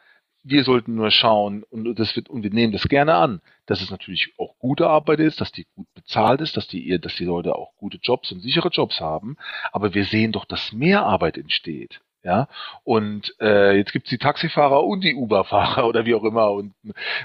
Wir 0.49 0.63
sollten 0.63 0.95
nur 0.95 1.11
schauen, 1.11 1.65
und 1.65 1.99
das 1.99 2.15
wird, 2.15 2.29
und 2.29 2.45
wir 2.45 2.51
nehmen 2.51 2.73
das 2.73 2.87
gerne 2.89 3.15
an, 3.15 3.41
dass 3.67 3.81
es 3.81 3.91
natürlich 3.91 4.33
auch 4.39 4.57
gute 4.59 4.87
Arbeit 4.87 5.19
ist, 5.19 5.41
dass 5.41 5.51
die 5.51 5.67
gut 5.75 5.93
bezahlt 5.95 6.41
ist, 6.41 6.57
dass 6.57 6.69
die, 6.69 7.01
dass 7.01 7.17
die 7.17 7.25
Leute 7.25 7.57
auch 7.57 7.75
gute 7.77 7.99
Jobs 8.01 8.31
und 8.31 8.41
sichere 8.41 8.69
Jobs 8.69 9.01
haben. 9.01 9.37
Aber 9.73 9.93
wir 9.93 10.05
sehen 10.05 10.31
doch, 10.31 10.45
dass 10.45 10.73
mehr 10.73 11.05
Arbeit 11.05 11.37
entsteht. 11.37 12.01
Ja, 12.23 12.49
und 12.83 13.35
äh, 13.41 13.77
jetzt 13.77 13.93
gibt's 13.93 14.11
die 14.11 14.19
Taxifahrer 14.19 14.83
und 14.85 15.05
die 15.05 15.15
Uber-Fahrer 15.15 15.87
oder 15.87 16.07
wie 16.07 16.15
auch 16.15 16.25
immer. 16.25 16.51
Und 16.51 16.75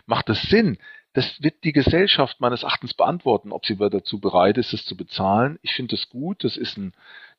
macht 0.05 0.29
es 0.29 0.41
Sinn? 0.43 0.77
Das 1.13 1.41
wird 1.41 1.63
die 1.63 1.73
Gesellschaft 1.73 2.39
meines 2.39 2.63
Erachtens 2.63 2.93
beantworten, 2.93 3.51
ob 3.51 3.65
sie 3.65 3.75
dazu 3.75 4.19
bereit 4.19 4.57
ist, 4.57 4.73
es 4.73 4.85
zu 4.85 4.95
bezahlen. 4.95 5.59
Ich 5.61 5.73
finde 5.73 5.95
das 5.95 6.09
gut. 6.09 6.43
Das 6.43 6.55
ist 6.55 6.77
ein, 6.77 6.93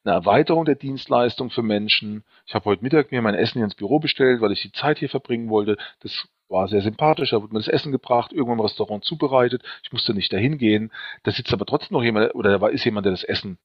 eine 0.05 0.15
Erweiterung 0.15 0.65
der 0.65 0.75
Dienstleistung 0.75 1.51
für 1.51 1.63
Menschen. 1.63 2.25
Ich 2.47 2.55
habe 2.55 2.65
heute 2.65 2.83
Mittag 2.83 3.13
mir 3.13 3.23
mein 3.23 3.35
Essen 3.35 3.55
hier 3.59 3.65
ins 3.65 3.75
Büro 3.75 4.01
bestellt, 4.01 4.41
weil 4.41 4.53
ich 4.53 4.63
die 4.63 4.73
Zeit 4.73 4.99
hier 4.99 5.09
verbringen 5.09 5.49
wollte. 5.49 5.77
Das 6.01 6.29
war 6.49 6.69
sehr 6.69 6.83
sympathisch, 6.83 7.31
da 7.31 7.41
wurde 7.41 7.53
mir 7.53 7.61
das 7.61 7.69
Essen 7.69 7.93
gebracht, 7.93 8.33
irgendwo 8.33 8.53
im 8.53 8.61
Restaurant 8.61 9.05
zubereitet. 9.05 9.63
Ich 9.83 9.93
musste 9.93 10.13
nicht 10.13 10.33
dahin 10.33 10.59
gehen. 10.59 10.91
Da 11.23 11.31
sitzt 11.31 11.53
aber 11.53 11.67
trotzdem 11.67 11.97
noch 11.97 12.03
jemand, 12.03 12.35
oder 12.35 12.59
da 12.59 12.67
ist 12.69 12.85
jemand, 12.85 13.07
der 13.07 13.13
das 13.13 13.25
Essen 13.25 13.59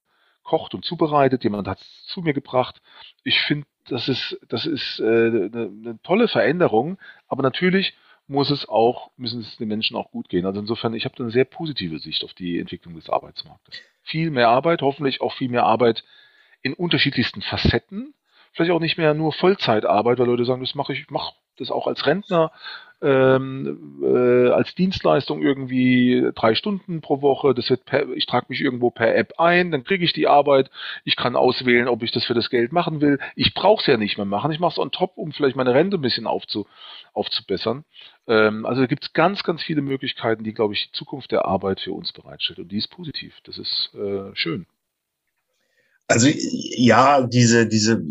kocht 0.43 0.73
und 0.73 0.85
zubereitet. 0.85 1.43
Jemand 1.43 1.67
hat 1.67 1.79
es 1.81 2.05
zu 2.05 2.21
mir 2.21 2.33
gebracht. 2.33 2.81
Ich 3.23 3.41
finde, 3.41 3.67
das 3.87 4.07
ist, 4.07 4.39
das 4.47 4.65
ist 4.65 4.99
äh, 4.99 5.03
eine, 5.03 5.49
eine 5.83 5.99
tolle 6.03 6.27
Veränderung. 6.27 6.97
Aber 7.27 7.43
natürlich 7.43 7.93
muss 8.27 8.49
es 8.49 8.67
auch, 8.67 9.11
müssen 9.17 9.41
es 9.41 9.57
den 9.57 9.67
Menschen 9.67 9.95
auch 9.97 10.11
gut 10.11 10.29
gehen. 10.29 10.45
Also 10.45 10.59
insofern, 10.59 10.93
ich 10.93 11.05
habe 11.05 11.15
eine 11.19 11.31
sehr 11.31 11.45
positive 11.45 11.99
Sicht 11.99 12.23
auf 12.23 12.33
die 12.33 12.59
Entwicklung 12.59 12.95
des 12.95 13.09
Arbeitsmarktes. 13.09 13.81
Viel 14.03 14.31
mehr 14.31 14.49
Arbeit, 14.49 14.81
hoffentlich 14.81 15.21
auch 15.21 15.33
viel 15.33 15.49
mehr 15.49 15.63
Arbeit 15.63 16.03
in 16.67 16.73
unterschiedlichsten 16.73 17.41
Facetten. 17.41 18.13
Vielleicht 18.53 18.71
auch 18.71 18.79
nicht 18.79 18.97
mehr 18.97 19.13
nur 19.13 19.33
Vollzeitarbeit, 19.33 20.19
weil 20.19 20.27
Leute 20.27 20.45
sagen, 20.45 20.61
das 20.61 20.75
mache 20.75 20.93
ich, 20.93 21.01
ich 21.01 21.09
mache 21.09 21.33
das 21.57 21.71
auch 21.71 21.87
als 21.87 22.05
Rentner, 22.05 22.51
ähm, 23.01 24.01
äh, 24.03 24.49
als 24.49 24.73
Dienstleistung 24.73 25.41
irgendwie 25.41 26.31
drei 26.33 26.55
Stunden 26.55 27.01
pro 27.01 27.21
Woche. 27.21 27.53
Das 27.53 27.69
wird 27.69 27.85
per, 27.85 28.09
ich 28.09 28.25
trage 28.25 28.47
mich 28.49 28.61
irgendwo 28.61 28.89
per 28.89 29.15
App 29.15 29.33
ein, 29.37 29.71
dann 29.71 29.83
kriege 29.83 30.03
ich 30.03 30.13
die 30.13 30.27
Arbeit. 30.27 30.71
Ich 31.03 31.15
kann 31.15 31.35
auswählen, 31.35 31.87
ob 31.87 32.01
ich 32.03 32.11
das 32.11 32.25
für 32.25 32.33
das 32.33 32.49
Geld 32.49 32.71
machen 32.71 33.01
will. 33.01 33.19
Ich 33.35 33.53
brauche 33.53 33.81
es 33.81 33.87
ja 33.87 33.97
nicht 33.97 34.17
mehr 34.17 34.25
machen. 34.25 34.51
Ich 34.51 34.59
mache 34.59 34.73
es 34.73 34.79
on 34.79 34.91
top, 34.91 35.17
um 35.17 35.31
vielleicht 35.31 35.55
meine 35.55 35.73
Rente 35.73 35.97
ein 35.97 36.01
bisschen 36.01 36.27
aufzu, 36.27 36.65
aufzubessern. 37.13 37.85
Ähm, 38.27 38.65
also 38.65 38.87
gibt 38.87 39.03
es 39.03 39.13
ganz, 39.13 39.43
ganz 39.43 39.61
viele 39.61 39.81
Möglichkeiten, 39.81 40.43
die, 40.43 40.53
glaube 40.53 40.73
ich, 40.73 40.87
die 40.87 40.91
Zukunft 40.93 41.31
der 41.31 41.45
Arbeit 41.45 41.79
für 41.79 41.93
uns 41.93 42.11
bereitstellt. 42.11 42.59
Und 42.59 42.71
die 42.71 42.77
ist 42.77 42.89
positiv. 42.89 43.35
Das 43.43 43.57
ist 43.57 43.91
äh, 43.93 44.35
schön. 44.35 44.65
Also 46.07 46.29
ja, 46.31 47.21
diese, 47.21 47.67
diese 47.67 48.03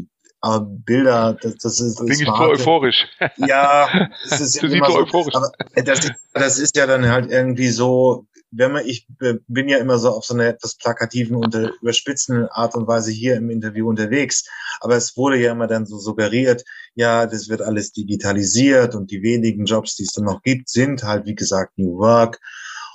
äh, 0.43 0.61
Bilder, 0.63 1.37
das, 1.41 1.57
das 1.57 1.81
ist. 1.81 1.99
Bin 1.99 2.11
ich 2.11 2.27
so 2.27 2.33
euphorisch. 2.33 3.07
Ja, 3.37 3.89
es 4.25 4.41
ist 4.41 4.63
du 4.63 4.69
siehst 4.69 4.87
so 4.87 4.99
euphorisch. 4.99 5.35
Aber 5.35 5.51
das, 5.75 6.11
das 6.35 6.59
ist 6.59 6.77
ja 6.77 6.87
dann 6.87 7.09
halt 7.09 7.31
irgendwie 7.31 7.69
so, 7.69 8.27
wenn 8.51 8.73
man, 8.73 8.87
ich 8.87 9.07
bin 9.19 9.69
ja 9.69 9.79
immer 9.79 9.99
so 9.99 10.11
auf 10.11 10.25
so 10.25 10.35
einer 10.35 10.47
etwas 10.47 10.77
plakativen 10.77 11.37
und 11.37 11.55
überspitzenden 11.55 12.49
Art 12.49 12.75
und 12.75 12.87
Weise 12.87 13.11
hier 13.11 13.37
im 13.37 13.51
Interview 13.51 13.89
unterwegs. 13.89 14.45
Aber 14.81 14.97
es 14.97 15.17
wurde 15.17 15.39
ja 15.39 15.53
immer 15.53 15.67
dann 15.67 15.87
so 15.87 15.99
suggeriert, 15.99 16.65
ja, 16.95 17.27
das 17.27 17.49
wird 17.49 17.63
alles 17.63 17.93
digitalisiert 17.93 18.95
und 18.95 19.11
die 19.11 19.23
wenigen 19.23 19.65
Jobs, 19.65 19.97
die 19.97 20.05
es 20.05 20.13
dann 20.13 20.25
noch 20.25 20.43
gibt, 20.43 20.69
sind 20.69 21.03
halt, 21.03 21.27
wie 21.27 21.35
gesagt, 21.35 21.79
New 21.79 21.99
Work 21.99 22.41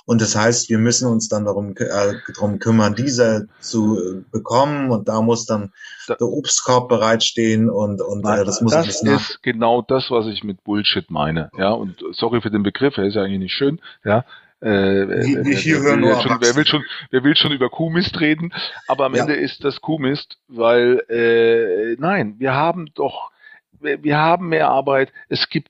und 0.04 0.20
das 0.20 0.34
heißt, 0.34 0.68
wir 0.68 0.78
müssen 0.78 1.08
uns 1.08 1.28
dann 1.28 1.44
darum, 1.44 1.74
äh, 1.76 2.14
darum 2.34 2.58
kümmern, 2.58 2.94
diese 2.94 3.48
zu 3.60 3.98
äh, 3.98 4.24
bekommen. 4.32 4.90
Und 4.90 5.08
da 5.08 5.22
muss 5.22 5.46
dann 5.46 5.72
der 6.08 6.20
Obstkorb 6.22 6.88
bereitstehen 6.88 7.70
und, 7.70 8.02
und 8.02 8.24
äh, 8.26 8.44
das 8.44 8.60
muss 8.60 8.72
Das 8.72 8.88
ist 8.88 9.42
genau 9.42 9.82
das, 9.82 10.10
was 10.10 10.26
ich 10.26 10.42
mit 10.42 10.64
Bullshit 10.64 11.10
meine. 11.10 11.50
Ja, 11.56 11.70
und 11.70 12.02
sorry 12.12 12.40
für 12.40 12.50
den 12.50 12.62
Begriff, 12.62 12.96
er 12.96 13.04
ist 13.04 13.14
ja 13.14 13.22
eigentlich 13.22 13.38
nicht 13.38 13.54
schön. 13.54 13.80
Ja, 14.04 14.24
äh, 14.60 15.24
ich, 15.24 15.36
ich 15.36 15.58
hier 15.60 15.82
wer, 15.82 16.00
wer, 16.00 16.20
schon, 16.20 16.36
wer, 16.40 16.56
will 16.56 16.66
schon, 16.66 16.84
wer 17.10 17.24
will 17.24 17.36
schon 17.36 17.52
über 17.52 17.70
Kuhmist 17.70 18.20
reden? 18.20 18.52
Aber 18.88 19.06
am 19.06 19.14
ja. 19.14 19.22
Ende 19.22 19.34
ist 19.34 19.64
das 19.64 19.80
Kuhmist, 19.80 20.38
weil 20.48 21.02
äh, 21.08 21.96
nein, 22.00 22.36
wir 22.38 22.54
haben 22.54 22.90
doch, 22.94 23.30
wir 23.80 24.18
haben 24.18 24.48
mehr 24.48 24.68
Arbeit. 24.68 25.12
Es 25.28 25.48
gibt 25.48 25.68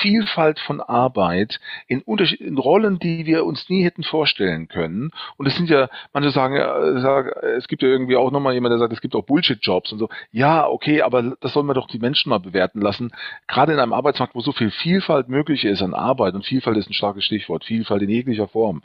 Vielfalt 0.00 0.58
von 0.60 0.80
Arbeit 0.80 1.60
in, 1.86 2.02
Unterschied 2.02 2.40
in 2.40 2.58
Rollen, 2.58 2.98
die 2.98 3.26
wir 3.26 3.44
uns 3.44 3.68
nie 3.68 3.84
hätten 3.84 4.02
vorstellen 4.02 4.68
können. 4.68 5.10
Und 5.36 5.46
es 5.46 5.56
sind 5.56 5.70
ja, 5.70 5.88
manche 6.12 6.30
sagen, 6.30 6.56
äh, 6.56 7.00
sagen 7.00 7.30
es 7.56 7.68
gibt 7.68 7.82
ja 7.82 7.88
irgendwie 7.88 8.16
auch 8.16 8.30
nochmal 8.30 8.54
jemand, 8.54 8.72
der 8.72 8.78
sagt, 8.78 8.92
es 8.92 9.00
gibt 9.00 9.14
auch 9.14 9.24
Bullshit-Jobs 9.24 9.92
und 9.92 9.98
so. 9.98 10.08
Ja, 10.32 10.66
okay, 10.66 11.02
aber 11.02 11.36
das 11.40 11.52
sollen 11.52 11.66
wir 11.66 11.74
doch 11.74 11.86
die 11.86 11.98
Menschen 11.98 12.30
mal 12.30 12.38
bewerten 12.38 12.80
lassen. 12.80 13.12
Gerade 13.46 13.72
in 13.72 13.78
einem 13.78 13.92
Arbeitsmarkt, 13.92 14.34
wo 14.34 14.40
so 14.40 14.52
viel 14.52 14.70
Vielfalt 14.70 15.28
möglich 15.28 15.64
ist 15.64 15.82
an 15.82 15.94
Arbeit, 15.94 16.34
und 16.34 16.44
Vielfalt 16.44 16.76
ist 16.76 16.90
ein 16.90 16.94
starkes 16.94 17.24
Stichwort, 17.24 17.64
Vielfalt 17.64 18.02
in 18.02 18.10
jeglicher 18.10 18.48
Form, 18.48 18.82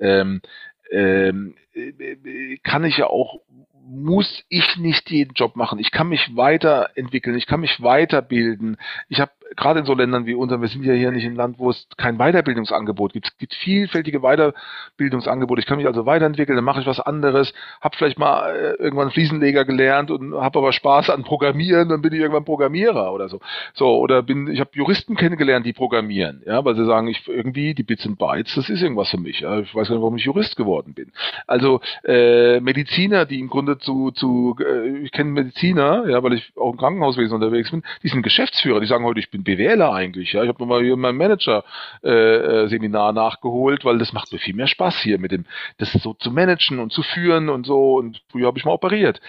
ähm, 0.00 0.40
ähm, 0.90 1.54
äh, 1.74 2.56
kann 2.62 2.84
ich 2.84 2.96
ja 2.96 3.06
auch 3.06 3.40
muss 3.88 4.44
ich 4.50 4.76
nicht 4.76 5.10
jeden 5.10 5.32
Job 5.32 5.56
machen. 5.56 5.78
Ich 5.78 5.90
kann 5.90 6.08
mich 6.08 6.36
weiterentwickeln, 6.36 7.36
ich 7.36 7.46
kann 7.46 7.60
mich 7.60 7.82
weiterbilden. 7.82 8.76
Ich 9.08 9.18
habe 9.18 9.32
gerade 9.56 9.80
in 9.80 9.86
so 9.86 9.94
Ländern 9.94 10.26
wie 10.26 10.34
unserem, 10.34 10.62
wir 10.62 10.68
sind 10.68 10.84
ja 10.84 10.92
hier 10.92 11.10
nicht 11.10 11.24
im 11.24 11.36
Land, 11.36 11.58
wo 11.58 11.70
es 11.70 11.88
kein 11.96 12.18
Weiterbildungsangebot 12.18 13.12
gibt. 13.12 13.26
Es 13.26 13.38
gibt 13.38 13.54
vielfältige 13.54 14.20
Weiterbildungsangebote. 14.20 15.60
Ich 15.60 15.66
kann 15.66 15.78
mich 15.78 15.86
also 15.86 16.06
weiterentwickeln, 16.06 16.56
dann 16.56 16.64
mache 16.64 16.80
ich 16.80 16.86
was 16.86 17.00
anderes, 17.00 17.52
habe 17.80 17.96
vielleicht 17.96 18.18
mal 18.18 18.50
äh, 18.50 18.82
irgendwann 18.82 19.10
Fliesenleger 19.10 19.64
gelernt 19.64 20.10
und 20.10 20.34
habe 20.34 20.58
aber 20.58 20.72
Spaß 20.72 21.10
an 21.10 21.24
Programmieren, 21.24 21.88
dann 21.88 22.02
bin 22.02 22.12
ich 22.12 22.20
irgendwann 22.20 22.44
Programmierer 22.44 23.12
oder 23.12 23.28
so. 23.28 23.40
So 23.74 23.98
oder 23.98 24.22
bin 24.22 24.48
ich 24.48 24.60
habe 24.60 24.70
Juristen 24.72 25.16
kennengelernt, 25.16 25.66
die 25.66 25.72
programmieren, 25.72 26.42
ja, 26.46 26.64
weil 26.64 26.76
sie 26.76 26.86
sagen, 26.86 27.08
ich 27.08 27.26
irgendwie 27.26 27.74
die 27.74 27.82
Bits 27.82 28.06
and 28.06 28.18
Bytes, 28.18 28.54
das 28.54 28.68
ist 28.68 28.82
irgendwas 28.82 29.10
für 29.10 29.18
mich. 29.18 29.40
Ja. 29.40 29.60
Ich 29.60 29.74
weiß 29.74 29.88
gar 29.88 29.94
nicht, 29.94 30.02
warum 30.02 30.16
ich 30.16 30.24
Jurist 30.24 30.56
geworden 30.56 30.94
bin. 30.94 31.12
Also 31.46 31.80
äh, 32.04 32.60
Mediziner, 32.60 33.26
die 33.26 33.40
im 33.40 33.48
Grunde 33.48 33.78
zu 33.78 34.10
zu 34.12 34.56
äh, 34.60 34.98
ich 34.98 35.12
kenne 35.12 35.30
Mediziner, 35.30 36.08
ja, 36.08 36.22
weil 36.22 36.34
ich 36.34 36.52
auch 36.56 36.72
im 36.72 36.78
Krankenhauswesen 36.78 37.34
unterwegs 37.34 37.70
bin, 37.70 37.82
die 38.02 38.08
sind 38.08 38.22
Geschäftsführer, 38.22 38.80
die 38.80 38.86
sagen 38.86 39.04
heute, 39.04 39.20
ich 39.20 39.30
bin 39.30 39.37
BWLer 39.44 39.92
eigentlich. 39.92 40.32
Ja, 40.32 40.42
ich 40.42 40.48
habe 40.48 40.60
nochmal 40.60 40.82
hier 40.82 40.96
mein 40.96 41.16
Manager-Seminar 41.16 43.10
äh, 43.10 43.12
nachgeholt, 43.12 43.84
weil 43.84 43.98
das 43.98 44.12
macht 44.12 44.32
mir 44.32 44.38
viel 44.38 44.54
mehr 44.54 44.66
Spaß 44.66 45.00
hier 45.00 45.18
mit 45.18 45.32
dem, 45.32 45.44
das 45.78 45.92
so 45.92 46.14
zu 46.14 46.30
managen 46.30 46.78
und 46.78 46.92
zu 46.92 47.02
führen 47.02 47.48
und 47.48 47.66
so. 47.66 47.96
Und 47.96 48.22
früher 48.30 48.46
habe 48.46 48.58
ich 48.58 48.64
mal 48.64 48.72
operiert. 48.72 49.20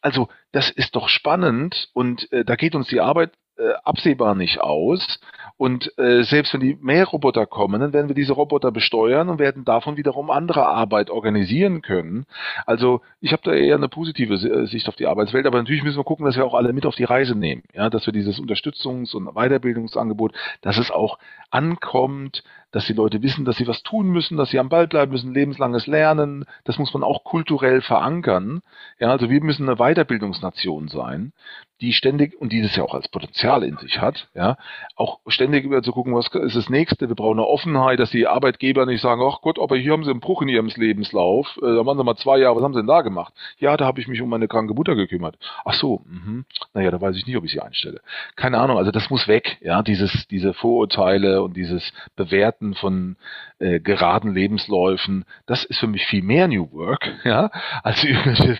Also 0.00 0.28
das 0.52 0.70
ist 0.70 0.96
doch 0.96 1.08
spannend 1.08 1.90
und 1.92 2.30
äh, 2.32 2.44
da 2.44 2.56
geht 2.56 2.74
uns 2.74 2.88
die 2.88 3.00
Arbeit 3.00 3.32
äh, 3.58 3.72
absehbar 3.84 4.34
nicht 4.34 4.60
aus. 4.60 5.20
Und 5.56 5.92
äh, 5.98 6.22
selbst 6.22 6.54
wenn 6.54 6.60
die 6.60 6.78
mehr 6.80 7.04
Roboter 7.04 7.44
kommen, 7.44 7.80
dann 7.80 7.92
werden 7.92 8.08
wir 8.08 8.14
diese 8.14 8.32
Roboter 8.32 8.70
besteuern 8.70 9.28
und 9.28 9.40
werden 9.40 9.64
davon 9.64 9.96
wiederum 9.96 10.30
andere 10.30 10.66
Arbeit 10.66 11.10
organisieren 11.10 11.82
können. 11.82 12.26
Also 12.64 13.00
ich 13.20 13.32
habe 13.32 13.42
da 13.44 13.52
eher 13.52 13.74
eine 13.74 13.88
positive 13.88 14.34
äh, 14.34 14.66
Sicht 14.66 14.88
auf 14.88 14.94
die 14.94 15.06
Arbeitswelt, 15.06 15.46
aber 15.46 15.58
natürlich 15.58 15.82
müssen 15.82 15.98
wir 15.98 16.04
gucken, 16.04 16.26
dass 16.26 16.36
wir 16.36 16.46
auch 16.46 16.54
alle 16.54 16.72
mit 16.72 16.86
auf 16.86 16.94
die 16.94 17.04
Reise 17.04 17.34
nehmen. 17.34 17.64
Ja, 17.74 17.90
dass 17.90 18.06
wir 18.06 18.12
dieses 18.12 18.38
Unterstützungs- 18.40 19.16
und 19.16 19.34
Weiterbildungsangebot, 19.34 20.32
dass 20.60 20.78
es 20.78 20.92
auch 20.92 21.18
ankommt, 21.50 22.44
dass 22.70 22.86
die 22.86 22.92
Leute 22.92 23.22
wissen, 23.22 23.44
dass 23.44 23.56
sie 23.56 23.66
was 23.66 23.82
tun 23.82 24.08
müssen, 24.08 24.36
dass 24.36 24.50
sie 24.50 24.58
am 24.58 24.68
Ball 24.68 24.86
bleiben 24.86 25.12
müssen, 25.12 25.32
lebenslanges 25.32 25.86
Lernen. 25.86 26.44
Das 26.64 26.78
muss 26.78 26.92
man 26.92 27.02
auch 27.02 27.24
kulturell 27.24 27.80
verankern. 27.80 28.60
Ja, 28.98 29.10
also 29.10 29.30
wir 29.30 29.42
müssen 29.42 29.68
eine 29.68 29.76
Weiterbildungsnation 29.76 30.88
sein, 30.88 31.32
die 31.80 31.92
ständig, 31.92 32.38
und 32.40 32.52
die 32.52 32.60
das 32.60 32.74
ja 32.76 32.82
auch 32.82 32.94
als 32.94 33.08
Potenzial 33.08 33.62
in 33.62 33.76
sich 33.78 34.00
hat, 34.00 34.28
ja, 34.34 34.56
auch 34.96 35.20
ständig 35.28 35.64
über 35.64 35.82
zu 35.82 35.92
gucken, 35.92 36.14
was 36.14 36.28
ist 36.28 36.56
das 36.56 36.68
nächste. 36.68 37.08
Wir 37.08 37.14
brauchen 37.14 37.38
eine 37.38 37.46
Offenheit, 37.46 38.00
dass 38.00 38.10
die 38.10 38.26
Arbeitgeber 38.26 38.84
nicht 38.84 39.00
sagen, 39.00 39.22
ach 39.24 39.40
Gott, 39.40 39.58
aber 39.58 39.76
hier 39.76 39.92
haben 39.92 40.04
sie 40.04 40.10
einen 40.10 40.20
Bruch 40.20 40.42
in 40.42 40.48
ihrem 40.48 40.68
Lebenslauf, 40.68 41.58
äh, 41.62 41.76
da 41.76 41.86
waren 41.86 41.96
sie 41.96 42.04
mal 42.04 42.16
zwei 42.16 42.38
Jahre, 42.38 42.56
was 42.56 42.62
haben 42.62 42.74
sie 42.74 42.80
denn 42.80 42.86
da 42.86 43.02
gemacht? 43.02 43.32
Ja, 43.58 43.76
da 43.76 43.86
habe 43.86 44.00
ich 44.00 44.08
mich 44.08 44.20
um 44.20 44.28
meine 44.28 44.48
kranke 44.48 44.74
Mutter 44.74 44.94
gekümmert. 44.94 45.36
Ach 45.64 45.74
so, 45.74 46.02
mh. 46.06 46.42
naja, 46.74 46.90
da 46.90 47.00
weiß 47.00 47.16
ich 47.16 47.26
nicht, 47.26 47.36
ob 47.36 47.44
ich 47.44 47.52
sie 47.52 47.60
einstelle. 47.60 48.00
Keine 48.36 48.58
Ahnung, 48.58 48.76
also 48.76 48.90
das 48.90 49.08
muss 49.08 49.28
weg, 49.28 49.58
ja, 49.60 49.82
dieses, 49.82 50.26
diese 50.28 50.54
Vorurteile 50.54 51.42
und 51.42 51.56
dieses 51.56 51.92
Bewerten 52.16 52.57
Bewerten 52.58 52.74
von 52.74 53.16
äh, 53.58 53.80
geraden 53.80 54.34
Lebensläufen, 54.34 55.24
das 55.46 55.64
ist 55.64 55.78
für 55.78 55.86
mich 55.86 56.04
viel 56.06 56.22
mehr 56.22 56.48
New 56.48 56.70
Work, 56.72 57.08
ja, 57.24 57.50
als 57.82 58.04
irgendwelche, 58.04 58.58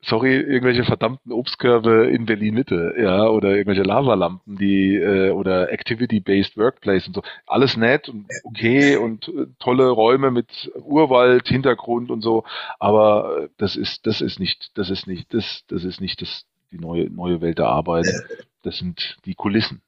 sorry, 0.00 0.36
irgendwelche 0.36 0.84
verdammten 0.84 1.32
Obstkörbe 1.32 2.08
in 2.10 2.26
Berlin 2.26 2.54
Mitte, 2.54 2.94
ja, 2.98 3.26
oder 3.28 3.50
irgendwelche 3.50 3.82
Lavalampen, 3.82 4.56
die 4.56 4.96
äh, 4.96 5.30
oder 5.30 5.72
Activity-based 5.72 6.56
Workplace 6.56 7.06
und 7.08 7.14
so. 7.14 7.22
Alles 7.46 7.76
nett 7.76 8.08
und 8.08 8.26
okay 8.44 8.96
und 8.96 9.28
äh, 9.28 9.46
tolle 9.58 9.88
Räume 9.88 10.30
mit 10.30 10.70
Urwald, 10.82 11.48
Hintergrund 11.48 12.10
und 12.10 12.22
so, 12.22 12.44
aber 12.78 13.48
das 13.58 13.76
ist, 13.76 14.06
das 14.06 14.20
ist 14.20 14.40
nicht, 14.40 14.76
das 14.76 14.90
ist 14.90 15.06
nicht, 15.06 15.32
das, 15.34 15.64
das 15.68 15.84
ist 15.84 16.00
nicht 16.00 16.22
das, 16.22 16.46
die 16.72 16.78
neue, 16.78 17.10
neue 17.10 17.40
Welt 17.40 17.58
der 17.58 17.66
Arbeit. 17.66 18.06
Das 18.62 18.76
sind 18.76 19.16
die 19.24 19.34
Kulissen. 19.34 19.80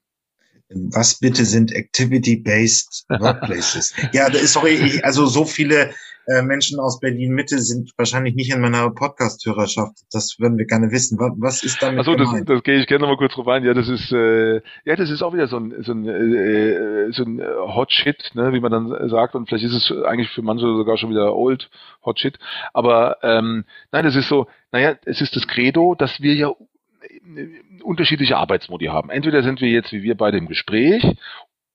Was 0.74 1.18
bitte 1.18 1.44
sind 1.44 1.72
Activity-Based 1.72 3.06
Workplaces? 3.20 3.94
ja, 4.12 4.28
da 4.28 4.38
ist 4.38 4.52
sorry, 4.52 4.74
ich, 4.74 5.04
also 5.04 5.26
so 5.26 5.44
viele 5.44 5.90
äh, 6.26 6.42
Menschen 6.42 6.78
aus 6.78 7.00
Berlin 7.00 7.32
Mitte 7.32 7.58
sind 7.58 7.90
wahrscheinlich 7.96 8.34
nicht 8.34 8.54
in 8.54 8.60
meiner 8.60 8.90
Podcast-Hörerschaft. 8.90 9.98
Das 10.12 10.36
würden 10.38 10.56
wir 10.56 10.66
gerne 10.66 10.90
wissen. 10.92 11.18
Was, 11.18 11.32
was 11.36 11.62
ist 11.64 11.82
damit 11.82 11.98
Also 11.98 12.14
das, 12.14 12.28
das 12.44 12.62
gehe 12.62 12.80
ich 12.80 12.86
gerne 12.86 13.02
nochmal 13.02 13.16
kurz 13.16 13.34
drauf 13.34 13.48
ein. 13.48 13.64
Ja, 13.64 13.74
das 13.74 13.88
ist 13.88 14.12
äh, 14.12 14.56
ja, 14.84 14.96
das 14.96 15.10
ist 15.10 15.22
auch 15.22 15.32
wieder 15.32 15.48
so 15.48 15.56
ein 15.56 15.74
so 15.82 15.92
ein, 15.92 16.06
äh, 16.06 17.12
so 17.12 17.24
ein 17.24 17.40
äh, 17.40 17.44
Hot 17.44 17.92
Shit, 17.92 18.30
ne, 18.34 18.52
wie 18.52 18.60
man 18.60 18.70
dann 18.70 19.08
sagt. 19.08 19.34
Und 19.34 19.48
vielleicht 19.48 19.64
ist 19.64 19.74
es 19.74 19.92
eigentlich 20.04 20.30
für 20.30 20.42
manche 20.42 20.66
sogar 20.66 20.96
schon 20.96 21.10
wieder 21.10 21.34
old 21.34 21.70
Hot 22.04 22.20
Shit. 22.20 22.38
Aber 22.72 23.18
ähm, 23.22 23.64
nein, 23.90 24.04
das 24.04 24.14
ist 24.14 24.28
so. 24.28 24.46
Naja, 24.70 24.96
es 25.04 25.20
ist 25.20 25.36
das 25.36 25.46
Credo, 25.48 25.94
dass 25.94 26.20
wir 26.20 26.34
ja 26.34 26.52
unterschiedliche 27.82 28.36
Arbeitsmodi 28.36 28.86
haben. 28.86 29.10
Entweder 29.10 29.42
sind 29.42 29.60
wir 29.60 29.68
jetzt 29.68 29.92
wie 29.92 30.02
wir 30.02 30.16
beide 30.16 30.38
im 30.38 30.46
Gespräch 30.46 31.04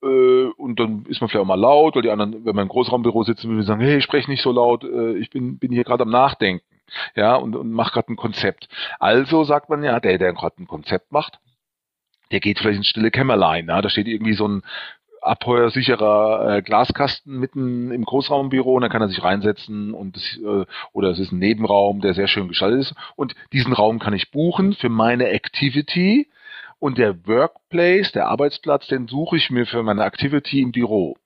äh, 0.04 0.46
und 0.58 0.80
dann 0.80 1.06
ist 1.08 1.22
man 1.22 1.30
vielleicht 1.30 1.42
auch 1.42 1.48
mal 1.48 1.56
laut, 1.56 1.96
weil 1.96 2.04
die 2.04 2.12
anderen, 2.12 2.46
wenn 2.46 2.56
man 2.56 2.64
im 2.64 2.70
Großraumbüro 2.70 3.24
sitzen, 3.24 3.50
würden 3.50 3.64
sagen, 3.64 3.82
hey, 3.82 4.02
sprech 4.02 4.28
nicht 4.28 4.42
so 4.42 4.52
laut, 4.52 4.84
äh, 4.84 5.18
ich 5.18 5.30
bin, 5.30 5.58
bin 5.58 5.72
hier 5.72 5.84
gerade 5.84 6.04
am 6.04 6.10
Nachdenken, 6.10 6.64
ja, 7.16 7.36
und, 7.36 7.56
und 7.56 7.72
mach 7.72 7.94
gerade 7.94 8.14
ein 8.14 8.16
Konzept. 8.18 8.68
Also 9.00 9.44
sagt 9.44 9.70
man 9.70 9.84
ja, 9.84 10.00
der, 10.00 10.18
der 10.18 10.34
gerade 10.34 10.62
ein 10.62 10.68
Konzept 10.68 11.12
macht, 11.12 11.40
der 12.32 12.40
geht 12.40 12.60
vielleicht 12.60 12.78
ins 12.78 12.88
stille 12.88 13.12
Kämmerlein, 13.12 13.68
ja, 13.68 13.82
da 13.82 13.90
steht 13.90 14.08
irgendwie 14.08 14.34
so 14.34 14.48
ein 14.48 14.62
abheuersicherer 15.22 16.58
äh, 16.58 16.62
Glaskasten 16.62 17.40
mitten 17.40 17.92
im 17.92 18.04
Großraumbüro 18.04 18.76
und 18.76 18.82
dann 18.82 18.92
kann 18.92 19.02
er 19.02 19.10
sich 19.10 19.24
reinsetzen 19.24 19.94
und 19.94 20.16
das, 20.16 20.38
äh, 20.38 20.66
oder 20.94 21.10
es 21.10 21.20
ist 21.20 21.32
ein 21.32 21.40
Nebenraum, 21.40 22.02
der 22.02 22.14
sehr 22.14 22.28
schön 22.28 22.48
gestaltet 22.48 22.82
ist 22.82 22.96
und 23.16 23.36
diesen 23.54 23.74
Raum 23.74 24.00
kann 24.00 24.14
ich 24.14 24.32
buchen 24.32 24.74
für 24.74 24.90
meine 24.90 25.30
Activity 25.30 26.28
und 26.80 26.98
der 26.98 27.28
Workplace, 27.28 28.12
der 28.12 28.28
Arbeitsplatz, 28.28 28.88
den 28.88 29.08
suche 29.08 29.38
ich 29.38 29.50
mir 29.50 29.66
für 29.66 29.82
meine 29.84 30.04
Activity 30.04 30.62
im 30.62 30.72
Büro. 30.72 31.18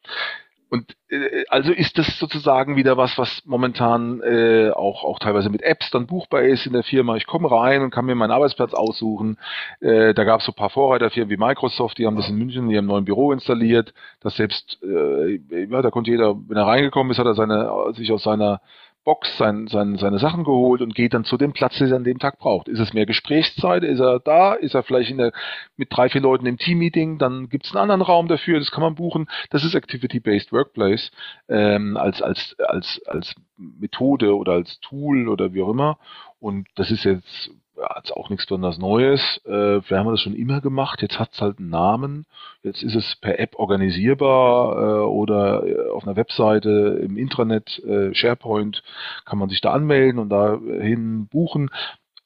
Und 0.72 0.96
äh, 1.10 1.44
also 1.50 1.74
ist 1.74 1.98
das 1.98 2.18
sozusagen 2.18 2.78
wieder 2.78 2.96
was, 2.96 3.18
was 3.18 3.44
momentan 3.46 4.22
äh, 4.22 4.72
auch, 4.72 5.04
auch 5.04 5.20
teilweise 5.20 5.50
mit 5.50 5.62
Apps 5.62 5.92
dann 5.92 6.08
buchbar 6.08 6.44
ist 6.44 6.66
in 6.66 6.72
der 6.72 6.84
Firma. 6.84 7.18
Ich 7.18 7.28
komme 7.28 7.52
rein 7.52 7.82
und 7.82 7.92
kann 7.92 8.06
mir 8.06 8.16
meinen 8.16 8.32
Arbeitsplatz 8.32 8.74
aussuchen. 8.74 9.38
Äh, 9.82 10.14
da 10.14 10.24
gab 10.24 10.40
es 10.40 10.46
so 10.46 10.54
ein 10.54 10.56
paar 10.56 10.70
Vorreiterfirmen 10.70 11.30
wie 11.30 11.36
Microsoft, 11.36 11.98
die 11.98 12.08
haben 12.08 12.16
das 12.16 12.30
in 12.30 12.38
München 12.38 12.66
in 12.66 12.72
ihrem 12.72 12.86
neuen 12.86 13.04
Büro 13.04 13.34
installiert. 13.34 13.94
Das 14.22 14.38
selbst, 14.38 14.80
äh, 14.82 15.42
ja, 15.50 15.82
da 15.82 15.92
konnte 15.92 16.10
jeder, 16.10 16.36
wenn 16.48 16.56
er 16.56 16.68
reingekommen 16.68 17.12
ist, 17.12 17.20
hat 17.20 17.26
er 17.26 17.36
seine, 17.36 17.92
sich 17.94 18.10
aus 18.14 18.24
seiner 18.24 18.62
Box 19.04 19.38
sein, 19.38 19.68
sein, 19.68 19.98
seine 19.98 20.20
Sachen 20.20 20.44
geholt 20.44 20.82
und 20.82 20.94
geht 20.94 21.14
dann 21.14 21.24
zu 21.24 21.38
dem 21.38 21.54
Platz, 21.54 21.78
den 21.78 21.90
er 21.90 21.96
an 21.96 22.04
dem 22.04 22.20
Tag 22.20 22.38
braucht. 22.38 22.68
Ist 22.68 22.80
es 22.80 22.94
mehr 22.94 23.06
Gesprächszeit? 23.06 23.84
Ist 23.84 24.00
er 24.00 24.20
da? 24.20 24.54
Ist 24.54 24.76
er 24.76 24.84
vielleicht 24.84 25.10
in 25.10 25.18
der, 25.18 25.32
mit 25.76 25.90
drei, 25.92 26.10
vier 26.10 26.22
Leuten 26.22 26.46
im 26.46 26.58
Team-Meeting? 26.58 27.18
Dann 27.18 27.50
gibt 27.50 27.66
es 27.66 27.72
einen 27.72 27.82
anderen 27.82 28.02
Raum 28.02 28.28
dafür, 28.28 28.60
das 28.60 28.72
kann 28.72 28.84
man 28.84 28.96
buchen. 28.96 29.28
Das 29.50 29.64
ist 29.64 29.74
Activity-Based 29.74 30.52
Workplace 30.52 31.12
ähm, 31.50 31.98
als, 31.98 32.22
als, 32.22 32.56
als, 32.60 33.02
als 33.08 33.36
Methode 33.58 34.36
oder 34.36 34.54
als 34.54 34.80
Tool 34.82 35.28
oder 35.30 35.54
wie 35.54 35.62
auch 35.64 35.70
immer. 35.70 35.98
Und 36.40 36.68
das 36.76 36.92
ist 36.92 37.04
jetzt 37.04 37.52
ja, 37.82 37.96
jetzt 37.98 38.12
auch 38.12 38.30
nichts 38.30 38.46
besonders 38.46 38.78
Neues. 38.78 39.42
Äh, 39.46 39.82
wir 39.88 39.98
haben 39.98 40.10
das 40.10 40.22
schon 40.22 40.36
immer 40.36 40.62
gemacht. 40.62 41.02
Jetzt 41.02 41.20
hat 41.20 41.32
es 41.34 41.42
halt 41.42 41.58
einen 41.58 41.70
Namen. 41.70 42.26
Jetzt 42.64 42.84
ist 42.84 42.96
es 42.96 43.16
per 43.16 43.40
App 43.40 43.56
organisierbar 43.56 44.78
äh, 44.78 45.06
oder 45.06 45.66
äh, 45.66 45.90
auf 45.90 46.04
einer 46.04 46.16
Webseite 46.16 47.02
im 47.04 47.18
Intranet, 47.18 47.80
äh, 47.80 48.14
SharePoint, 48.14 48.84
kann 49.26 49.40
man 49.40 49.50
sich 49.50 49.62
da 49.62 49.72
anmelden 49.74 50.20
und 50.20 50.30
dahin 50.30 51.28
buchen. 51.28 51.70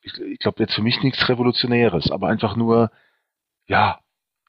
Ich, 0.01 0.19
ich 0.19 0.39
glaube, 0.39 0.61
jetzt 0.61 0.75
für 0.75 0.81
mich 0.81 1.01
nichts 1.01 1.27
Revolutionäres, 1.29 2.11
aber 2.11 2.27
einfach 2.27 2.55
nur, 2.55 2.91
ja, 3.67 3.99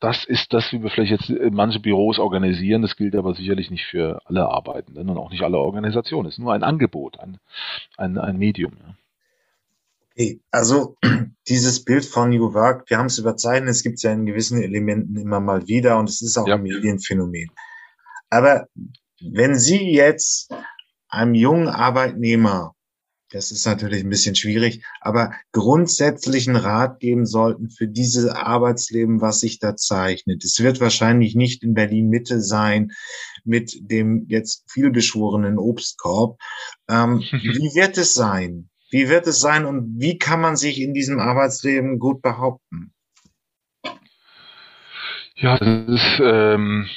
das 0.01 0.25
ist 0.25 0.53
das, 0.53 0.73
wie 0.73 0.83
wir 0.83 0.91
vielleicht 0.91 1.13
jetzt 1.13 1.33
manche 1.53 1.81
Büros 1.81 2.19
organisieren. 2.19 2.83
Das 2.83 2.97
gilt 2.97 3.15
aber 3.15 3.35
sicherlich 3.35 3.71
nicht 3.71 3.87
für 3.87 4.21
alle 4.27 4.49
Arbeitenden 4.49 5.09
und 5.09 5.19
auch 5.19 5.31
nicht 5.31 5.43
alle 5.43 5.59
Organisationen. 5.59 6.29
Es 6.29 6.35
ist 6.35 6.41
nur 6.41 6.53
ein 6.53 6.65
Angebot, 6.65 7.19
ein, 7.21 7.39
ein, 7.97 8.19
ein 8.19 8.37
Medium. 8.37 8.73
Ja. 8.79 8.95
Okay, 10.17 10.41
also 10.51 10.97
dieses 11.49 11.85
Bild 11.85 12.07
von 12.07 12.31
New 12.31 12.55
Work, 12.55 12.89
wir 12.89 12.97
haben 12.97 13.07
es 13.07 13.19
überzeichnet, 13.19 13.69
es 13.69 13.83
gibt 13.83 13.97
es 13.97 14.03
ja 14.03 14.13
in 14.13 14.25
gewissen 14.25 14.63
Elementen 14.63 15.17
immer 15.17 15.41
mal 15.41 15.67
wieder 15.69 15.99
und 15.99 16.09
es 16.09 16.23
ist 16.23 16.39
auch 16.39 16.49
ja. 16.49 16.55
ein 16.55 16.63
Medienphänomen. 16.63 17.51
Aber 18.31 18.67
wenn 19.21 19.59
Sie 19.59 19.93
jetzt 19.93 20.51
einem 21.09 21.35
jungen 21.35 21.69
Arbeitnehmer, 21.69 22.75
das 23.31 23.51
ist 23.51 23.67
natürlich 23.67 24.05
ein 24.05 24.09
bisschen 24.09 24.37
schwierig, 24.37 24.85
aber 25.03 25.35
grundsätzlichen 25.53 26.57
Rat 26.57 26.99
geben 26.99 27.27
sollten 27.27 27.69
für 27.69 27.87
dieses 27.87 28.27
Arbeitsleben, 28.27 29.21
was 29.21 29.41
sich 29.41 29.59
da 29.59 29.77
zeichnet. 29.77 30.45
Es 30.45 30.61
wird 30.61 30.81
wahrscheinlich 30.81 31.35
nicht 31.35 31.63
in 31.63 31.75
Berlin 31.75 32.09
Mitte 32.09 32.41
sein 32.41 32.93
mit 33.45 33.77
dem 33.91 34.25
jetzt 34.29 34.65
vielbeschworenen 34.71 35.59
Obstkorb. 35.59 36.39
Ähm, 36.89 37.19
wie 37.33 37.75
wird 37.75 37.99
es 37.99 38.15
sein? 38.15 38.71
Wie 38.97 39.11
wird 39.11 39.27
es 39.27 39.41
sein 39.41 39.67
und 39.67 40.01
wie 40.01 40.17
kann 40.17 40.41
man 40.41 40.57
sich 40.57 40.81
in 40.81 40.95
diesem 40.95 41.19
Arbeitsleben 41.19 41.99
gut 41.99 42.23
behaupten? 42.23 42.95
Ja, 45.35 45.59
das 45.59 45.69
ist, 45.87 46.21
ähm, 46.25 46.89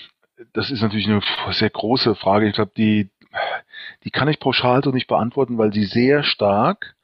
das 0.53 0.71
ist 0.71 0.81
natürlich 0.81 1.09
eine 1.09 1.19
sehr 1.51 1.69
große 1.69 2.15
Frage. 2.15 2.47
Ich 2.47 2.55
glaube, 2.55 2.71
die, 2.77 3.09
die 4.05 4.11
kann 4.11 4.29
ich 4.29 4.39
pauschal 4.39 4.81
so 4.81 4.91
nicht 4.91 5.07
beantworten, 5.07 5.57
weil 5.57 5.73
sie 5.73 5.83
sehr 5.83 6.23
stark 6.23 6.95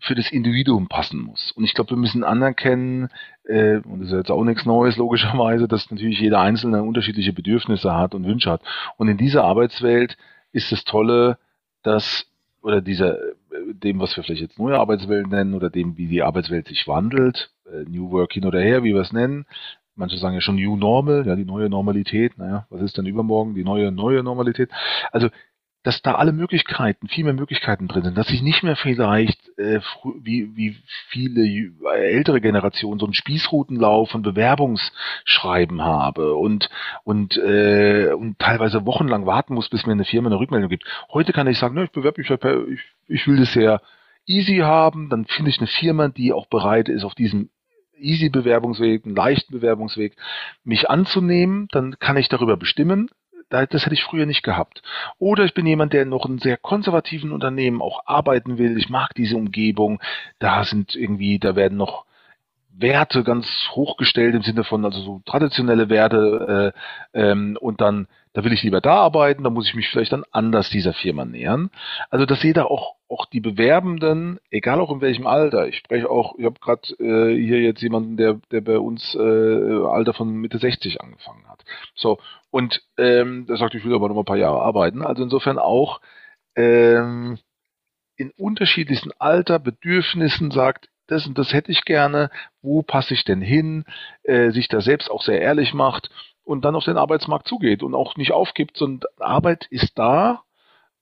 für 0.00 0.16
das 0.16 0.32
Individuum 0.32 0.88
passen 0.88 1.20
muss. 1.20 1.52
Und 1.52 1.62
ich 1.62 1.74
glaube, 1.74 1.90
wir 1.90 1.96
müssen 1.96 2.24
anerkennen, 2.24 3.08
äh, 3.44 3.76
und 3.76 4.00
das 4.00 4.08
ist 4.08 4.16
jetzt 4.16 4.32
auch 4.32 4.42
nichts 4.42 4.66
Neues 4.66 4.96
logischerweise, 4.96 5.68
dass 5.68 5.92
natürlich 5.92 6.18
jeder 6.18 6.40
Einzelne 6.40 6.82
unterschiedliche 6.82 7.32
Bedürfnisse 7.32 7.94
hat 7.94 8.16
und 8.16 8.26
Wünsche 8.26 8.50
hat. 8.50 8.62
Und 8.96 9.06
in 9.06 9.16
dieser 9.16 9.44
Arbeitswelt 9.44 10.16
ist 10.50 10.72
das 10.72 10.82
Tolle, 10.82 11.38
dass 11.84 12.26
oder 12.62 12.80
dieser 12.80 13.16
dem, 13.72 14.00
was 14.00 14.16
wir 14.16 14.24
vielleicht 14.24 14.42
jetzt 14.42 14.58
neue 14.58 14.78
Arbeitswelt 14.78 15.28
nennen 15.28 15.54
oder 15.54 15.70
dem, 15.70 15.96
wie 15.96 16.06
die 16.06 16.22
Arbeitswelt 16.22 16.68
sich 16.68 16.86
wandelt, 16.86 17.52
äh, 17.66 17.84
New 17.88 18.10
Work 18.10 18.32
hin 18.32 18.44
oder 18.44 18.60
her, 18.60 18.82
wie 18.82 18.94
wir 18.94 19.00
es 19.00 19.12
nennen. 19.12 19.46
Manche 19.96 20.16
sagen 20.16 20.34
ja 20.34 20.40
schon 20.40 20.56
New 20.56 20.76
Normal, 20.76 21.26
ja, 21.26 21.36
die 21.36 21.44
neue 21.44 21.68
Normalität. 21.68 22.38
Naja, 22.38 22.66
was 22.70 22.80
ist 22.80 22.96
denn 22.96 23.06
übermorgen 23.06 23.54
die 23.54 23.64
neue, 23.64 23.92
neue 23.92 24.22
Normalität? 24.22 24.70
Also 25.12 25.28
dass 25.82 26.02
da 26.02 26.14
alle 26.16 26.32
Möglichkeiten, 26.32 27.08
viel 27.08 27.24
mehr 27.24 27.32
Möglichkeiten 27.32 27.88
drin 27.88 28.02
sind, 28.02 28.18
dass 28.18 28.30
ich 28.30 28.42
nicht 28.42 28.62
mehr 28.62 28.76
vielleicht 28.76 29.40
äh, 29.58 29.80
wie, 30.20 30.54
wie 30.54 30.76
viele 31.08 31.72
ältere 31.90 32.40
Generationen 32.40 33.00
so 33.00 33.06
einen 33.06 33.14
Spießrutenlauf 33.14 34.10
von 34.10 34.22
Bewerbungsschreiben 34.22 35.82
habe 35.82 36.34
und 36.34 36.68
und 37.04 37.38
äh, 37.38 38.12
und 38.12 38.38
teilweise 38.38 38.84
wochenlang 38.84 39.24
warten 39.24 39.54
muss, 39.54 39.70
bis 39.70 39.86
mir 39.86 39.92
eine 39.92 40.04
Firma 40.04 40.28
eine 40.28 40.38
Rückmeldung 40.38 40.68
gibt. 40.68 40.84
Heute 41.12 41.32
kann 41.32 41.46
ich 41.46 41.58
sagen, 41.58 41.74
ne, 41.74 41.84
ich 41.84 41.92
bewerbe 41.92 42.20
mich, 42.20 42.30
ich, 42.30 42.80
ich 43.08 43.26
will 43.26 43.38
das 43.38 43.52
sehr 43.52 43.80
easy 44.26 44.58
haben, 44.58 45.08
dann 45.08 45.24
finde 45.24 45.50
ich 45.50 45.58
eine 45.58 45.66
Firma, 45.66 46.08
die 46.08 46.32
auch 46.32 46.46
bereit 46.46 46.88
ist, 46.88 47.04
auf 47.04 47.14
diesem 47.14 47.48
easy 47.96 48.28
Bewerbungsweg, 48.28 49.04
einen 49.04 49.16
leichten 49.16 49.52
Bewerbungsweg, 49.52 50.16
mich 50.64 50.88
anzunehmen, 50.88 51.68
dann 51.70 51.98
kann 51.98 52.16
ich 52.16 52.28
darüber 52.28 52.56
bestimmen, 52.56 53.10
das 53.50 53.84
hätte 53.84 53.94
ich 53.94 54.04
früher 54.04 54.26
nicht 54.26 54.42
gehabt. 54.42 54.82
Oder 55.18 55.44
ich 55.44 55.54
bin 55.54 55.66
jemand, 55.66 55.92
der 55.92 56.06
noch 56.06 56.26
in 56.26 56.38
sehr 56.38 56.56
konservativen 56.56 57.32
Unternehmen 57.32 57.82
auch 57.82 58.02
arbeiten 58.06 58.58
will. 58.58 58.78
Ich 58.78 58.88
mag 58.88 59.14
diese 59.14 59.36
Umgebung. 59.36 60.00
Da 60.38 60.64
sind 60.64 60.94
irgendwie, 60.94 61.38
da 61.38 61.56
werden 61.56 61.76
noch 61.76 62.04
Werte 62.72 63.24
ganz 63.24 63.46
hochgestellt 63.72 64.34
im 64.34 64.42
Sinne 64.42 64.64
von 64.64 64.84
also 64.84 65.00
so 65.00 65.22
traditionelle 65.26 65.88
Werte 65.90 66.72
äh, 67.14 67.20
ähm, 67.20 67.58
und 67.60 67.80
dann 67.80 68.06
da 68.32 68.44
will 68.44 68.52
ich 68.52 68.62
lieber 68.62 68.80
da 68.80 68.94
arbeiten, 68.94 69.42
da 69.42 69.50
muss 69.50 69.68
ich 69.68 69.74
mich 69.74 69.88
vielleicht 69.88 70.12
dann 70.12 70.24
anders 70.30 70.70
dieser 70.70 70.92
Firma 70.92 71.24
nähern. 71.24 71.70
Also 72.10 72.26
dass 72.26 72.42
jeder 72.42 72.70
auch 72.70 72.94
auch 73.10 73.26
die 73.26 73.40
Bewerbenden, 73.40 74.38
egal 74.50 74.80
auch 74.80 74.92
in 74.92 75.00
welchem 75.00 75.26
Alter, 75.26 75.66
ich 75.66 75.76
spreche 75.76 76.08
auch, 76.08 76.38
ich 76.38 76.44
habe 76.44 76.60
gerade 76.60 76.88
äh, 77.00 77.36
hier 77.36 77.60
jetzt 77.60 77.82
jemanden, 77.82 78.16
der 78.16 78.40
der 78.52 78.60
bei 78.60 78.78
uns 78.78 79.14
äh, 79.14 79.18
Alter 79.18 80.14
von 80.14 80.32
Mitte 80.32 80.58
60 80.58 81.00
angefangen 81.00 81.48
hat. 81.48 81.64
So 81.94 82.18
und 82.50 82.82
ähm, 82.98 83.46
der 83.46 83.56
sagt, 83.56 83.74
ich 83.74 83.84
will 83.84 83.94
aber 83.94 84.08
noch 84.08 84.14
mal 84.14 84.22
ein 84.22 84.26
paar 84.26 84.36
Jahre 84.36 84.62
arbeiten. 84.62 85.02
Also 85.02 85.24
insofern 85.24 85.58
auch 85.58 86.00
ähm, 86.56 87.38
in 88.16 88.30
unterschiedlichsten 88.36 89.12
Alter, 89.18 89.58
Bedürfnissen 89.58 90.50
sagt, 90.50 90.88
das 91.06 91.26
und 91.26 91.36
das 91.38 91.52
hätte 91.52 91.72
ich 91.72 91.84
gerne, 91.84 92.30
wo 92.62 92.82
passe 92.82 93.14
ich 93.14 93.24
denn 93.24 93.40
hin, 93.40 93.84
äh, 94.22 94.50
sich 94.50 94.68
da 94.68 94.80
selbst 94.80 95.10
auch 95.10 95.22
sehr 95.22 95.40
ehrlich 95.40 95.74
macht 95.74 96.10
und 96.44 96.64
dann 96.64 96.76
auf 96.76 96.84
den 96.84 96.96
Arbeitsmarkt 96.96 97.48
zugeht 97.48 97.82
und 97.82 97.94
auch 97.94 98.16
nicht 98.16 98.30
aufgibt, 98.30 98.76
sondern 98.76 99.08
Arbeit 99.18 99.66
ist 99.70 99.98
da 99.98 100.42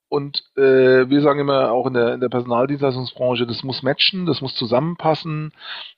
und 0.08 0.42
äh, 0.56 1.08
wir 1.08 1.20
sagen 1.20 1.40
immer 1.40 1.72
auch 1.72 1.86
in 1.86 1.94
der, 1.94 2.14
in 2.14 2.20
der 2.20 2.28
Personaldienstleistungsbranche, 2.28 3.46
das 3.46 3.62
muss 3.62 3.82
matchen, 3.82 4.26
das 4.26 4.40
muss 4.40 4.54
zusammenpassen, 4.54 5.52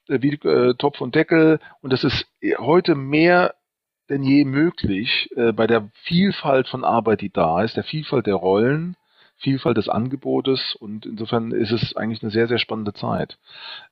äh, 0.08 0.20
wie 0.20 0.34
äh, 0.34 0.74
Topf 0.74 1.00
und 1.00 1.14
Deckel 1.14 1.60
und 1.80 1.92
das 1.92 2.04
ist 2.04 2.26
heute 2.58 2.94
mehr 2.94 3.54
denn 4.10 4.22
je 4.24 4.44
möglich 4.44 5.30
äh, 5.36 5.52
bei 5.52 5.66
der 5.66 5.88
Vielfalt 6.02 6.68
von 6.68 6.84
Arbeit, 6.84 7.20
die 7.20 7.32
da 7.32 7.62
ist, 7.62 7.76
der 7.76 7.84
Vielfalt 7.84 8.26
der 8.26 8.34
Rollen, 8.34 8.96
Vielfalt 9.36 9.78
des 9.78 9.88
Angebotes 9.88 10.76
und 10.78 11.06
insofern 11.06 11.52
ist 11.52 11.70
es 11.70 11.96
eigentlich 11.96 12.22
eine 12.22 12.30
sehr, 12.30 12.46
sehr 12.46 12.58
spannende 12.58 12.92
Zeit. 12.92 13.38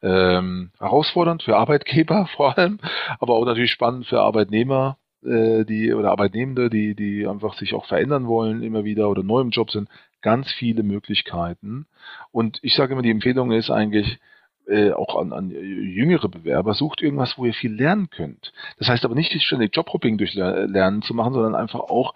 Ähm, 0.02 0.72
herausfordernd 0.78 1.42
für 1.42 1.56
Arbeitgeber 1.56 2.26
vor 2.36 2.58
allem, 2.58 2.80
aber 3.18 3.34
auch 3.34 3.46
natürlich 3.46 3.70
spannend 3.70 4.06
für 4.06 4.20
Arbeitnehmer, 4.20 4.98
äh, 5.24 5.64
die 5.64 5.94
oder 5.94 6.10
Arbeitnehmende, 6.10 6.68
die, 6.68 6.94
die 6.94 7.26
einfach 7.26 7.54
sich 7.54 7.72
auch 7.74 7.86
verändern 7.86 8.26
wollen 8.26 8.62
immer 8.62 8.84
wieder 8.84 9.08
oder 9.08 9.22
neu 9.22 9.40
im 9.40 9.50
Job 9.50 9.70
sind. 9.70 9.88
Ganz 10.20 10.50
viele 10.52 10.82
Möglichkeiten. 10.82 11.86
Und 12.32 12.58
ich 12.62 12.74
sage 12.74 12.92
immer, 12.92 13.02
die 13.02 13.10
Empfehlung 13.10 13.52
ist 13.52 13.70
eigentlich, 13.70 14.18
äh, 14.66 14.92
auch 14.92 15.18
an, 15.18 15.32
an 15.32 15.50
jüngere 15.50 16.28
Bewerber, 16.28 16.74
sucht 16.74 17.00
irgendwas, 17.00 17.38
wo 17.38 17.46
ihr 17.46 17.54
viel 17.54 17.72
lernen 17.72 18.10
könnt. 18.10 18.52
Das 18.78 18.88
heißt 18.88 19.04
aber 19.04 19.14
nicht 19.14 19.32
ständig 19.42 19.74
Jobhopping 19.74 20.18
durch 20.18 20.34
Lernen 20.34 21.02
zu 21.02 21.14
machen, 21.14 21.32
sondern 21.32 21.54
einfach 21.54 21.80
auch 21.80 22.14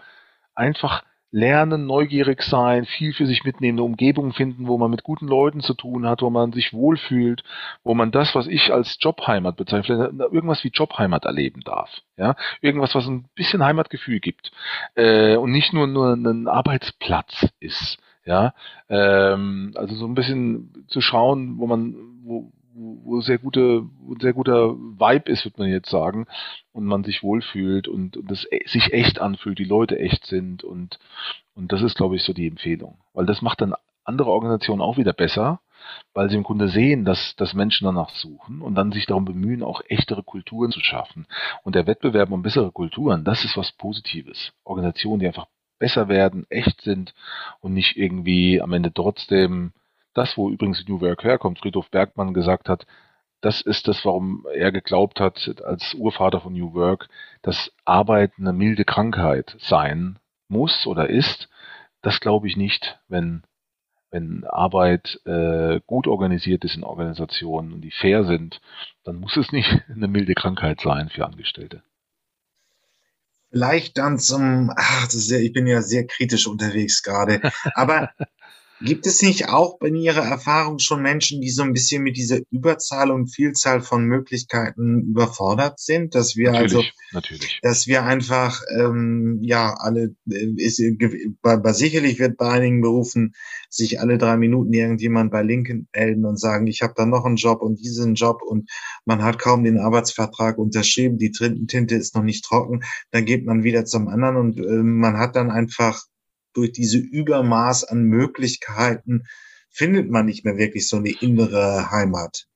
einfach 0.54 1.04
lernen, 1.32 1.86
neugierig 1.86 2.42
sein, 2.42 2.84
viel 2.84 3.14
für 3.14 3.26
sich 3.26 3.42
mitnehmen, 3.42 3.78
eine 3.78 3.86
Umgebung 3.86 4.34
finden, 4.34 4.68
wo 4.68 4.76
man 4.78 4.90
mit 4.90 5.02
guten 5.02 5.26
Leuten 5.26 5.60
zu 5.60 5.74
tun 5.74 6.06
hat, 6.06 6.20
wo 6.22 6.30
man 6.30 6.52
sich 6.52 6.74
wohlfühlt, 6.74 7.42
wo 7.82 7.94
man 7.94 8.12
das, 8.12 8.34
was 8.34 8.46
ich 8.46 8.72
als 8.72 8.98
Jobheimat 9.00 9.56
bezeichne, 9.56 10.12
irgendwas 10.30 10.62
wie 10.62 10.68
Jobheimat 10.68 11.24
erleben 11.24 11.62
darf. 11.62 11.90
Ja, 12.18 12.36
irgendwas, 12.60 12.94
was 12.94 13.06
ein 13.06 13.24
bisschen 13.34 13.64
Heimatgefühl 13.64 14.20
gibt 14.20 14.52
äh, 14.94 15.36
und 15.36 15.50
nicht 15.50 15.72
nur 15.72 15.86
nur 15.86 16.12
ein 16.12 16.46
Arbeitsplatz 16.46 17.48
ist. 17.58 17.98
Ja, 18.24 18.54
ähm, 18.88 19.72
also 19.74 19.96
so 19.96 20.06
ein 20.06 20.14
bisschen 20.14 20.84
zu 20.86 21.00
schauen, 21.00 21.58
wo 21.58 21.66
man, 21.66 21.96
wo, 22.22 22.52
wo 22.74 23.20
sehr 23.20 23.38
gute, 23.38 23.84
sehr 24.20 24.32
guter 24.32 24.74
Vibe 24.74 25.30
ist, 25.30 25.44
würde 25.44 25.60
man 25.60 25.70
jetzt 25.70 25.90
sagen, 25.90 26.26
und 26.72 26.84
man 26.84 27.04
sich 27.04 27.22
wohlfühlt 27.22 27.88
und, 27.88 28.16
und 28.16 28.30
das 28.30 28.46
e, 28.50 28.66
sich 28.66 28.92
echt 28.92 29.20
anfühlt, 29.20 29.58
die 29.58 29.64
Leute 29.64 29.98
echt 29.98 30.26
sind 30.26 30.64
und 30.64 30.98
und 31.54 31.72
das 31.72 31.82
ist, 31.82 31.96
glaube 31.96 32.16
ich, 32.16 32.22
so 32.22 32.32
die 32.32 32.46
Empfehlung, 32.46 32.98
weil 33.12 33.26
das 33.26 33.42
macht 33.42 33.60
dann 33.60 33.74
andere 34.04 34.30
Organisationen 34.30 34.80
auch 34.80 34.96
wieder 34.96 35.12
besser, 35.12 35.60
weil 36.14 36.30
sie 36.30 36.36
im 36.36 36.42
Grunde 36.42 36.68
sehen, 36.68 37.04
dass, 37.04 37.34
dass 37.36 37.54
Menschen 37.54 37.84
danach 37.84 38.10
suchen 38.10 38.62
und 38.62 38.74
dann 38.74 38.92
sich 38.92 39.06
darum 39.06 39.24
bemühen, 39.24 39.62
auch 39.62 39.82
echtere 39.88 40.22
Kulturen 40.22 40.70
zu 40.70 40.80
schaffen. 40.80 41.26
Und 41.62 41.74
der 41.74 41.86
Wettbewerb 41.86 42.30
um 42.30 42.42
bessere 42.42 42.72
Kulturen, 42.72 43.24
das 43.24 43.44
ist 43.44 43.56
was 43.56 43.72
Positives. 43.72 44.52
Organisationen, 44.64 45.20
die 45.20 45.26
einfach 45.26 45.46
besser 45.78 46.08
werden, 46.08 46.46
echt 46.48 46.80
sind 46.82 47.14
und 47.60 47.74
nicht 47.74 47.96
irgendwie 47.96 48.60
am 48.60 48.72
Ende 48.72 48.92
trotzdem 48.92 49.72
das, 50.14 50.36
wo 50.36 50.50
übrigens 50.50 50.86
New 50.88 51.00
Work 51.00 51.24
herkommt, 51.24 51.58
Friedhof 51.58 51.90
Bergmann 51.90 52.34
gesagt 52.34 52.68
hat, 52.68 52.86
das 53.42 53.60
ist 53.60 53.88
das, 53.88 54.04
warum 54.04 54.46
er 54.54 54.70
geglaubt 54.70 55.18
hat, 55.18 55.62
als 55.64 55.94
Urvater 55.94 56.40
von 56.40 56.52
New 56.52 56.74
Work, 56.74 57.08
dass 57.42 57.72
Arbeit 57.84 58.32
eine 58.38 58.52
milde 58.52 58.84
Krankheit 58.84 59.56
sein 59.58 60.18
muss 60.48 60.86
oder 60.86 61.10
ist. 61.10 61.48
Das 62.02 62.20
glaube 62.20 62.46
ich 62.46 62.56
nicht, 62.56 63.00
wenn, 63.08 63.42
wenn 64.10 64.44
Arbeit 64.44 65.20
äh, 65.24 65.80
gut 65.86 66.06
organisiert 66.06 66.64
ist 66.64 66.76
in 66.76 66.84
Organisationen 66.84 67.72
und 67.72 67.80
die 67.80 67.90
fair 67.90 68.24
sind, 68.24 68.60
dann 69.02 69.16
muss 69.16 69.36
es 69.36 69.50
nicht 69.50 69.68
eine 69.88 70.08
milde 70.08 70.34
Krankheit 70.34 70.80
sein 70.80 71.08
für 71.08 71.26
Angestellte. 71.26 71.82
Vielleicht 73.50 73.98
dann 73.98 74.18
zum, 74.18 74.72
ach, 74.74 75.04
das 75.04 75.14
ist 75.14 75.30
ja, 75.30 75.38
ich 75.38 75.52
bin 75.52 75.66
ja 75.66 75.82
sehr 75.82 76.06
kritisch 76.06 76.46
unterwegs 76.46 77.02
gerade, 77.02 77.40
aber 77.74 78.10
Gibt 78.84 79.06
es 79.06 79.22
nicht 79.22 79.48
auch 79.48 79.80
in 79.80 79.94
Ihrer 79.94 80.24
Erfahrung 80.24 80.78
schon 80.78 81.02
Menschen, 81.02 81.40
die 81.40 81.50
so 81.50 81.62
ein 81.62 81.72
bisschen 81.72 82.02
mit 82.02 82.16
dieser 82.16 82.40
Überzahl 82.50 83.10
und 83.10 83.28
Vielzahl 83.28 83.80
von 83.80 84.04
Möglichkeiten 84.04 85.02
überfordert 85.02 85.78
sind, 85.78 86.14
dass 86.14 86.36
wir 86.36 86.52
natürlich, 86.52 86.74
also, 86.74 86.84
natürlich. 87.12 87.60
dass 87.62 87.86
wir 87.86 88.04
einfach 88.04 88.60
ähm, 88.76 89.38
ja 89.42 89.74
alle, 89.78 90.14
äh, 90.28 90.46
ist, 90.56 90.82
bei, 91.42 91.56
bei 91.56 91.72
sicherlich 91.72 92.18
wird 92.18 92.36
bei 92.36 92.50
einigen 92.50 92.80
Berufen 92.80 93.34
sich 93.68 94.00
alle 94.00 94.18
drei 94.18 94.36
Minuten 94.36 94.72
irgendjemand 94.72 95.30
bei 95.30 95.42
Linken 95.42 95.88
melden 95.94 96.24
und 96.24 96.38
sagen, 96.38 96.66
ich 96.66 96.82
habe 96.82 96.94
da 96.96 97.06
noch 97.06 97.24
einen 97.24 97.36
Job 97.36 97.62
und 97.62 97.80
diesen 97.80 98.14
Job 98.14 98.42
und 98.42 98.70
man 99.04 99.22
hat 99.22 99.38
kaum 99.38 99.64
den 99.64 99.78
Arbeitsvertrag 99.78 100.58
unterschrieben, 100.58 101.18
die 101.18 101.30
Tinte 101.30 101.94
ist 101.94 102.14
noch 102.14 102.22
nicht 102.22 102.44
trocken, 102.44 102.82
dann 103.10 103.24
geht 103.24 103.46
man 103.46 103.62
wieder 103.62 103.84
zum 103.84 104.08
anderen 104.08 104.36
und 104.36 104.58
äh, 104.58 104.82
man 104.82 105.18
hat 105.18 105.36
dann 105.36 105.50
einfach 105.50 106.02
durch 106.54 106.72
diese 106.72 106.98
Übermaß 106.98 107.84
an 107.84 108.04
Möglichkeiten 108.04 109.24
findet 109.70 110.10
man 110.10 110.26
nicht 110.26 110.44
mehr 110.44 110.58
wirklich 110.58 110.88
so 110.88 110.96
eine 110.96 111.10
innere 111.10 111.90
Heimat. 111.90 112.46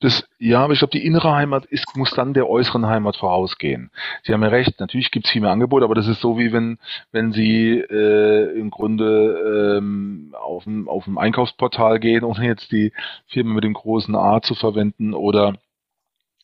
Das, 0.00 0.24
ja, 0.38 0.62
aber 0.62 0.72
ich 0.72 0.78
glaube, 0.78 0.92
die 0.92 1.04
innere 1.04 1.32
Heimat 1.32 1.66
ist, 1.66 1.96
muss 1.96 2.10
dann 2.12 2.32
der 2.32 2.48
äußeren 2.48 2.86
Heimat 2.86 3.16
vorausgehen. 3.16 3.90
Sie 4.22 4.32
haben 4.32 4.42
ja 4.42 4.48
recht, 4.48 4.80
natürlich 4.80 5.10
gibt 5.10 5.26
es 5.26 5.32
viel 5.32 5.42
mehr 5.42 5.50
Angebote, 5.50 5.84
aber 5.84 5.94
das 5.94 6.06
ist 6.06 6.20
so 6.20 6.38
wie 6.38 6.52
wenn, 6.52 6.78
wenn 7.12 7.32
Sie 7.32 7.72
äh, 7.72 8.58
im 8.58 8.70
Grunde 8.70 9.76
ähm, 9.78 10.34
auf, 10.40 10.66
ein, 10.66 10.88
auf 10.88 11.06
ein 11.06 11.18
Einkaufsportal 11.18 12.00
gehen, 12.00 12.24
ohne 12.24 12.46
jetzt 12.46 12.72
die 12.72 12.92
Firma 13.26 13.54
mit 13.54 13.64
dem 13.64 13.74
großen 13.74 14.14
A 14.14 14.40
zu 14.40 14.54
verwenden 14.54 15.12
oder 15.12 15.54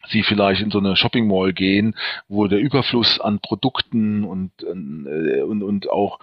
Sie 0.08 0.22
vielleicht 0.22 0.60
in 0.60 0.70
so 0.70 0.78
eine 0.78 0.94
Shopping 0.94 1.26
Mall 1.26 1.52
gehen, 1.52 1.96
wo 2.28 2.46
der 2.46 2.58
Überfluss 2.58 3.20
an 3.20 3.40
Produkten 3.40 4.24
und, 4.24 4.52
äh, 4.62 5.42
und, 5.42 5.62
und 5.62 5.88
auch 5.88 6.18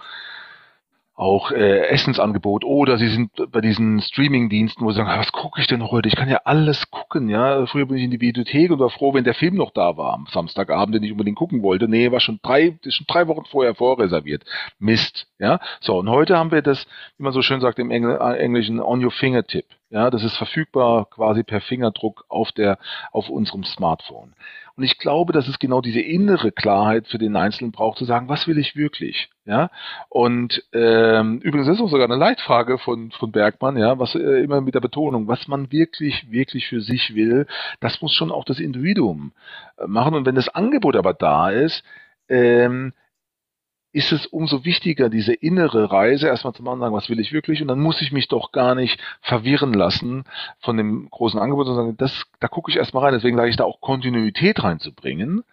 auch 1.14 1.52
äh, 1.52 1.86
Essensangebot 1.88 2.64
oder 2.64 2.98
sie 2.98 3.08
sind 3.08 3.30
bei 3.52 3.60
diesen 3.60 4.00
Streaming-Diensten, 4.00 4.84
wo 4.84 4.90
sie 4.90 4.96
sagen, 4.96 5.20
was 5.20 5.30
gucke 5.30 5.60
ich 5.60 5.68
denn 5.68 5.88
heute? 5.88 6.08
Ich 6.08 6.16
kann 6.16 6.28
ja 6.28 6.40
alles 6.44 6.90
gucken, 6.90 7.28
ja. 7.28 7.66
Früher 7.66 7.86
bin 7.86 7.98
ich 7.98 8.04
in 8.04 8.10
die 8.10 8.20
Videothek 8.20 8.72
und 8.72 8.80
war 8.80 8.90
froh, 8.90 9.14
wenn 9.14 9.22
der 9.22 9.34
Film 9.34 9.54
noch 9.54 9.70
da 9.70 9.96
war 9.96 10.14
am 10.14 10.26
Samstagabend, 10.32 10.96
den 10.96 11.04
ich 11.04 11.12
unbedingt 11.12 11.36
gucken 11.36 11.62
wollte. 11.62 11.86
Nee, 11.86 12.10
war 12.10 12.20
schon 12.20 12.40
drei, 12.42 12.76
ist 12.82 12.96
schon 12.96 13.06
drei 13.06 13.28
Wochen 13.28 13.44
vorher 13.44 13.76
vorreserviert. 13.76 14.44
Mist, 14.80 15.28
ja. 15.38 15.60
So, 15.80 15.98
und 15.98 16.10
heute 16.10 16.36
haben 16.36 16.50
wir 16.50 16.62
das, 16.62 16.84
wie 17.16 17.22
man 17.22 17.32
so 17.32 17.42
schön 17.42 17.60
sagt 17.60 17.78
im 17.78 17.92
Engl 17.92 18.18
äh, 18.20 18.38
Englischen, 18.38 18.80
on 18.80 19.04
your 19.04 19.12
fingertip. 19.12 19.66
Ja, 19.94 20.10
das 20.10 20.24
ist 20.24 20.36
verfügbar 20.36 21.08
quasi 21.08 21.44
per 21.44 21.60
Fingerdruck 21.60 22.24
auf 22.28 22.50
der, 22.50 22.78
auf 23.12 23.28
unserem 23.28 23.62
Smartphone. 23.62 24.34
Und 24.74 24.82
ich 24.82 24.98
glaube, 24.98 25.32
dass 25.32 25.46
es 25.46 25.60
genau 25.60 25.80
diese 25.80 26.00
innere 26.00 26.50
Klarheit 26.50 27.06
für 27.06 27.18
den 27.18 27.36
Einzelnen 27.36 27.70
braucht, 27.70 27.98
zu 27.98 28.04
sagen, 28.04 28.28
was 28.28 28.48
will 28.48 28.58
ich 28.58 28.74
wirklich? 28.74 29.30
Ja. 29.44 29.70
Und 30.08 30.64
ähm, 30.72 31.38
übrigens 31.38 31.68
ist 31.68 31.80
auch 31.80 31.88
sogar 31.88 32.06
eine 32.06 32.16
Leitfrage 32.16 32.78
von, 32.78 33.12
von 33.12 33.30
Bergmann, 33.30 33.76
ja, 33.76 33.96
was 33.96 34.16
äh, 34.16 34.42
immer 34.42 34.60
mit 34.60 34.74
der 34.74 34.80
Betonung, 34.80 35.28
was 35.28 35.46
man 35.46 35.70
wirklich, 35.70 36.28
wirklich 36.28 36.66
für 36.66 36.80
sich 36.80 37.14
will, 37.14 37.46
das 37.78 38.02
muss 38.02 38.14
schon 38.14 38.32
auch 38.32 38.44
das 38.44 38.58
Individuum 38.58 39.30
äh, 39.78 39.86
machen. 39.86 40.14
Und 40.14 40.26
wenn 40.26 40.34
das 40.34 40.48
Angebot 40.48 40.96
aber 40.96 41.14
da 41.14 41.50
ist, 41.50 41.84
ähm, 42.28 42.94
ist 43.94 44.10
es 44.10 44.26
umso 44.26 44.64
wichtiger, 44.64 45.08
diese 45.08 45.32
innere 45.32 45.92
Reise 45.92 46.26
erstmal 46.26 46.52
zu 46.52 46.64
machen, 46.64 46.80
sagen, 46.80 46.94
was 46.94 47.08
will 47.08 47.20
ich 47.20 47.32
wirklich? 47.32 47.62
Und 47.62 47.68
dann 47.68 47.78
muss 47.78 48.02
ich 48.02 48.10
mich 48.10 48.26
doch 48.26 48.50
gar 48.50 48.74
nicht 48.74 49.00
verwirren 49.20 49.72
lassen 49.72 50.24
von 50.58 50.76
dem 50.76 51.08
großen 51.10 51.38
Angebot, 51.38 51.66
sondern 51.66 51.96
das, 51.96 52.24
da 52.40 52.48
gucke 52.48 52.72
ich 52.72 52.76
erstmal 52.76 53.04
rein. 53.04 53.14
Deswegen 53.14 53.36
sage 53.36 53.50
ich 53.50 53.56
da 53.56 53.62
auch 53.62 53.80
Kontinuität 53.80 54.64
reinzubringen 54.64 55.44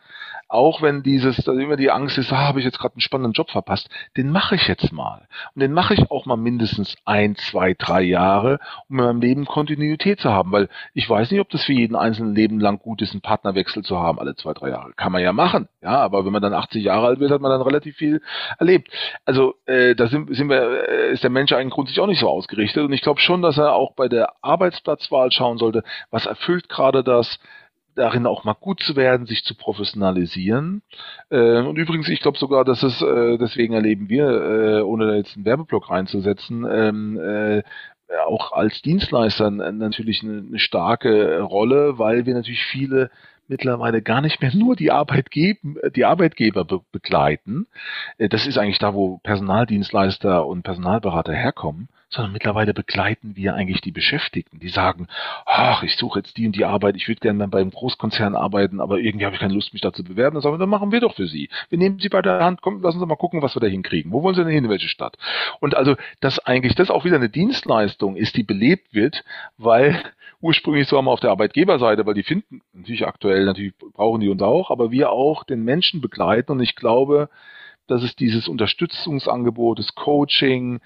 auch 0.48 0.82
wenn 0.82 1.04
dieses, 1.04 1.38
da 1.38 1.54
immer 1.54 1.78
die 1.78 1.92
Angst 1.92 2.18
ist, 2.18 2.32
ah, 2.32 2.48
habe 2.48 2.60
ich 2.60 2.66
jetzt 2.66 2.80
gerade 2.80 2.96
einen 2.96 3.02
spannenden 3.02 3.34
Job 3.34 3.50
verpasst, 3.50 3.90
den 4.18 4.32
mache 4.32 4.56
ich 4.56 4.68
jetzt 4.68 4.92
mal. 4.92 5.28
Und 5.56 5.62
den 5.62 5.74
mache 5.74 5.94
ich 5.94 6.12
auch 6.12 6.26
mal 6.26 6.38
mindestens 6.38 6.96
ein, 7.06 7.36
zwei, 7.36 7.74
drei 7.74 8.02
Jahre, 8.02 8.60
um 8.90 9.00
in 9.00 9.06
meinem 9.06 9.22
Leben 9.22 9.46
Kontinuität 9.46 10.20
zu 10.20 10.32
haben, 10.32 10.52
weil 10.52 10.70
ich 10.94 11.10
weiß 11.10 11.32
nicht, 11.32 11.40
ob 11.40 11.50
das 11.50 11.64
für 11.64 11.74
jeden 11.74 11.96
einzelnen 11.96 12.36
Leben 12.36 12.60
lang 12.60 12.80
gut 12.80 13.02
ist, 13.02 13.12
einen 13.12 13.22
Partnerwechsel 13.22 13.84
zu 13.84 13.98
haben, 14.00 14.20
alle 14.20 14.36
zwei, 14.36 14.54
drei 14.54 14.70
Jahre. 14.70 14.94
Kann 14.94 15.12
man 15.12 15.22
ja 15.22 15.34
machen, 15.34 15.68
ja, 15.82 16.00
aber 16.00 16.26
wenn 16.26 16.34
man 16.34 16.42
dann 16.42 16.54
80 16.54 16.84
Jahre 16.84 17.08
alt 17.08 17.20
wird, 17.20 17.32
hat 17.32 17.42
man 17.42 17.52
dann 17.52 17.62
relativ 17.62 17.96
viel 17.96 18.22
erlebt. 18.60 18.90
Also 19.26 19.56
äh, 19.66 19.96
da 19.96 20.08
sind, 20.08 20.36
sind 20.36 20.50
wir, 20.50 20.90
äh, 20.90 21.14
ist 21.14 21.24
der 21.24 21.30
Mensch 21.30 21.52
eigentlich 21.54 21.74
grundsätzlich 21.74 22.02
auch 22.02 22.08
nicht 22.08 22.20
so 22.20 22.30
ausgerichtet 22.30 22.84
und 22.84 22.94
ich 22.94 23.02
glaube 23.02 23.20
schon, 23.20 23.42
dass 23.42 23.58
er 23.58 23.74
auch 23.74 23.94
bei 23.96 24.08
der 24.08 24.34
Arbeitsplatzwahl 24.42 25.32
schauen 25.32 25.58
sollte, 25.58 25.84
was 26.10 26.26
erfüllt 26.26 26.70
gerade 26.70 27.04
das, 27.04 27.40
darin 27.96 28.26
auch 28.26 28.44
mal 28.44 28.54
gut 28.54 28.82
zu 28.82 28.96
werden, 28.96 29.26
sich 29.26 29.44
zu 29.44 29.56
professionalisieren. 29.56 30.82
Äh, 31.30 31.62
und 31.62 31.78
übrigens, 31.78 32.10
ich 32.10 32.22
glaube 32.22 32.38
sogar, 32.38 32.66
dass 32.66 32.84
es, 32.84 33.02
äh, 33.02 33.38
deswegen 33.38 33.74
erleben 33.74 34.10
wir, 34.10 34.26
äh, 34.28 34.82
ohne 34.82 35.08
da 35.08 35.16
jetzt 35.16 35.36
einen 35.36 35.46
Werbeblock 35.46 35.90
reinzusetzen, 35.90 36.66
ähm, 36.70 37.20
äh, 37.20 37.64
auch 38.28 38.52
als 38.52 38.82
Dienstleister 38.82 39.50
natürlich 39.50 40.24
eine, 40.24 40.60
starke 40.60 41.42
Rolle, 41.42 41.98
weil 41.98 42.26
wir 42.26 42.34
natürlich 42.34 42.64
viele 42.66 43.10
mittlerweile 43.48 44.02
gar 44.02 44.22
nicht 44.22 44.42
mehr 44.42 44.56
nur 44.56 44.76
die, 44.76 44.92
Arbeitgeber, 44.92 45.90
die 45.90 46.06
Arbeitgeber 46.06 46.66
be 46.66 46.82
begleiten. 46.92 47.68
Äh, 48.18 48.30
das 48.30 48.48
ist 48.48 48.58
eigentlich 48.58 48.80
da, 48.80 48.94
wo 48.94 49.20
Personaldienstleister 49.20 50.46
und 50.46 50.64
Personalberater 50.64 51.34
herkommen, 51.34 51.90
sondern 52.12 52.34
mittlerweile 52.34 52.74
begleiten 52.74 53.36
wir 53.36 53.56
eigentlich 53.56 53.82
die 53.82 53.92
Beschäftigten, 53.92 54.60
die 54.60 54.70
sagen, 54.70 55.08
ach, 55.46 55.82
ich 55.84 55.96
suche 55.96 56.20
jetzt 56.20 56.38
die 56.38 56.46
und 56.46 56.56
die 56.56 56.66
Arbeit, 56.66 56.98
ich 56.98 57.08
würde 57.08 57.22
gerne 57.22 57.48
beim 57.48 57.72
Großkonzern 57.72 58.36
arbeiten, 58.36 58.82
aber 58.82 59.00
irgendwie 59.00 59.26
habe 59.26 59.36
ich 59.36 59.42
keine 59.42 59.54
Lust, 59.54 59.72
mich 59.74 59.82
da 59.82 59.94
zu 59.94 60.04
bewerben. 60.04 60.36
Dann 60.36 60.42
sagen 60.42 60.56
wir, 60.56 60.60
dann 60.60 60.70
machen 60.70 60.92
wir 60.92 61.00
doch 61.00 61.16
für 61.16 61.28
Sie. 61.28 61.50
Wir 61.70 61.78
nehmen 61.78 62.00
Sie 62.00 62.10
bei 62.10 62.22
der 62.22 62.44
Hand, 62.44 62.62
komm, 62.62 62.82
lassen 62.82 63.00
Sie 63.00 63.06
mal 63.06 63.16
gucken, 63.16 63.42
was 63.42 63.56
wir 63.56 63.62
da 63.62 63.68
hinkriegen. 63.68 64.12
Wo 64.12 64.24
wollen 64.24 64.36
Sie 64.36 64.44
denn 64.44 64.54
hin, 64.54 64.66
in 64.66 64.70
welche 64.70 64.90
Stadt? 64.90 65.18
Und 65.62 65.76
also, 65.76 65.96
dass 66.20 66.40
eigentlich 66.40 66.76
das 66.76 66.92
auch 66.92 67.06
wieder 67.06 67.16
eine 67.16 67.30
Dienstleistung 67.30 68.18
ist, 68.18 68.36
die 68.36 68.44
belebt 68.44 68.94
wird, 68.94 69.24
weil 69.58 70.04
ursprünglich 70.42 70.88
so 70.88 70.98
haben 70.98 71.06
wir 71.06 71.12
auf 71.12 71.20
der 71.22 71.32
Arbeitgeberseite, 71.32 72.06
weil 72.06 72.16
die 72.16 72.24
finden 72.24 72.62
natürlich 72.74 73.08
aktuell, 73.08 73.46
natürlich 73.46 73.74
brauchen 73.94 74.20
die 74.20 74.30
uns 74.30 74.42
auch, 74.42 74.70
aber 74.70 74.92
wir 74.92 75.12
auch 75.12 75.44
den 75.46 75.64
Menschen 75.64 76.02
begleiten 76.02 76.52
und 76.52 76.60
ich 76.60 76.76
glaube, 76.76 77.30
dass 77.88 78.04
es 78.04 78.16
dieses 78.16 78.48
Unterstützungsangebot, 78.48 79.80
das 79.80 79.96
Coaching, 79.96 80.80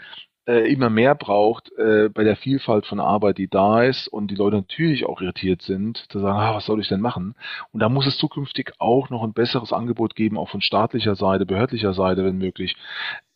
äh, 0.47 0.71
immer 0.71 0.89
mehr 0.89 1.15
braucht 1.15 1.71
äh, 1.77 2.09
bei 2.09 2.23
der 2.23 2.35
Vielfalt 2.35 2.85
von 2.85 2.99
Arbeit, 2.99 3.37
die 3.37 3.47
da 3.47 3.83
ist 3.83 4.07
und 4.07 4.29
die 4.29 4.35
Leute 4.35 4.57
natürlich 4.57 5.05
auch 5.05 5.21
irritiert 5.21 5.61
sind, 5.61 6.05
zu 6.11 6.19
sagen, 6.19 6.37
ah, 6.37 6.55
was 6.55 6.65
soll 6.65 6.79
ich 6.79 6.87
denn 6.87 7.01
machen? 7.01 7.35
Und 7.71 7.79
da 7.79 7.89
muss 7.89 8.05
es 8.05 8.17
zukünftig 8.17 8.73
auch 8.77 9.09
noch 9.09 9.23
ein 9.23 9.33
besseres 9.33 9.73
Angebot 9.73 10.15
geben, 10.15 10.37
auch 10.37 10.49
von 10.49 10.61
staatlicher 10.61 11.15
Seite, 11.15 11.45
behördlicher 11.45 11.93
Seite, 11.93 12.23
wenn 12.23 12.37
möglich, 12.37 12.75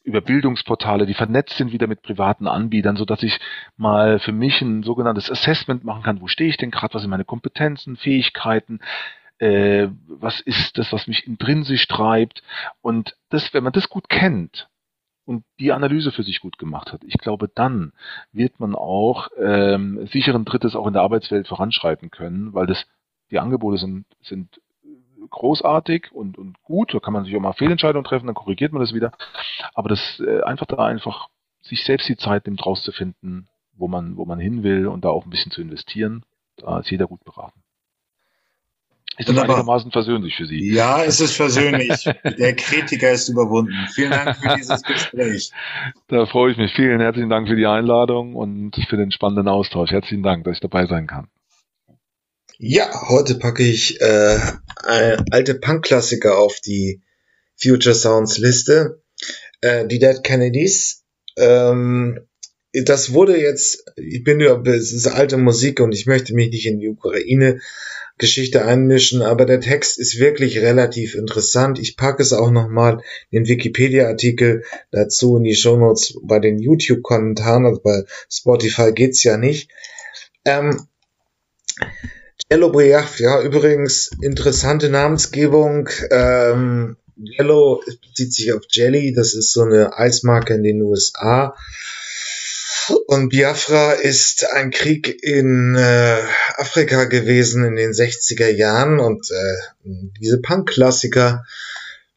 über 0.03 0.21
Bildungsportale, 0.21 1.05
die 1.05 1.13
vernetzt 1.13 1.57
sind 1.57 1.71
wieder 1.71 1.87
mit 1.87 2.01
privaten 2.01 2.47
Anbietern, 2.47 2.95
so 2.95 3.05
dass 3.05 3.21
ich 3.21 3.39
mal 3.77 4.19
für 4.19 4.31
mich 4.31 4.61
ein 4.61 4.83
sogenanntes 4.83 5.29
Assessment 5.29 5.83
machen 5.83 6.03
kann. 6.03 6.21
Wo 6.21 6.27
stehe 6.27 6.49
ich 6.49 6.57
denn 6.57 6.71
gerade? 6.71 6.93
Was 6.93 7.01
sind 7.01 7.11
meine 7.11 7.25
Kompetenzen, 7.25 7.97
Fähigkeiten? 7.97 8.79
Äh, 9.39 9.89
was 10.07 10.41
ist 10.41 10.77
das, 10.77 10.91
was 10.93 11.07
mich 11.07 11.27
intrinsisch 11.27 11.87
treibt? 11.87 12.43
Und 12.81 13.15
das, 13.29 13.53
wenn 13.53 13.63
man 13.63 13.73
das 13.73 13.89
gut 13.89 14.09
kennt, 14.09 14.67
und 15.29 15.43
die 15.59 15.71
Analyse 15.71 16.11
für 16.11 16.23
sich 16.23 16.39
gut 16.39 16.57
gemacht 16.57 16.91
hat, 16.91 17.03
ich 17.05 17.19
glaube, 17.19 17.47
dann 17.53 17.93
wird 18.31 18.59
man 18.59 18.73
auch 18.73 19.27
ähm, 19.37 20.07
sicheren 20.07 20.43
Drittes 20.43 20.75
auch 20.75 20.87
in 20.87 20.93
der 20.93 21.03
Arbeitswelt 21.03 21.47
voranschreiten 21.47 22.09
können, 22.09 22.55
weil 22.55 22.65
das 22.65 22.87
die 23.29 23.37
Angebote 23.37 23.77
sind, 23.77 24.07
sind 24.23 24.59
großartig 25.29 26.11
und, 26.11 26.39
und 26.39 26.59
gut. 26.63 26.95
Da 26.95 26.99
kann 26.99 27.13
man 27.13 27.25
sich 27.25 27.35
auch 27.35 27.41
mal 27.41 27.53
Fehlentscheidungen 27.53 28.05
treffen, 28.05 28.25
dann 28.25 28.33
korrigiert 28.33 28.73
man 28.73 28.81
das 28.81 28.91
wieder. 28.91 29.11
Aber 29.75 29.87
das 29.87 30.19
äh, 30.19 30.41
einfach 30.41 30.65
da 30.65 30.77
einfach 30.77 31.27
sich 31.61 31.83
selbst 31.83 32.09
die 32.09 32.17
Zeit 32.17 32.47
nimmt, 32.47 32.65
rauszufinden, 32.65 33.49
wo 33.73 33.87
man, 33.87 34.17
wo 34.17 34.25
man 34.25 34.39
hin 34.39 34.63
will 34.63 34.87
und 34.87 35.05
da 35.05 35.09
auch 35.09 35.25
ein 35.25 35.29
bisschen 35.29 35.51
zu 35.51 35.61
investieren, 35.61 36.23
da 36.57 36.79
ist 36.79 36.89
jeder 36.89 37.05
gut 37.05 37.23
beraten. 37.23 37.61
Ist 39.19 39.27
das 39.27 39.35
Wunderbar. 39.35 39.57
einigermaßen 39.57 39.91
versöhnlich 39.91 40.37
für 40.37 40.45
Sie? 40.45 40.71
Ja, 40.73 41.03
es 41.03 41.19
ist 41.19 41.33
versöhnlich. 41.33 42.05
Der 42.37 42.55
Kritiker 42.55 43.11
ist 43.11 43.27
überwunden. 43.27 43.73
Vielen 43.93 44.11
Dank 44.11 44.37
für 44.37 44.55
dieses 44.55 44.81
Gespräch. 44.81 45.51
Da 46.07 46.25
freue 46.25 46.53
ich 46.53 46.57
mich. 46.57 46.71
Vielen 46.73 47.01
herzlichen 47.01 47.29
Dank 47.29 47.49
für 47.49 47.57
die 47.57 47.65
Einladung 47.65 48.33
und 48.33 48.77
für 48.87 48.95
den 48.95 49.11
spannenden 49.11 49.49
Austausch. 49.49 49.91
Herzlichen 49.91 50.23
Dank, 50.23 50.45
dass 50.45 50.53
ich 50.53 50.61
dabei 50.61 50.85
sein 50.85 51.05
kann. 51.05 51.27
Ja, 52.59 52.89
heute 53.09 53.35
packe 53.35 53.61
ich 53.61 53.99
äh, 53.99 54.39
alte 55.31 55.55
Punk-Klassiker 55.55 56.37
auf 56.37 56.61
die 56.65 57.01
Future 57.61 57.95
Sounds 57.95 58.37
Liste. 58.37 59.01
Äh, 59.59 59.85
die 59.85 59.99
Dead 59.99 60.23
Kennedys. 60.23 61.03
Ähm, 61.35 62.21
das 62.71 63.11
wurde 63.11 63.37
jetzt, 63.37 63.83
ich 63.97 64.23
bin 64.23 64.39
ja, 64.39 64.61
es 64.61 64.93
ist 64.93 65.07
alte 65.07 65.35
Musik 65.35 65.81
und 65.81 65.91
ich 65.91 66.05
möchte 66.05 66.33
mich 66.33 66.51
nicht 66.51 66.67
in 66.67 66.79
die 66.79 66.87
Ukraine 66.87 67.59
Geschichte 68.19 68.65
einmischen, 68.65 69.21
aber 69.21 69.45
der 69.45 69.61
Text 69.61 69.97
ist 69.97 70.19
wirklich 70.19 70.59
relativ 70.59 71.15
interessant. 71.15 71.79
Ich 71.79 71.97
packe 71.97 72.21
es 72.21 72.33
auch 72.33 72.51
nochmal 72.51 73.01
den 73.31 73.47
Wikipedia-Artikel 73.47 74.63
dazu 74.91 75.37
in 75.37 75.45
die 75.45 75.55
Shownotes 75.55 76.19
bei 76.21 76.39
den 76.39 76.59
YouTube-Kommentaren, 76.59 77.65
also 77.65 77.81
bei 77.81 78.03
Spotify 78.29 78.91
geht's 78.91 79.23
ja 79.23 79.37
nicht. 79.37 79.71
Ähm, 80.45 80.85
Jello 82.51 82.71
Briach, 82.71 83.19
ja, 83.19 83.41
übrigens 83.41 84.11
interessante 84.21 84.89
Namensgebung. 84.89 85.89
Ähm, 86.11 86.97
Jello 87.15 87.81
bezieht 88.01 88.33
sich 88.33 88.51
auf 88.53 88.63
Jelly, 88.69 89.13
das 89.13 89.33
ist 89.33 89.53
so 89.53 89.61
eine 89.61 89.97
Eismarke 89.97 90.55
in 90.55 90.63
den 90.63 90.81
USA. 90.81 91.55
Und 92.89 93.29
Biafra 93.29 93.93
ist 93.93 94.45
ein 94.51 94.71
Krieg 94.71 95.23
in 95.23 95.75
äh, 95.75 96.21
Afrika 96.55 97.05
gewesen 97.05 97.63
in 97.65 97.75
den 97.75 97.91
60er 97.91 98.49
Jahren 98.49 98.99
und 98.99 99.29
äh, 99.31 99.91
diese 100.19 100.41
Punk-Klassiker 100.41 101.43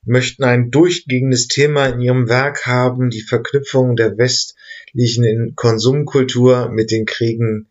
möchten 0.05 0.45
ein 0.45 0.71
durchgehendes 0.71 1.49
Thema 1.49 1.87
in 1.87 2.01
ihrem 2.01 2.29
Werk 2.29 2.67
haben, 2.67 3.11
die 3.11 3.23
Verknüpfung 3.23 3.97
der 3.97 4.19
westlichen 4.19 5.55
Konsumkultur 5.55 6.69
mit 6.71 6.91
den 6.91 7.07
Kriegen 7.07 7.69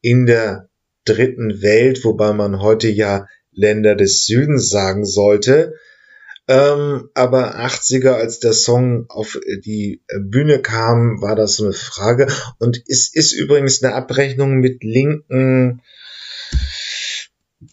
in 0.00 0.26
der 0.26 0.68
dritten 1.04 1.62
Welt, 1.62 2.04
wobei 2.04 2.32
man 2.32 2.60
heute 2.60 2.88
ja 2.88 3.26
Länder 3.50 3.94
des 3.94 4.24
Südens 4.26 4.70
sagen 4.70 5.04
sollte. 5.04 5.74
Ähm, 6.48 7.08
aber 7.14 7.56
80er, 7.60 8.12
als 8.12 8.40
der 8.40 8.52
Song 8.52 9.06
auf 9.08 9.38
die 9.64 10.02
Bühne 10.18 10.60
kam, 10.60 11.22
war 11.22 11.36
das 11.36 11.56
so 11.56 11.64
eine 11.64 11.72
Frage. 11.72 12.26
Und 12.58 12.82
es 12.88 13.14
ist 13.14 13.32
übrigens 13.32 13.82
eine 13.82 13.94
Abrechnung 13.94 14.58
mit 14.58 14.82
linken 14.82 15.82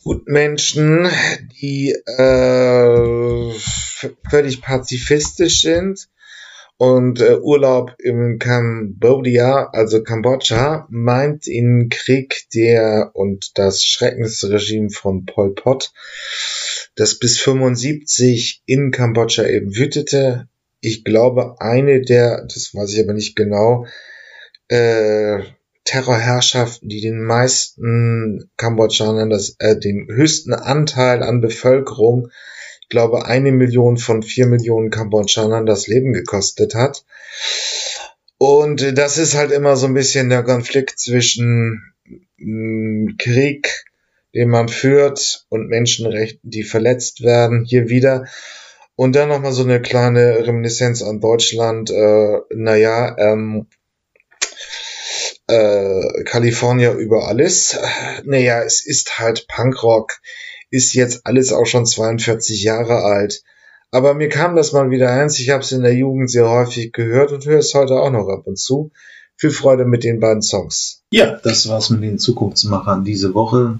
Gutmenschen, 0.04 1.10
die 1.62 1.92
äh, 1.92 3.54
völlig 4.30 4.62
pazifistisch 4.62 5.62
sind 5.62 6.08
und 6.78 7.20
äh, 7.20 7.38
Urlaub 7.38 7.96
im 8.00 8.40
Kambodscha, 8.40 9.70
also 9.74 10.02
Kambodscha, 10.02 10.88
meint 10.90 11.46
in 11.46 11.90
Krieg 11.90 12.46
der 12.54 13.12
und 13.14 13.58
das 13.58 13.84
Schreckensregime 13.84 14.90
von 14.90 15.26
Pol 15.26 15.54
Pot, 15.54 15.92
das 17.00 17.20
bis 17.20 17.40
75 17.40 18.64
in 18.66 18.92
Kambodscha 18.92 19.46
eben 19.46 19.76
wütete. 19.76 20.48
Ich 20.82 21.04
glaube, 21.04 21.56
eine 21.60 22.02
der, 22.02 22.46
das 22.46 22.74
weiß 22.74 22.94
ich 22.94 23.04
aber 23.04 23.14
nicht 23.14 23.36
genau, 23.36 23.86
äh, 24.68 25.40
Terrorherrschaften, 25.86 26.90
die 26.90 27.02
den 27.02 27.22
meisten 27.22 28.50
Kambodschanern 28.58 29.30
das, 29.30 29.56
äh, 29.60 29.78
den 29.78 30.08
höchsten 30.08 30.54
Anteil 30.54 31.24
an 31.24 31.42
Bevölkerung 31.42 32.30
glaube, 32.90 33.26
eine 33.26 33.52
Million 33.52 33.98
von 33.98 34.24
vier 34.24 34.48
Millionen 34.48 34.90
Kambodschanern 34.90 35.66
das 35.66 35.88
Leben 35.88 36.12
gekostet 36.12 36.76
hat. 36.76 37.06
Und 38.38 38.98
das 38.98 39.18
ist 39.18 39.36
halt 39.36 39.52
immer 39.52 39.76
so 39.76 39.86
ein 39.86 39.94
bisschen 39.94 40.30
der 40.30 40.44
Konflikt 40.44 41.00
zwischen 41.00 41.94
mm, 42.38 43.18
Krieg, 43.18 43.86
den 44.34 44.50
man 44.50 44.70
führt, 44.70 45.46
und 45.50 45.70
Menschenrechten, 45.70 46.50
die 46.50 46.64
verletzt 46.64 47.24
werden, 47.24 47.66
hier 47.66 47.90
wieder. 47.90 48.26
Und 48.96 49.16
dann 49.16 49.30
nochmal 49.30 49.54
so 49.54 49.64
eine 49.64 49.82
kleine 49.82 50.46
Reminiszenz 50.46 51.02
an 51.02 51.22
Deutschland. 51.22 51.90
Äh, 51.90 52.40
naja, 52.54 53.16
ähm, 53.18 53.68
äh, 55.48 56.24
California 56.26 56.94
über 56.94 57.28
alles. 57.28 57.80
Naja, 58.24 58.62
es 58.62 58.86
ist 58.86 59.18
halt 59.20 59.48
Punkrock 59.48 60.20
ist 60.72 60.94
jetzt 60.94 61.26
alles 61.26 61.52
auch 61.52 61.66
schon 61.66 61.86
42 61.86 62.64
Jahre 62.64 63.04
alt. 63.04 63.44
Aber 63.92 64.14
mir 64.14 64.30
kam 64.30 64.56
das 64.56 64.72
mal 64.72 64.92
wieder 64.92 65.12
eins. 65.12 65.40
Ich 65.40 65.50
habe 65.50 65.64
es 65.64 65.72
in 65.72 65.82
der 65.82 65.96
Jugend 65.96 66.30
sehr 66.30 66.48
häufig 66.48 66.92
gehört 66.92 67.32
und 67.32 67.46
höre 67.46 67.60
es 67.60 67.74
heute 67.74 67.96
auch 67.96 68.12
noch 68.12 68.28
ab 68.28 68.46
und 68.46 68.58
zu. 68.58 68.92
Viel 69.36 69.52
Freude 69.52 69.86
mit 69.86 70.04
den 70.04 70.20
beiden 70.20 70.42
Songs. 70.42 71.04
Ja, 71.12 71.40
das 71.44 71.68
war's 71.70 71.90
mit 71.90 72.04
den 72.04 72.20
Zukunftsmachern 72.20 73.04
diese 73.04 73.34
Woche. 73.34 73.80